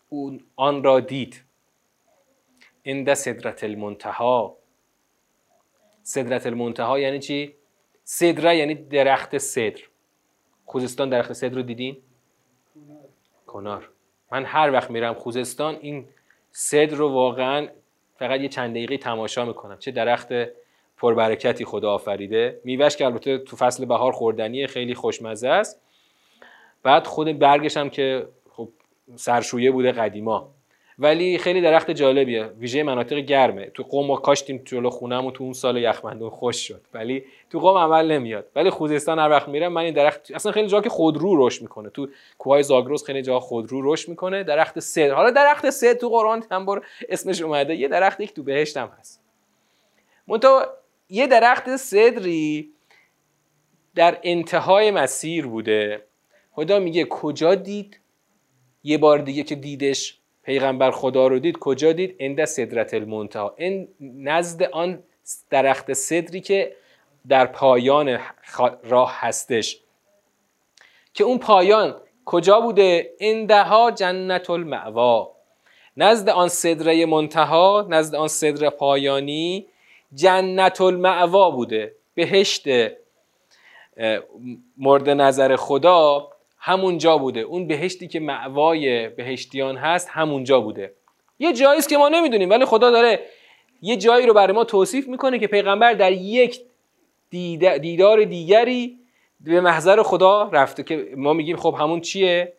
اون 0.08 0.40
آن 0.56 0.84
را 0.84 1.00
دید. 1.00 1.47
عند 2.86 3.14
صدرت 3.14 3.64
المنتها. 3.64 4.56
صدرت 6.02 6.46
المنتها 6.46 6.98
یعنی 6.98 7.18
چی؟ 7.18 7.54
صدره 8.04 8.56
یعنی 8.56 8.74
درخت 8.74 9.38
صدر. 9.38 9.80
خوزستان 10.66 11.08
درخت 11.08 11.32
صدر 11.32 11.54
رو 11.54 11.62
دیدین؟ 11.62 11.96
کنار. 13.46 13.90
من 14.32 14.44
هر 14.44 14.72
وقت 14.72 14.90
میرم 14.90 15.14
خوزستان 15.14 15.78
این 15.80 16.08
صدر 16.50 16.96
رو 16.96 17.08
واقعا 17.08 17.68
فقط 18.16 18.40
یه 18.40 18.48
چند 18.48 18.70
دقیقه 18.70 18.98
تماشا 18.98 19.44
می‌کنم. 19.44 19.78
چه 19.78 19.90
درخت 19.90 20.28
پربرکتی 20.96 21.64
خدا 21.64 21.92
آفریده 21.92 22.60
میوهش 22.64 22.96
که 22.96 23.04
البته 23.04 23.38
تو 23.38 23.56
فصل 23.56 23.84
بهار 23.84 24.12
خوردنی 24.12 24.66
خیلی 24.66 24.94
خوشمزه 24.94 25.48
است. 25.48 25.80
بعد 26.82 27.06
خود 27.06 27.38
برگش 27.38 27.76
هم 27.76 27.90
که 27.90 28.28
خب 28.50 28.68
سرشویه 29.16 29.70
بوده 29.70 29.92
قدیما. 29.92 30.50
ولی 30.98 31.38
خیلی 31.38 31.60
درخت 31.60 31.90
جالبیه. 31.90 32.44
ویژه 32.44 32.82
مناطق 32.82 33.16
گرمه. 33.16 33.66
تو 33.66 33.82
قوم 33.82 34.06
ما 34.06 34.16
کاشتیم 34.16 34.62
جلو 34.64 34.90
خونم 34.90 35.30
تو 35.30 35.44
اون 35.44 35.52
سال 35.52 35.76
یخمندون 35.76 36.30
خوش 36.30 36.68
شد. 36.68 36.80
ولی 36.94 37.24
تو 37.50 37.58
قوم 37.58 37.78
عمل 37.78 38.10
نمیاد. 38.10 38.50
ولی 38.56 38.70
خوزستان 38.70 39.18
هر 39.18 39.30
وقت 39.30 39.48
میرم 39.48 39.72
من 39.72 39.82
این 39.82 39.94
درخت 39.94 40.30
اصلا 40.30 40.52
خیلی 40.52 40.68
جا 40.68 40.80
که 40.80 40.88
خودرو 40.88 41.46
رشد 41.46 41.62
می‌کنه. 41.62 41.90
تو 41.90 42.08
کوههای 42.38 42.62
زاگرس 42.62 43.04
خیلی 43.04 43.22
جا 43.22 43.40
خودرو 43.40 43.92
رشد 43.92 44.08
می‌کنه. 44.08 44.44
درخت 44.44 44.80
سد 44.80 45.10
حالا 45.10 45.30
درخت 45.30 45.70
سد 45.70 45.92
تو 45.92 46.08
قرآن 46.08 46.44
هم 46.50 46.64
بار 46.64 46.86
اسمش 47.08 47.42
اومده. 47.42 47.74
یه 47.74 47.88
درخت 47.88 48.20
یک 48.20 48.34
تو 48.34 48.42
بهشت 48.42 48.76
هم 48.76 48.90
هست. 48.98 49.22
منتها 50.28 50.66
یه 51.08 51.26
درخت 51.26 51.76
صدری 51.76 52.72
در 53.94 54.18
انتهای 54.22 54.90
مسیر 54.90 55.46
بوده. 55.46 56.04
خدا 56.50 56.78
میگه 56.78 57.04
کجا 57.04 57.54
دید؟ 57.54 58.00
یه 58.82 58.98
بار 58.98 59.18
دیگه 59.18 59.42
که 59.42 59.54
دیدش 59.54 60.17
پیغمبر 60.48 60.90
خدا 60.90 61.26
رو 61.26 61.38
دید 61.38 61.58
کجا 61.58 61.92
دید؟ 61.92 62.16
اند 62.18 62.44
صدرت 62.44 62.94
المنتها 62.94 63.54
این 63.56 63.88
نزد 64.00 64.62
آن 64.62 65.02
درخت 65.50 65.92
صدری 65.92 66.40
که 66.40 66.76
در 67.28 67.46
پایان 67.46 68.18
راه 68.84 69.16
هستش. 69.20 69.80
که 71.14 71.24
اون 71.24 71.38
پایان 71.38 72.00
کجا 72.24 72.60
بوده؟ 72.60 73.10
اندها 73.20 73.90
جنت 73.90 74.50
المعوا 74.50 75.30
نزد 75.96 76.28
آن 76.28 76.48
صدره 76.48 77.06
منتها 77.06 77.86
نزد 77.88 78.14
آن 78.14 78.28
صدر 78.28 78.70
پایانی 78.70 79.66
جنت 80.14 80.80
المعوا 80.80 81.50
بوده. 81.50 81.94
بهشت 82.14 82.64
مورد 84.76 85.10
نظر 85.10 85.56
خدا 85.56 86.30
همونجا 86.68 87.18
بوده. 87.18 87.40
اون 87.40 87.66
بهشتی 87.66 88.08
که 88.08 88.20
معوای 88.20 89.08
بهشتیان 89.08 89.76
هست 89.76 90.08
همونجا 90.12 90.60
بوده. 90.60 90.92
یه 91.38 91.52
جایی 91.52 91.82
که 91.82 91.96
ما 91.96 92.08
نمی‌دونیم 92.08 92.50
ولی 92.50 92.64
خدا 92.64 92.90
داره 92.90 93.20
یه 93.82 93.96
جایی 93.96 94.26
رو 94.26 94.34
برای 94.34 94.52
ما 94.52 94.64
توصیف 94.64 95.08
می‌کنه 95.08 95.38
که 95.38 95.46
پیغمبر 95.46 95.92
در 95.92 96.12
یک 96.12 96.60
دیدار 97.80 98.24
دیگری 98.24 98.98
به 99.40 99.60
محضر 99.60 100.02
خدا 100.02 100.50
رفته 100.52 100.82
که 100.82 101.08
ما 101.16 101.32
میگیم 101.32 101.56
خب 101.56 101.74
همون 101.78 102.00
چیه؟ 102.00 102.52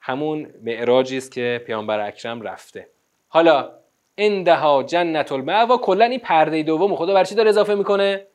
همون 0.00 0.46
معراجی 0.62 1.16
است 1.16 1.32
که 1.32 1.62
پیامبر 1.66 2.00
اکرم 2.00 2.42
رفته. 2.42 2.88
حالا 3.28 3.70
اندها 4.18 4.82
جنت 4.82 5.32
المعوا 5.32 5.76
کلا 5.76 6.04
این 6.04 6.20
پرده 6.20 6.62
دوم 6.62 6.96
خدا 6.96 7.14
بر 7.14 7.24
چی 7.24 7.34
داره 7.34 7.48
اضافه 7.48 7.74
می‌کنه؟ 7.74 8.26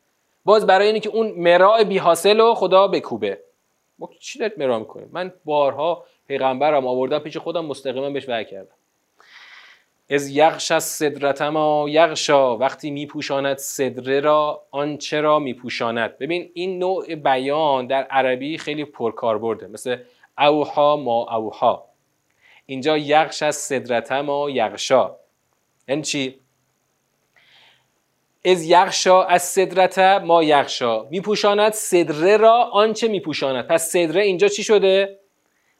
باز 0.46 0.68
برای 0.68 0.88
اینکه 0.88 1.10
اون 1.10 1.32
مراع 1.38 1.84
بی 1.84 1.98
حاصل 1.98 2.40
رو 2.40 2.54
خدا 2.54 2.88
بکوبه. 2.88 3.40
ما 4.00 4.10
چی 4.20 4.40
دارید 4.40 4.60
مرا 4.60 4.80
می‌کنیم 4.80 5.10
من 5.12 5.34
بارها 5.46 6.06
پیغمبرم 6.28 6.88
آوردم 6.88 7.20
پیش 7.20 7.38
خودم 7.38 7.66
مستقیما 7.66 8.10
بهش 8.10 8.30
وحی 8.30 8.46
کردم. 8.46 8.76
از 10.10 10.30
یغش 10.30 10.72
از 10.72 10.84
صدرت 10.84 11.42
ما 11.42 11.86
یغشا 11.90 12.58
وقتی 12.58 12.92
میپوشاند 12.92 13.58
صدره 13.58 14.20
را 14.20 14.64
آنچه 14.72 15.22
را 15.22 15.40
میپوشاند. 15.40 16.18
ببین 16.18 16.52
این 16.54 16.80
نوع 16.80 17.16
بیان 17.16 17.88
در 17.88 18.04
عربی 18.04 18.58
خیلی 18.58 18.86
پرکار 18.86 19.68
مثل 19.68 19.98
اوها 20.38 20.98
ما 20.98 21.36
اوها. 21.36 21.86
اینجا 22.66 22.98
یغش 22.98 23.44
از 23.44 23.56
صدرت 23.56 24.12
ما 24.12 24.50
یغشا. 24.50 25.16
یعنی 25.88 26.02
چی؟ 26.02 26.40
از 28.46 28.64
یغشا 28.64 29.24
از 29.24 29.44
صدرت 29.44 30.00
ما 30.00 30.44
یغشا 30.44 31.04
میپوشاند 31.04 31.74
صدره 31.74 32.38
را 32.38 32.64
آنچه 32.64 33.08
میپوشاند. 33.08 33.68
پس 33.68 33.88
صدره 33.88 34.24
اینجا 34.24 34.48
چی 34.48 34.64
شده؟ 34.64 35.20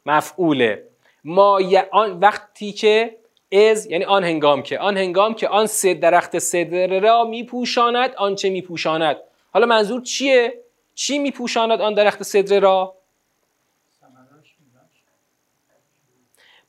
مفعوله. 0.06 0.84
ما 1.24 1.60
آن 1.92 2.20
وقتی 2.20 2.72
که 2.72 3.18
از 3.52 3.86
یعنی 3.86 4.06
آن 4.06 4.24
هنگام 4.24 4.64
که 4.64 4.80
آن 4.80 4.98
هنگام 4.98 5.34
که 5.34 5.48
آن 5.48 5.66
سد 5.66 6.00
درخت 6.00 6.40
صدره 6.40 7.00
را 7.00 7.24
میپوشاند 7.24 8.16
آنچه 8.16 8.50
میپوشاند. 8.50 9.18
حالا 9.54 9.66
منظور 9.66 10.02
چیه؟ 10.02 10.54
چی 10.96 11.20
میپوشاند 11.20 11.82
آن 11.82 11.94
درخت 11.94 12.24
صدره 12.24 12.60
را؟ 12.60 12.96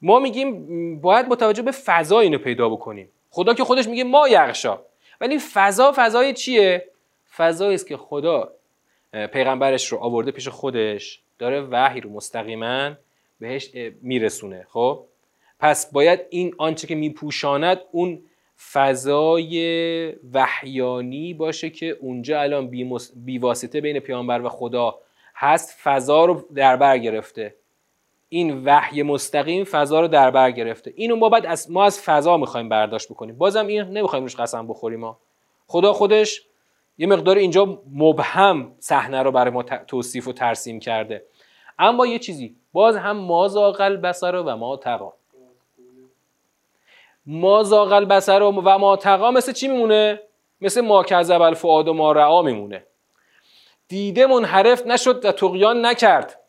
ما 0.03 0.18
میگیم 0.18 1.01
باید 1.01 1.26
متوجه 1.26 1.62
به 1.62 1.70
فضا 1.70 2.20
اینو 2.20 2.38
پیدا 2.38 2.68
بکنیم. 2.68 3.11
خدا 3.30 3.55
که 3.55 3.64
خودش 3.64 3.88
میگه 3.88 4.05
ما 4.05 4.28
یغشا 4.28 4.80
ولی 5.20 5.38
فضا 5.38 5.92
فضای 5.96 6.32
چیه؟ 6.32 6.88
فضایی 7.36 7.74
است 7.74 7.86
که 7.86 7.96
خدا 7.96 8.52
پیغمبرش 9.32 9.88
رو 9.88 9.98
آورده 9.98 10.30
پیش 10.30 10.48
خودش 10.48 11.20
داره 11.38 11.60
وحی 11.60 12.00
رو 12.00 12.10
مستقیما 12.10 12.92
بهش 13.40 13.70
میرسونه 14.02 14.66
خب؟ 14.68 15.04
پس 15.60 15.92
باید 15.92 16.20
این 16.30 16.54
آنچه 16.58 16.86
که 16.86 16.94
میپوشاند 16.94 17.80
اون 17.92 18.22
فضای 18.72 20.12
وحیانی 20.32 21.34
باشه 21.34 21.70
که 21.70 21.86
اونجا 22.00 22.40
الان 22.40 22.70
بی, 23.14 23.38
واسطه 23.38 23.80
بین 23.80 23.98
پیامبر 23.98 24.42
و 24.42 24.48
خدا 24.48 24.98
هست 25.34 25.78
فضا 25.82 26.24
رو 26.24 26.44
در 26.54 26.76
بر 26.76 26.98
گرفته. 26.98 27.54
این 28.35 28.64
وحی 28.64 29.03
مستقیم 29.03 29.64
فضا 29.64 30.01
رو 30.01 30.09
در 30.09 30.30
بر 30.30 30.51
گرفته. 30.51 30.93
اینو 30.97 31.16
ما 31.16 31.28
بعد 31.28 31.47
از 31.47 31.70
ما 31.70 31.85
از 31.85 32.01
فضا 32.01 32.37
می‌خوایم 32.37 32.68
برداشت 32.68 33.09
بکنیم. 33.09 33.39
بازم 33.39 33.66
این 33.66 33.82
نمی‌خوایم 33.82 34.24
روش 34.24 34.37
قسم 34.37 34.66
بخوریم 34.66 35.01
ما 35.01 35.18
خدا 35.66 35.93
خودش 35.93 36.43
یه 36.99 37.07
مقدار 37.07 37.37
اینجا 37.37 37.82
مبهم 37.93 38.72
صحنه 38.78 39.22
رو 39.22 39.30
برای 39.30 39.51
ما 39.51 39.62
توصیف 39.62 40.28
و 40.28 40.32
ترسیم 40.32 40.80
کرده. 40.80 41.24
اما 41.78 42.07
یه 42.07 42.18
چیزی 42.18 42.57
باز 42.72 42.97
هم 42.97 43.16
ما 43.16 43.49
زاغل 43.49 43.97
بسر 43.97 44.37
و 44.37 44.57
ما 44.57 44.76
تقا 44.76 45.12
ما 47.26 47.62
زاغل 47.62 48.05
بسر 48.05 48.43
و 48.43 48.51
ما 48.51 48.97
تقا 48.97 49.30
مثل 49.30 49.53
چی 49.53 49.68
میمونه؟ 49.68 50.20
مثل 50.61 50.80
ما 50.80 51.03
کذب 51.03 51.43
الفؤاد 51.43 51.89
و 51.89 51.93
ما 51.93 52.12
رعا 52.12 52.43
میمونه. 52.43 52.85
دیده 53.89 54.26
منحرف 54.26 54.87
نشد 54.87 55.24
و 55.24 55.32
تقیان 55.32 55.87
نکرد. 55.87 56.43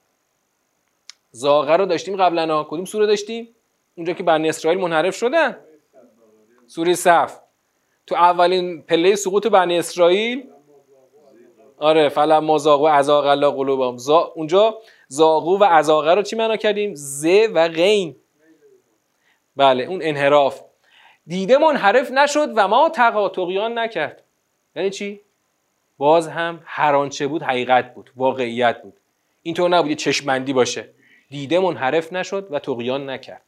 زاغه 1.36 1.76
رو 1.76 1.86
داشتیم 1.86 2.16
قبلا 2.16 2.64
کدوم 2.64 2.86
سوره 2.86 3.06
داشتیم؟ 3.06 3.56
اونجا 3.96 4.14
که 4.14 4.24
بنی 4.24 4.50
اسرائیل 4.50 4.82
منحرف 4.82 5.16
شدن. 5.16 5.58
سوره 6.68 6.94
صف. 6.94 7.40
تو 8.08 8.16
اولین 8.16 8.82
پله 8.82 9.16
سقوط 9.16 9.48
بنی 9.48 9.78
اسرائیل؟ 9.78 10.50
آره 11.78 12.10
فلم 12.10 12.44
ما 12.44 12.58
زاغو 12.58 12.86
ازاغ 12.86 13.26
الله 13.26 13.52
قلوبهم. 13.52 13.98
زا... 13.98 14.20
اونجا 14.36 14.78
زاغو 15.08 15.58
و 15.58 15.64
ازاغه 15.64 16.14
رو 16.14 16.22
چی 16.22 16.36
معنا 16.36 16.58
کردیم؟ 16.58 16.92
ز 16.96 17.26
و 17.54 17.68
غین. 17.68 18.16
بله 19.56 19.84
اون 19.84 20.00
انحراف. 20.04 20.62
دیده 21.28 21.58
منحرف 21.58 22.12
نشد 22.12 22.50
و 22.56 22.68
ما 22.68 22.90
تقاطقیان 22.90 23.80
نکرد. 23.80 24.24
یعنی 24.76 24.90
چی؟ 24.90 25.22
باز 25.98 26.28
هم 26.28 26.60
هر 26.66 26.96
آنچه 26.96 27.28
بود 27.28 27.44
حقیقت 27.44 27.94
بود 27.94 28.12
واقعیت 28.16 28.82
بود. 28.82 28.94
اینطور 29.44 29.70
نبود 29.70 29.94
چشمندی 29.94 30.54
باشه. 30.54 30.90
دیده 31.36 31.60
منحرف 31.60 32.14
نشد 32.14 32.48
و 32.52 32.60
تقیان 32.60 33.10
نکرد. 33.10 33.42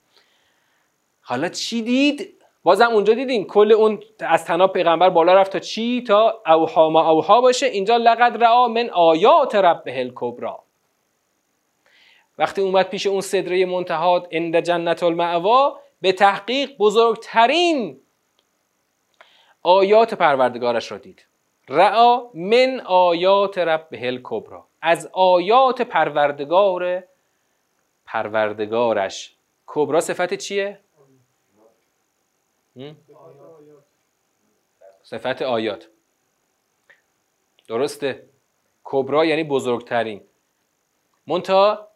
حالا 1.21 1.49
چی 1.49 1.81
دید؟ 1.81 2.33
بازم 2.63 2.89
اونجا 2.89 3.13
دیدین 3.13 3.47
کل 3.47 3.71
اون 3.71 3.99
از 4.19 4.45
تناب 4.45 4.73
پیغمبر 4.73 5.09
بالا 5.09 5.33
رفت 5.33 5.51
تا 5.51 5.59
چی؟ 5.59 6.03
تا 6.07 6.41
اوها 6.47 6.89
ما 6.89 7.09
اوها 7.09 7.41
باشه. 7.41 7.65
اینجا 7.65 7.97
لقد 7.97 8.43
رعا 8.43 8.67
من 8.67 8.89
آیات 8.89 9.55
ربه 9.55 9.99
الکبرا 9.99 10.63
وقتی 12.37 12.61
اومد 12.61 12.89
پیش 12.89 13.07
اون 13.07 13.21
صدره 13.21 13.65
منتهاد 13.65 14.27
اند 14.31 14.59
جنت 14.59 15.03
المعوا 15.03 15.79
به 16.01 16.11
تحقیق 16.11 16.77
بزرگترین 16.77 17.99
آیات 19.63 20.13
پروردگارش 20.13 20.91
را 20.91 20.97
دید. 20.97 21.25
رعا 21.69 22.21
من 22.33 22.79
آیات 22.85 23.57
ربه 23.57 24.07
الکبرا 24.07 24.65
از 24.81 25.09
آیات 25.13 25.81
پروردگار 25.81 27.03
پروردگارش. 28.07 29.35
کبرا 29.67 30.01
صفت 30.01 30.33
چیه؟ 30.33 30.79
صفت 35.03 35.41
آیات. 35.41 35.87
درسته. 37.67 38.29
کبرا 38.83 39.25
یعنی 39.25 39.43
بزرگترین. 39.43 40.21
مونتا 41.27 41.87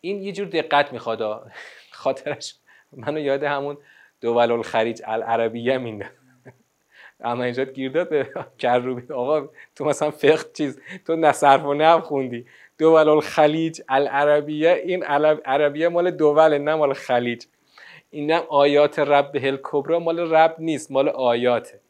این 0.00 0.22
یه 0.22 0.32
جور 0.32 0.46
دقت 0.46 0.92
می‌خواد 0.92 1.52
خاطرش 1.90 2.54
منو 2.92 3.18
یاد 3.18 3.42
همون 3.42 3.78
دول 4.20 4.50
الخریج 4.52 5.02
العربیه 5.04 5.78
مینده 5.78 6.10
اما 7.20 7.44
اینجا 7.44 7.64
گیر 7.64 7.92
داد 7.92 8.08
به 8.08 8.30
کروبی 8.58 9.12
آقا 9.12 9.48
تو 9.76 9.84
مثلا 9.84 10.10
فقه 10.10 10.44
چیز 10.54 10.80
تو 11.06 11.16
نصرف 11.16 11.64
و 11.64 11.74
نب 11.74 12.00
خوندی. 12.00 12.46
دول 12.78 13.08
الخلیج 13.08 13.80
العربیه. 13.88 14.82
این 14.84 15.04
عربیه 15.44 15.88
مال 15.88 16.10
دوله 16.10 16.58
نه 16.58 16.74
مال 16.74 16.92
خلیج. 16.92 17.44
اینم 18.10 18.42
آیات 18.48 18.98
رب 18.98 19.36
هل 19.36 19.58
کبرا 19.62 19.98
مال 19.98 20.34
رب 20.34 20.56
نیست 20.58 20.90
مال 20.90 21.08
آیاته. 21.08 21.80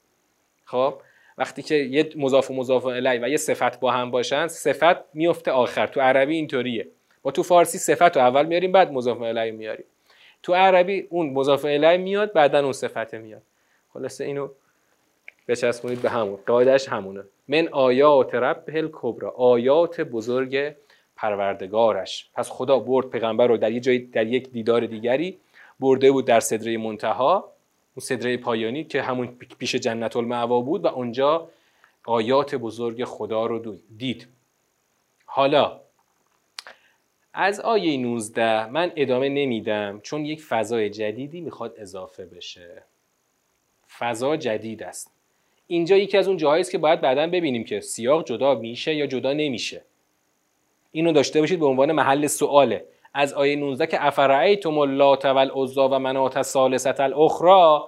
خب؟ 0.65 0.95
وقتی 1.39 1.63
که 1.63 1.75
یه 1.75 2.11
مضاف 2.17 2.51
و 2.51 2.55
مضاف 2.55 2.87
الیه 2.87 3.21
و 3.25 3.29
یه 3.29 3.37
صفت 3.37 3.81
با 3.81 3.91
هم 3.91 4.11
باشن 4.11 4.49
صفت 4.49 4.97
میفته 5.15 5.51
آخر. 5.51 5.87
تو 5.87 6.01
عربی 6.01 6.35
اینطوریه. 6.35 6.89
ما 7.25 7.31
تو 7.31 7.43
فارسی 7.43 7.79
صفت 7.79 8.17
رو 8.17 8.23
اول 8.23 8.47
میاریم 8.47 8.73
بعد 8.73 8.93
مضاف 8.93 9.21
الیه 9.21 9.53
میاریم. 9.53 9.85
تو 10.43 10.55
عربی 10.55 11.07
اون 11.11 11.31
مضاف 11.31 11.65
الیه 11.65 11.97
میاد 11.97 12.33
بعدا 12.33 12.61
اون 12.61 12.73
صفت 12.73 13.15
میاد. 13.15 13.43
خلاصه 13.93 14.25
اینو 14.25 14.49
بچسبونید 15.49 16.03
به 16.03 16.11
همون. 16.11 16.39
قاعدش 16.47 16.89
همونه. 16.89 17.25
من 17.49 17.69
آیات 17.69 18.35
رب 18.35 18.69
هل 18.69 18.89
کبرا 18.93 19.31
آیات 19.31 20.01
بزرگ 20.01 20.75
پروردگارش. 21.17 22.31
پس 22.35 22.51
خدا 22.51 22.79
برد 22.79 23.11
پیغمبر 23.11 23.47
رو 23.47 23.57
در, 23.57 23.79
جای 23.79 23.99
در 23.99 24.27
یک 24.27 24.51
دیدار 24.51 24.87
دیگری 24.87 25.39
برده 25.81 26.13
بود 26.13 26.25
در 26.25 26.41
صدره 26.41 26.79
منتها 26.79 27.53
اون 27.95 28.01
صدره 28.01 28.37
پایانی 28.37 28.85
که 28.85 29.03
همون 29.03 29.27
پیش 29.59 29.75
جنت 29.75 30.17
المعوا 30.17 30.61
بود 30.61 30.85
و 30.85 30.89
اونجا 30.89 31.49
آیات 32.07 32.55
بزرگ 32.55 33.05
خدا 33.05 33.47
رو 33.47 33.77
دید. 33.97 34.29
حالا 35.25 35.81
از 37.35 37.61
آیه 37.61 37.97
19 37.97 38.67
من 38.67 38.93
ادامه 38.97 39.29
نمیدم 39.29 40.01
چون 40.01 40.25
یک 40.25 40.43
فضای 40.43 40.91
جدیدی 40.91 41.41
می‌خواد 41.41 41.75
اضافه 41.79 42.25
بشه. 42.25 42.83
فضا 43.99 44.37
جدید 44.37 44.83
است. 44.83 45.18
اینجا 45.71 45.97
یکی 45.97 46.17
از 46.17 46.29
اون 46.29 46.37
جاهایی 46.37 46.61
است 46.61 46.71
که 46.71 46.79
باید 46.79 47.01
بعدا 47.01 47.27
ببینیم 47.27 47.65
که 47.65 47.81
سیاق 47.81 48.25
جدا 48.25 48.55
میشه 48.55 48.95
یا 48.95 49.07
جدا 49.07 49.33
نمیشه. 49.33 49.85
اینو 50.93 51.13
داشته 51.13 51.41
باشید 51.41 51.61
به 51.61 51.67
عنوان 51.67 51.93
محل 51.93 52.27
سواله 52.27 52.85
از 53.15 53.33
آیه 53.33 53.57
19 53.57 53.87
که 53.87 54.07
افرعیتم 54.07 54.79
اللات 54.79 55.25
والعزا 55.25 55.89
و 55.89 55.99
منات 55.99 56.37
الثالثه 56.37 57.03
الاخرى 57.03 57.81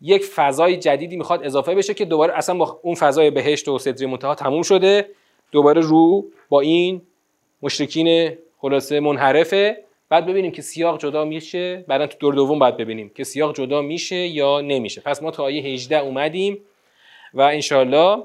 یک 0.00 0.24
فضای 0.24 0.76
جدیدی 0.76 1.16
می‌خواد 1.16 1.44
اضافه 1.44 1.74
بشه 1.74 1.94
که 1.94 2.04
دوباره 2.04 2.38
اصلا 2.38 2.54
با 2.54 2.80
اون 2.82 2.94
فضای 2.94 3.30
بهشت 3.30 3.68
و 3.68 3.78
صدری 3.78 4.06
منتها 4.06 4.34
تموم 4.34 4.62
شده. 4.62 5.08
دوباره 5.52 5.80
رو 5.80 6.24
با 6.48 6.60
این 6.60 7.02
مشرکین 7.62 8.32
خلاصه 8.58 9.00
منحرفه. 9.00 9.84
بعد 10.08 10.26
ببینیم 10.26 10.52
که 10.52 10.62
سیاق 10.62 11.00
جدا 11.00 11.24
میشه. 11.24 11.84
بعدا 11.88 12.06
تو 12.06 12.16
دور 12.18 12.34
دوم 12.34 12.58
بعد 12.58 12.76
ببینیم 12.76 13.10
که 13.14 13.24
سیاق 13.24 13.56
جدا 13.56 13.82
میشه 13.82 14.16
یا 14.16 14.60
نمیشه. 14.60 15.00
پس 15.00 15.22
ما 15.22 15.30
تا 15.30 15.42
آیه 15.42 15.62
18 15.62 15.98
اومدیم. 15.98 16.58
و 17.34 17.40
انشالله 17.40 18.24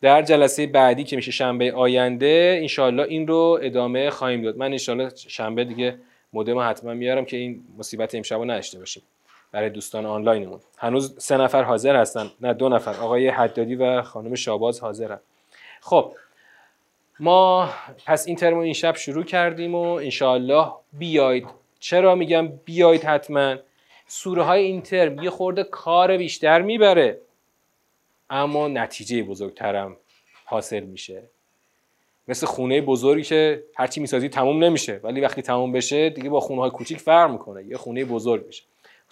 در 0.00 0.22
جلسه 0.22 0.66
بعدی 0.66 1.04
که 1.04 1.16
میشه 1.16 1.30
شنبه 1.30 1.72
آینده 1.72 2.58
انشالله 2.60 3.02
این 3.02 3.26
رو 3.26 3.58
ادامه 3.62 4.10
خواهیم 4.10 4.42
داد. 4.42 4.56
من 4.56 4.72
انشالله 4.72 5.10
شنبه 5.16 5.64
دیگه 5.64 5.98
مودم 6.32 6.58
حتما 6.58 6.94
میارم 6.94 7.24
که 7.24 7.36
این 7.36 7.64
مصیبت 7.78 8.14
امشب 8.14 8.36
رو 8.36 8.44
نداشته 8.44 8.78
باشیم 8.78 9.02
برای 9.52 9.70
دوستان 9.70 10.06
آنلاینمون. 10.06 10.60
هنوز 10.78 11.14
سه 11.18 11.36
نفر 11.36 11.62
حاضر 11.62 11.96
هستن. 11.96 12.30
نه 12.40 12.54
دو 12.54 12.68
نفر. 12.68 12.90
آقای 12.90 13.28
حدادی 13.28 13.74
و 13.74 14.02
خانم 14.02 14.34
شاباز 14.34 14.80
حاضرن. 14.80 15.20
خب 15.80 16.12
ما 17.20 17.70
پس 18.06 18.26
این 18.26 18.36
ترم 18.36 18.58
این 18.58 18.72
شب 18.72 18.96
شروع 18.96 19.24
کردیم 19.24 19.74
و 19.74 19.82
انشالله 19.82 20.66
بیاید 20.92 21.46
چرا 21.80 22.14
میگم 22.14 22.48
بیاید 22.64 23.04
حتما؟ 23.04 23.56
سوره 24.06 24.42
های 24.42 24.62
این 24.62 24.82
ترم 24.82 25.22
یه 25.22 25.30
خورده 25.30 25.64
کار 25.64 26.16
بیشتر 26.16 26.62
می‌بره. 26.62 27.18
اما 28.30 28.68
نتیجه 28.68 29.22
بزرگترم 29.22 29.96
حاصل 30.44 30.80
میشه. 30.80 31.22
مثل 32.28 32.46
خونه 32.46 32.80
بزرگی 32.80 33.22
که 33.22 33.64
هرچی 33.74 34.00
می‌سازی 34.00 34.28
تموم 34.28 34.64
نمیشه 34.64 35.00
ولی 35.02 35.20
وقتی 35.20 35.42
تموم 35.42 35.72
بشه 35.72 36.10
دیگه 36.10 36.30
با 36.30 36.40
خونه 36.40 36.60
های 36.60 36.70
کوچیک 36.70 37.00
فرق 37.00 37.30
می‌کنه 37.30 37.64
یه 37.64 37.76
خونه 37.76 38.04
بزرگ 38.04 38.46
میشه. 38.46 38.62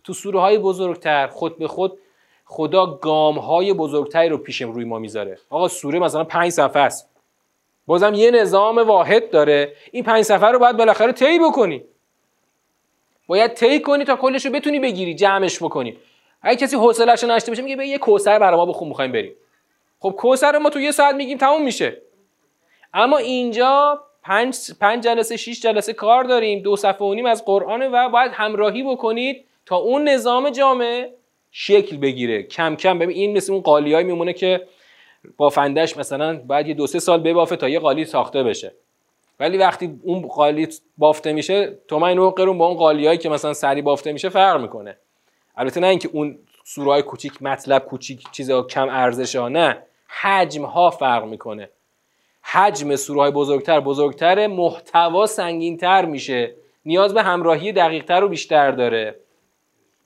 تو 0.05 0.13
سوره 0.13 0.41
های 0.41 0.59
بزرگتر 0.59 1.27
خود 1.27 1.59
به 1.59 1.69
خود 1.69 1.99
خدا 2.45 2.87
گام 2.87 3.39
های 3.39 3.73
بزرگتری 3.73 4.29
رو 4.29 4.39
پیش 4.39 4.63
روی 4.63 4.85
ما 4.85 4.99
می‌ذاره. 4.99 5.39
آقا 5.51 5.69
سوره 5.69 5.99
مثلا 5.99 6.25
پنج 6.25 6.53
صفحه 6.53 6.83
است. 6.83 7.09
بازم 7.87 8.15
یه 8.15 8.31
نظام 8.31 8.79
واحد 8.79 9.31
داره. 9.31 9.73
این 9.93 10.05
پنج 10.05 10.23
صفحه 10.25 10.49
رو 10.49 10.59
باید 10.59 10.77
بالاخره 10.77 11.13
طی 11.13 11.39
بکنی. 11.39 11.83
باید 13.27 13.55
طی 13.55 13.81
کنی 13.81 14.05
تا 14.05 14.17
کلش 14.17 14.47
رو 14.47 14.53
بتونی 14.53 14.81
بگیری 14.81 15.15
جمعش 15.15 15.63
بکنی. 15.63 15.97
اگه 16.43 16.57
کسی 16.57 16.77
حوصله‌اش 16.77 17.25
نشته 17.25 17.51
باشه 17.51 17.63
میگه 17.63 17.77
به 17.77 17.87
یه 17.87 17.99
کوثر 17.99 18.39
برای 18.39 18.57
ما 18.57 18.67
بخون 18.67 18.89
می‌خوایم 18.89 19.13
بریم. 19.13 19.35
خب 20.01 20.11
کوثر 20.11 20.59
ما 20.59 20.71
تو 20.71 20.81
یه 20.81 20.91
ساعت 20.91 21.15
میگیم 21.15 21.39
تموم 21.39 21.63
میشه. 21.63 22.03
اما 22.95 23.19
اینجا 23.19 24.01
پنج, 24.23 24.57
پنج 24.81 25.05
جلسه 25.05 25.37
شیش 25.37 25.61
جلسه 25.61 25.93
کار 25.93 26.25
داریم 26.25 26.63
دو 26.63 26.77
صفحه 26.77 27.07
و 27.07 27.15
نیم 27.15 27.27
از 27.27 27.45
قرآن 27.45 27.83
و 27.93 28.09
باید 28.09 28.33
همراهی 28.35 28.83
بکنید 28.83 29.45
تا 29.67 29.77
اون 29.77 30.09
نظام 30.09 30.51
جامعه 30.51 31.15
شکل 31.51 31.97
بگیره. 31.97 32.43
کم 32.43 32.77
کم 32.77 32.99
ببین 32.99 33.17
این 33.17 33.37
مثل 33.37 33.53
اون 33.53 33.63
قالیایی 33.63 34.07
میمونه 34.07 34.33
که 34.33 34.67
بافندش 35.37 35.97
مثلا 35.97 36.41
بعد 36.47 36.69
یه 36.69 36.75
دو 36.75 36.87
سه 36.87 36.99
سال 36.99 37.21
ببافه 37.21 37.57
تا 37.57 37.69
یه 37.69 37.79
قالی 37.79 38.05
ساخته 38.05 38.43
بشه. 38.43 38.73
ولی 39.41 39.59
وقتی 39.59 40.01
اون 40.03 40.23
قالی 40.23 40.69
بافته 40.99 41.33
میشه 41.33 41.79
تو 41.89 41.99
من 41.99 42.31
قرون 42.31 42.59
با 42.59 42.67
اون 42.67 42.77
قالیایی 42.77 43.19
که 43.19 43.29
مثلا 43.29 43.53
سری 43.53 43.83
بافته 43.83 44.13
میشه 44.13 44.29
فرق 44.29 44.61
می‌کنه. 44.61 44.97
البته 45.57 45.81
نه 45.81 45.87
اینکه 45.87 46.09
اون 46.13 46.39
سورای 46.65 47.03
کوچیک 47.03 47.43
مطلب 47.43 47.85
کوچیک 47.85 48.31
چیزا 48.31 48.63
کم 48.63 48.89
ارزش 48.89 49.37
ها 49.37 49.49
نه. 49.49 49.83
حجم 50.09 50.65
ها 50.65 50.91
فرق 50.91 51.25
می‌کنه. 51.25 51.71
حجم 52.43 52.97
سورهای 52.97 53.31
بزرگتر 53.31 53.81
بزرگتر 53.81 54.47
محتوا 54.47 55.27
سنگینتر 55.27 56.05
میشه. 56.05 56.55
نیاز 56.85 57.15
به 57.15 57.23
همراهی 57.23 57.73
دقیقتر 57.73 58.25
و 58.25 58.29
بیشتر 58.29 58.71
داره. 58.71 59.17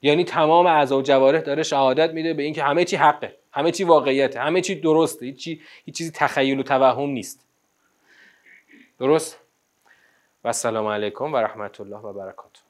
یعنی 0.02 0.24
تمام 0.24 0.66
اعضا 0.66 0.98
و 0.98 1.02
جوارح 1.02 1.40
داره 1.40 1.62
شهادت 1.62 2.10
میده 2.10 2.34
به 2.34 2.42
اینکه 2.42 2.62
همه 2.62 2.84
چی 2.84 2.96
حقه. 2.96 3.36
همه 3.52 3.72
چی 3.72 3.84
واقعیته. 3.84 4.40
همه 4.40 4.60
چی 4.60 4.74
درسته. 4.74 5.26
هیچ 5.26 5.58
چیزی 5.94 6.10
تخیل 6.14 6.60
و 6.60 6.62
توهم 6.62 7.10
نیست. 7.10 7.46
درست؟ 8.98 9.40
و 10.44 10.48
السلام 10.48 10.86
علیکم 10.86 11.32
و 11.32 11.36
رحمت 11.36 11.80
الله 11.80 11.98
و 11.98 12.12
برکاته. 12.12 12.65